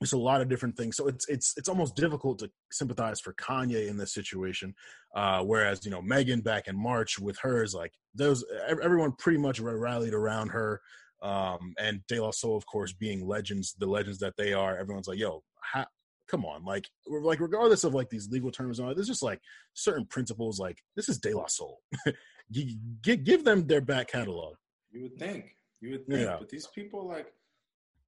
[0.00, 0.96] it's a lot of different things.
[0.96, 4.74] So it's it's it's almost difficult to sympathize for Kanye in this situation.
[5.14, 9.60] Uh, whereas you know Megan back in March with hers, like those everyone pretty much
[9.60, 10.80] rallied around her.
[11.22, 15.06] Um, and De La Soul, of course, being legends, the legends that they are, everyone's
[15.06, 15.86] like, yo, how,
[16.28, 19.40] come on, like, like regardless of like these legal terms on it, there's just like
[19.74, 20.58] certain principles.
[20.58, 21.80] Like this is De La Soul,
[22.52, 24.56] give, give them their back catalog.
[24.90, 26.36] You would think, you would think, yeah.
[26.38, 27.32] but these people like,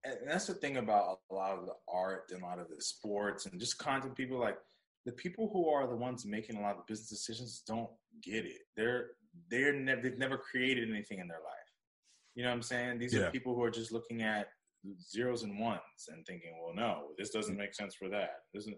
[0.05, 2.81] and that's the thing about a lot of the art and a lot of the
[2.81, 4.59] sports and just content people like
[5.07, 7.91] the people who are the ones making a lot of business decisions don't
[8.23, 8.63] get it.
[8.77, 9.11] They're
[9.51, 11.64] they're never they've never created anything in their life.
[12.35, 12.99] You know what I'm saying?
[12.99, 13.23] These yeah.
[13.23, 14.49] are people who are just looking at
[15.01, 18.31] zeros and ones and thinking, well, no, this doesn't make sense for that.
[18.55, 18.77] Doesn't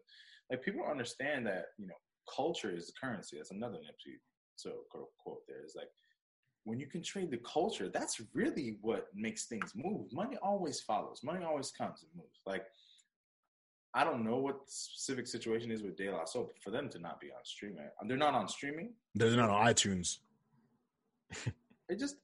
[0.51, 1.95] like people understand that you know
[2.35, 3.37] culture is the currency.
[3.37, 4.19] That's another Nipsey
[4.57, 5.89] so quote there is like
[6.65, 10.13] when you can trade the culture, that's really what makes things move.
[10.13, 11.21] Money always follows.
[11.23, 12.41] Money always comes and moves.
[12.45, 12.65] Like
[13.95, 16.89] I don't know what the specific situation is with De La Soul, but for them
[16.91, 18.95] to not be on streaming, they're not on streaming.
[19.15, 20.19] They're not on iTunes.
[21.89, 22.17] it just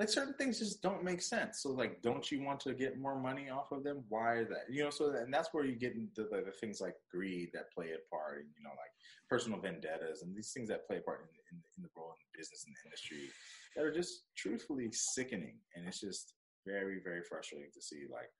[0.00, 1.62] like certain things just don't make sense.
[1.62, 4.02] So like, don't you want to get more money off of them?
[4.08, 4.64] Why that?
[4.70, 7.70] You know, so and that's where you get into the, the things like greed that
[7.70, 8.94] play a part, and you know, like
[9.28, 12.38] personal vendettas and these things that play a part in, in, in the role in
[12.40, 13.28] business and the industry
[13.76, 15.56] that are just truthfully sickening.
[15.76, 16.32] And it's just
[16.66, 18.30] very, very frustrating to see like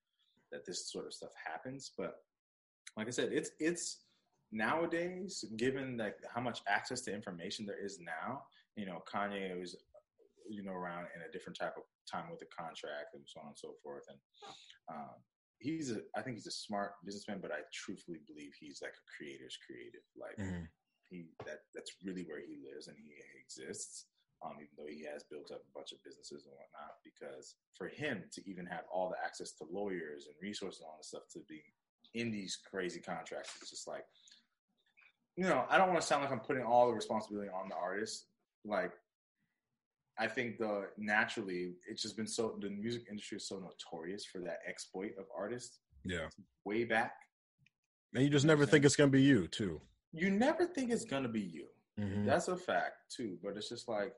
[0.52, 1.92] that this sort of stuff happens.
[1.94, 2.14] But
[2.96, 3.98] like I said, it's it's
[4.50, 8.44] nowadays given like how much access to information there is now.
[8.76, 9.76] You know, Kanye was
[10.50, 13.54] you know, around in a different type of time with the contract and so on
[13.54, 14.04] and so forth.
[14.10, 14.18] And
[14.90, 15.16] um,
[15.62, 19.06] he's a, I think he's a smart businessman, but I truthfully believe he's like a
[19.06, 20.02] creator's creative.
[20.18, 20.66] Like mm-hmm.
[21.08, 24.10] he, that that's really where he lives and he exists.
[24.42, 27.92] Um, even though he has built up a bunch of businesses and whatnot, because for
[27.92, 31.28] him to even have all the access to lawyers and resources and all this stuff
[31.36, 31.60] to be
[32.14, 34.04] in these crazy contracts, it's just like,
[35.36, 37.76] you know, I don't want to sound like I'm putting all the responsibility on the
[37.76, 38.32] artist.
[38.64, 38.92] Like
[40.20, 44.38] I think the naturally it's just been so the music industry is so notorious for
[44.40, 45.80] that exploit of artists.
[46.04, 46.28] Yeah.
[46.66, 47.14] Way back.
[48.14, 49.80] And you just never think it's gonna be you too.
[50.12, 51.66] You never think it's gonna be you.
[51.98, 52.26] Mm-hmm.
[52.26, 53.38] That's a fact too.
[53.42, 54.12] But it's just like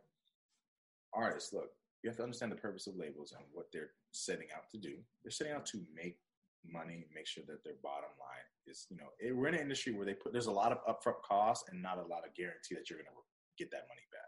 [1.15, 1.71] artists, look,
[2.03, 4.97] you have to understand the purpose of labels and what they're setting out to do.
[5.23, 6.19] They're setting out to make
[6.67, 9.93] money, make sure that their bottom line is, you know, it, we're in an industry
[9.93, 12.75] where they put there's a lot of upfront costs and not a lot of guarantee
[12.75, 13.11] that you're gonna
[13.57, 14.22] get that money back.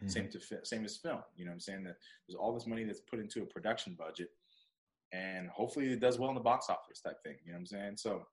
[0.00, 0.08] Mm-hmm.
[0.08, 1.20] Same to same as film.
[1.36, 1.84] You know what I'm saying?
[1.84, 1.96] That
[2.26, 4.28] there's all this money that's put into a production budget,
[5.12, 7.36] and hopefully it does well in the box office type thing.
[7.44, 7.96] You know what I'm saying?
[7.96, 8.26] So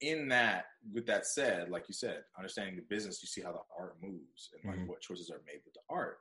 [0.00, 3.60] in that, with that said, like you said, understanding the business, you see how the
[3.78, 4.88] art moves and like mm-hmm.
[4.88, 6.18] what choices are made with the art.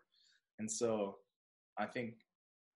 [0.60, 1.18] And so
[1.78, 2.16] I think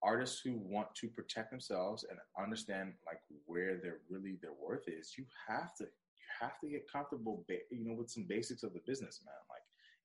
[0.04, 5.14] artists who want to protect themselves and understand like where their really their worth is,
[5.18, 8.82] you have to you have to get comfortable, you know, with some basics of the
[8.86, 9.36] business, man.
[9.50, 9.57] Like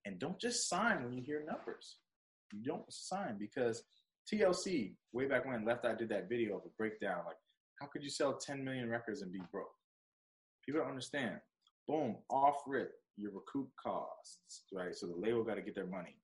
[0.05, 1.97] and don't just sign when you hear numbers.
[2.53, 3.83] You don't sign because
[4.31, 7.37] TLC, way back when Left Eye did that video of a breakdown, like,
[7.81, 9.73] how could you sell 10 million records and be broke?
[10.65, 11.37] People don't understand.
[11.89, 14.95] Boom, off rip, your recoup costs, right?
[14.95, 16.17] So the label got to get their money.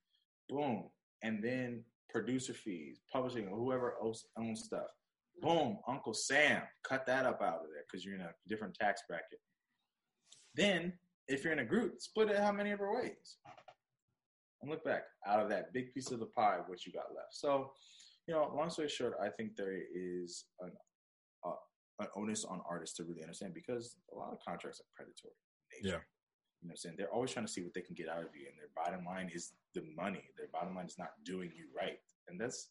[0.49, 0.85] Boom.
[1.23, 4.25] And then producer fees, publishing, whoever owns,
[4.55, 4.87] stuff.
[5.41, 9.03] Boom, Uncle Sam, cut that up out of there because you're in a different tax
[9.09, 9.41] bracket.
[10.55, 10.93] Then,
[11.29, 13.37] if you're in a group, split it how many other ways?
[14.61, 17.33] And look back out of that big piece of the pie, what you got left.
[17.35, 17.73] So,
[18.27, 20.73] you know, long story short, I think there is an,
[21.45, 21.51] a,
[22.01, 25.35] an onus on artists to really understand because a lot of contracts are predatory.
[25.81, 25.97] in nature.
[25.97, 26.03] Yeah.
[26.61, 26.95] You know what I'm saying?
[26.99, 29.05] They're always trying to see what they can get out of you, and their bottom
[29.07, 30.25] line is the money.
[30.37, 31.99] Their bottom line is not doing you right.
[32.29, 32.71] And that's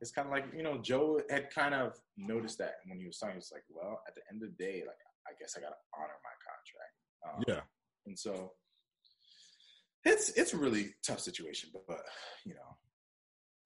[0.00, 3.18] it's kind of like, you know, Joe had kind of noticed that when he was
[3.18, 4.98] signing, it's like, well, at the end of the day, like
[5.28, 6.94] I guess I gotta honor my contract.
[7.26, 7.62] Um, Yeah.
[8.06, 8.52] and so
[10.08, 12.00] it's it's a really tough situation, but, but
[12.44, 12.76] you know,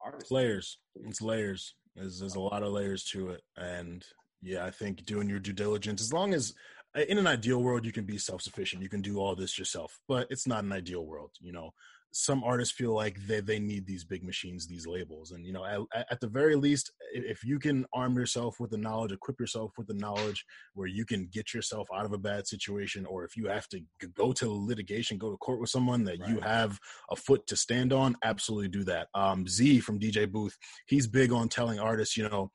[0.01, 0.77] artists layers.
[0.95, 1.75] It's layers.
[1.95, 4.03] There's, there's a lot of layers to it, and
[4.41, 6.01] yeah, I think doing your due diligence.
[6.01, 6.53] As long as
[6.95, 8.83] uh, in an ideal world, you can be self sufficient.
[8.83, 11.31] You can do all this yourself, but it's not an ideal world.
[11.39, 11.73] You know,
[12.15, 15.65] some artists feel like they they need these big machines, these labels, and you know,
[15.65, 19.71] at, at the very least, if you can arm yourself with the knowledge, equip yourself
[19.79, 20.45] with the knowledge,
[20.75, 23.81] where you can get yourself out of a bad situation, or if you have to
[24.13, 26.79] go to litigation, go to court with someone that you have
[27.09, 29.07] a foot to stand on, absolutely do that.
[29.15, 32.51] Um, Z from DJ Booth, he's big on telling artists, you know,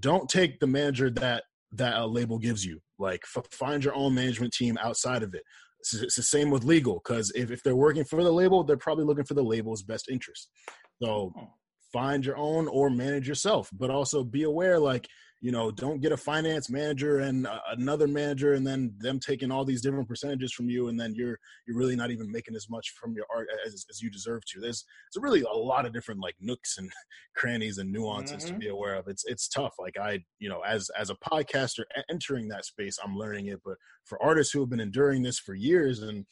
[0.00, 2.80] don't take the manager that that a label gives you.
[2.98, 5.42] Like, f- find your own management team outside of it.
[5.82, 9.04] It's, the same with legal because if, if they're working for the label, they're probably
[9.04, 10.48] looking for the label's best interest.
[11.02, 11.48] So Oh.
[11.92, 15.08] find your own or manage yourself, but also be aware, like,
[15.42, 19.50] you know, don't get a finance manager and uh, another manager and then them taking
[19.50, 21.36] all these different percentages from you and then you're
[21.66, 24.60] you're really not even making as much from your art as, as you deserve to.
[24.60, 26.88] There's there's really a lot of different like nooks and
[27.36, 28.60] crannies and nuances to Mhm.
[28.60, 29.08] be aware of.
[29.08, 29.74] It's it's tough.
[29.80, 33.60] Like I, you know, as as a podcaster entering that space, I'm learning it.
[33.64, 36.24] But for artists who have been enduring this for years and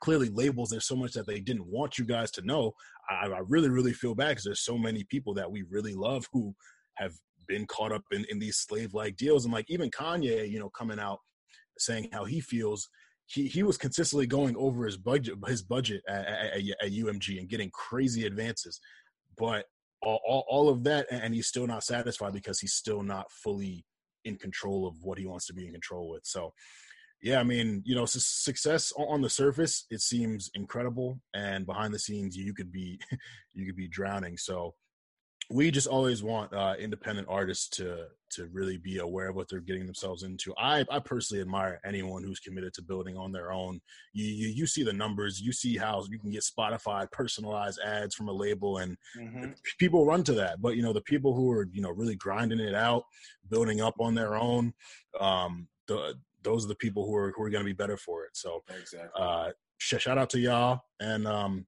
[0.00, 2.72] clearly labels, there's so much that they didn't want you guys to know.
[3.08, 6.26] I, I really really feel bad because there's so many people that we really love
[6.32, 6.54] who
[6.94, 7.14] have
[7.50, 10.70] been caught up in, in these slave like deals and like even Kanye, you know,
[10.70, 11.18] coming out
[11.78, 12.88] saying how he feels.
[13.26, 17.48] He, he was consistently going over his budget his budget at, at, at- UMG and
[17.48, 18.80] getting crazy advances,
[19.36, 19.66] but
[20.02, 23.84] all, all, all of that and he's still not satisfied because he's still not fully
[24.24, 26.22] in control of what he wants to be in control with.
[26.24, 26.52] So
[27.22, 31.98] yeah, I mean, you know, success on the surface it seems incredible, and behind the
[31.98, 32.98] scenes you could be
[33.54, 34.38] you could be drowning.
[34.38, 34.74] So
[35.52, 39.58] we just always want uh, independent artists to to really be aware of what they're
[39.60, 40.54] getting themselves into.
[40.56, 43.80] I I personally admire anyone who's committed to building on their own.
[44.12, 48.14] You you, you see the numbers, you see how you can get Spotify personalized ads
[48.14, 49.54] from a label, and Mhm.
[49.78, 50.60] people run to that.
[50.62, 53.04] But you know, the people who are you know really grinding it out,
[53.48, 54.72] building up on their own,
[55.18, 58.24] um, the those are the people who are who are going to be better for
[58.24, 58.36] it.
[58.36, 59.10] So exactly.
[59.20, 61.66] uh shout out to y'all and um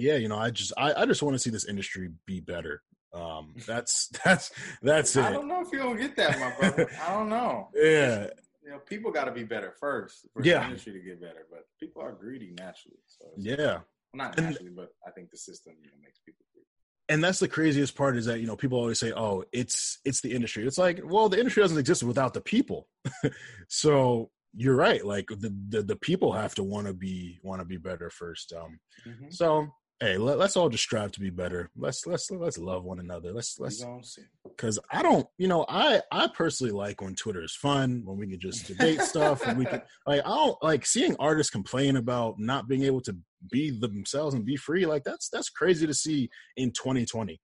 [0.00, 2.82] yeah you know i just i, I just want to see this industry be better
[3.12, 4.50] um that's that's
[4.82, 5.24] that's it.
[5.24, 6.88] I don't know if you don't get that, my brother.
[7.06, 7.68] I don't know.
[7.74, 8.28] yeah
[8.64, 10.60] You know, people got to be better first for Yeah.
[10.60, 11.44] the industry to get better.
[11.50, 13.02] But people are greedy naturally.
[13.06, 16.44] So yeah well, not And- naturally, but I think the system you know makes people
[16.52, 16.66] greedy.
[17.08, 20.20] and that's the craziest part is that you know people always say oh it's it's
[20.20, 22.86] the industry it's like well the industry doesn't exist without the people
[23.68, 27.64] so you're right like the the, the people have to want to be want to
[27.64, 29.32] be better first um Mhm.
[29.32, 29.68] so
[30.00, 33.32] hey let, let's all just strive to be better let's let's let's love one another
[33.32, 34.22] let's let's see.
[34.44, 38.26] because I don't, you know, I I personally like when Twitter is fun, when we
[38.26, 42.38] can just debate stuff, and we can like I don't like seeing artists complain about
[42.38, 43.16] not being able to
[43.50, 44.86] be themselves and be free.
[44.86, 47.40] Like that's that's crazy to see in 2020.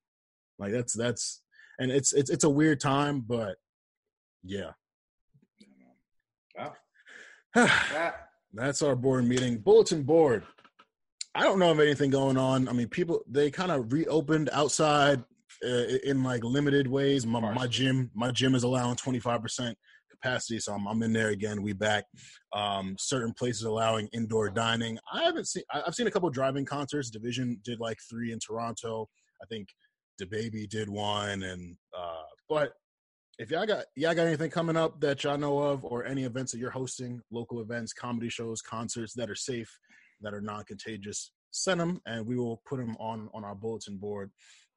[0.59, 1.43] Like that's that's
[1.79, 3.57] and it's it's it's a weird time, but
[4.43, 4.73] yeah.
[6.57, 6.75] Wow.
[7.93, 9.59] That, That's our board meeting.
[9.59, 10.45] Bulletin board.
[11.37, 12.67] I don't know of anything going on.
[12.67, 15.23] I mean, people they kind of reopened outside
[15.63, 17.27] uh, in like limited ways.
[17.27, 19.77] My, my gym, my gym is allowing twenty five percent
[20.11, 21.63] capacity, so I'm, I'm in there again.
[21.63, 22.05] We back.
[22.55, 24.99] Um, certain places allowing indoor dining.
[25.13, 25.63] I haven't seen.
[25.71, 27.11] I've seen a couple driving concerts.
[27.11, 29.07] dvsn did like three in Toronto.
[29.43, 29.69] I think
[30.23, 32.73] DaBaby did one, and uh, but
[33.39, 36.53] if y'all got y'all got anything coming up that y'all know of, or any events
[36.53, 39.79] that you're hosting, local events, comedy shows, concerts that are safe,
[40.21, 44.31] that are non-contagious, send them, and we will put them on on our bulletin board.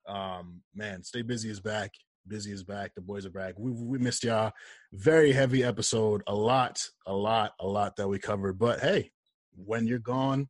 [0.07, 1.91] Um, man, stay busy is back.
[2.27, 2.93] Busy is back.
[2.95, 3.55] The boys are back.
[3.57, 4.51] We we missed y'all.
[4.93, 6.21] Very heavy episode.
[6.27, 8.59] A lot, a lot, a lot that we covered.
[8.59, 9.11] But hey,
[9.55, 10.47] when you're gone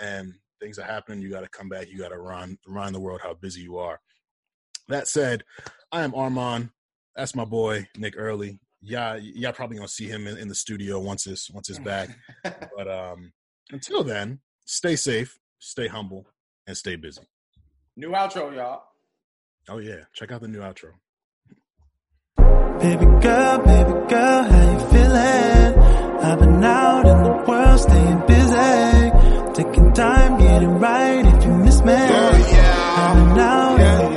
[0.00, 1.88] and things are happening, you got to come back.
[1.88, 4.00] You got to run remind the world how busy you are.
[4.88, 5.44] That said,
[5.90, 6.70] I am Armand.
[7.16, 8.58] That's my boy Nick Early.
[8.80, 12.10] Yeah, y'all probably gonna see him in, in the studio once this once it's back.
[12.76, 13.32] But um,
[13.72, 16.26] until then, stay safe, stay humble,
[16.66, 17.22] and stay busy.
[17.96, 18.82] New outro, y'all.
[19.68, 20.92] Oh yeah, check out the new outro.
[22.80, 25.78] Baby girl, baby girl, how you feeling?
[26.24, 29.52] I've been out in the world, staying busy.
[29.54, 31.92] Taking time, getting right if you miss me.
[31.92, 32.94] oh, yeah.
[32.96, 34.11] I've been out in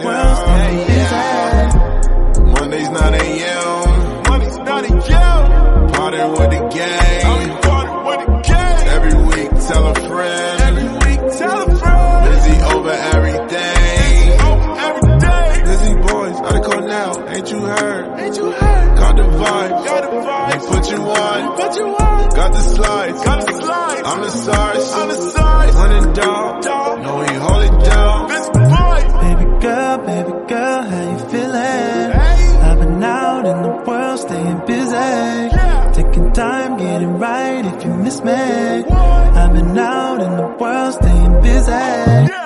[19.16, 19.86] Got the vibe.
[19.86, 20.52] Got the vibe.
[20.52, 21.56] They put you on.
[21.56, 22.30] Put you on.
[22.30, 23.24] Got the slides.
[23.24, 24.02] Got the slides.
[24.06, 24.94] I'm the size.
[24.94, 25.74] I'm the size.
[25.76, 26.62] Running down.
[26.62, 27.02] down.
[27.02, 28.28] No, he hold it down.
[28.28, 29.00] This boy.
[29.26, 32.12] Baby girl, baby girl, how you feeling?
[32.12, 32.58] Hey.
[32.66, 34.92] I've been out in the world, staying busy.
[34.96, 35.92] Yeah.
[35.94, 37.66] Taking time, getting right.
[37.66, 38.34] If you miss me,
[38.84, 39.38] what?
[39.38, 41.72] I've been out in the world, staying busy.
[41.72, 42.45] Yeah.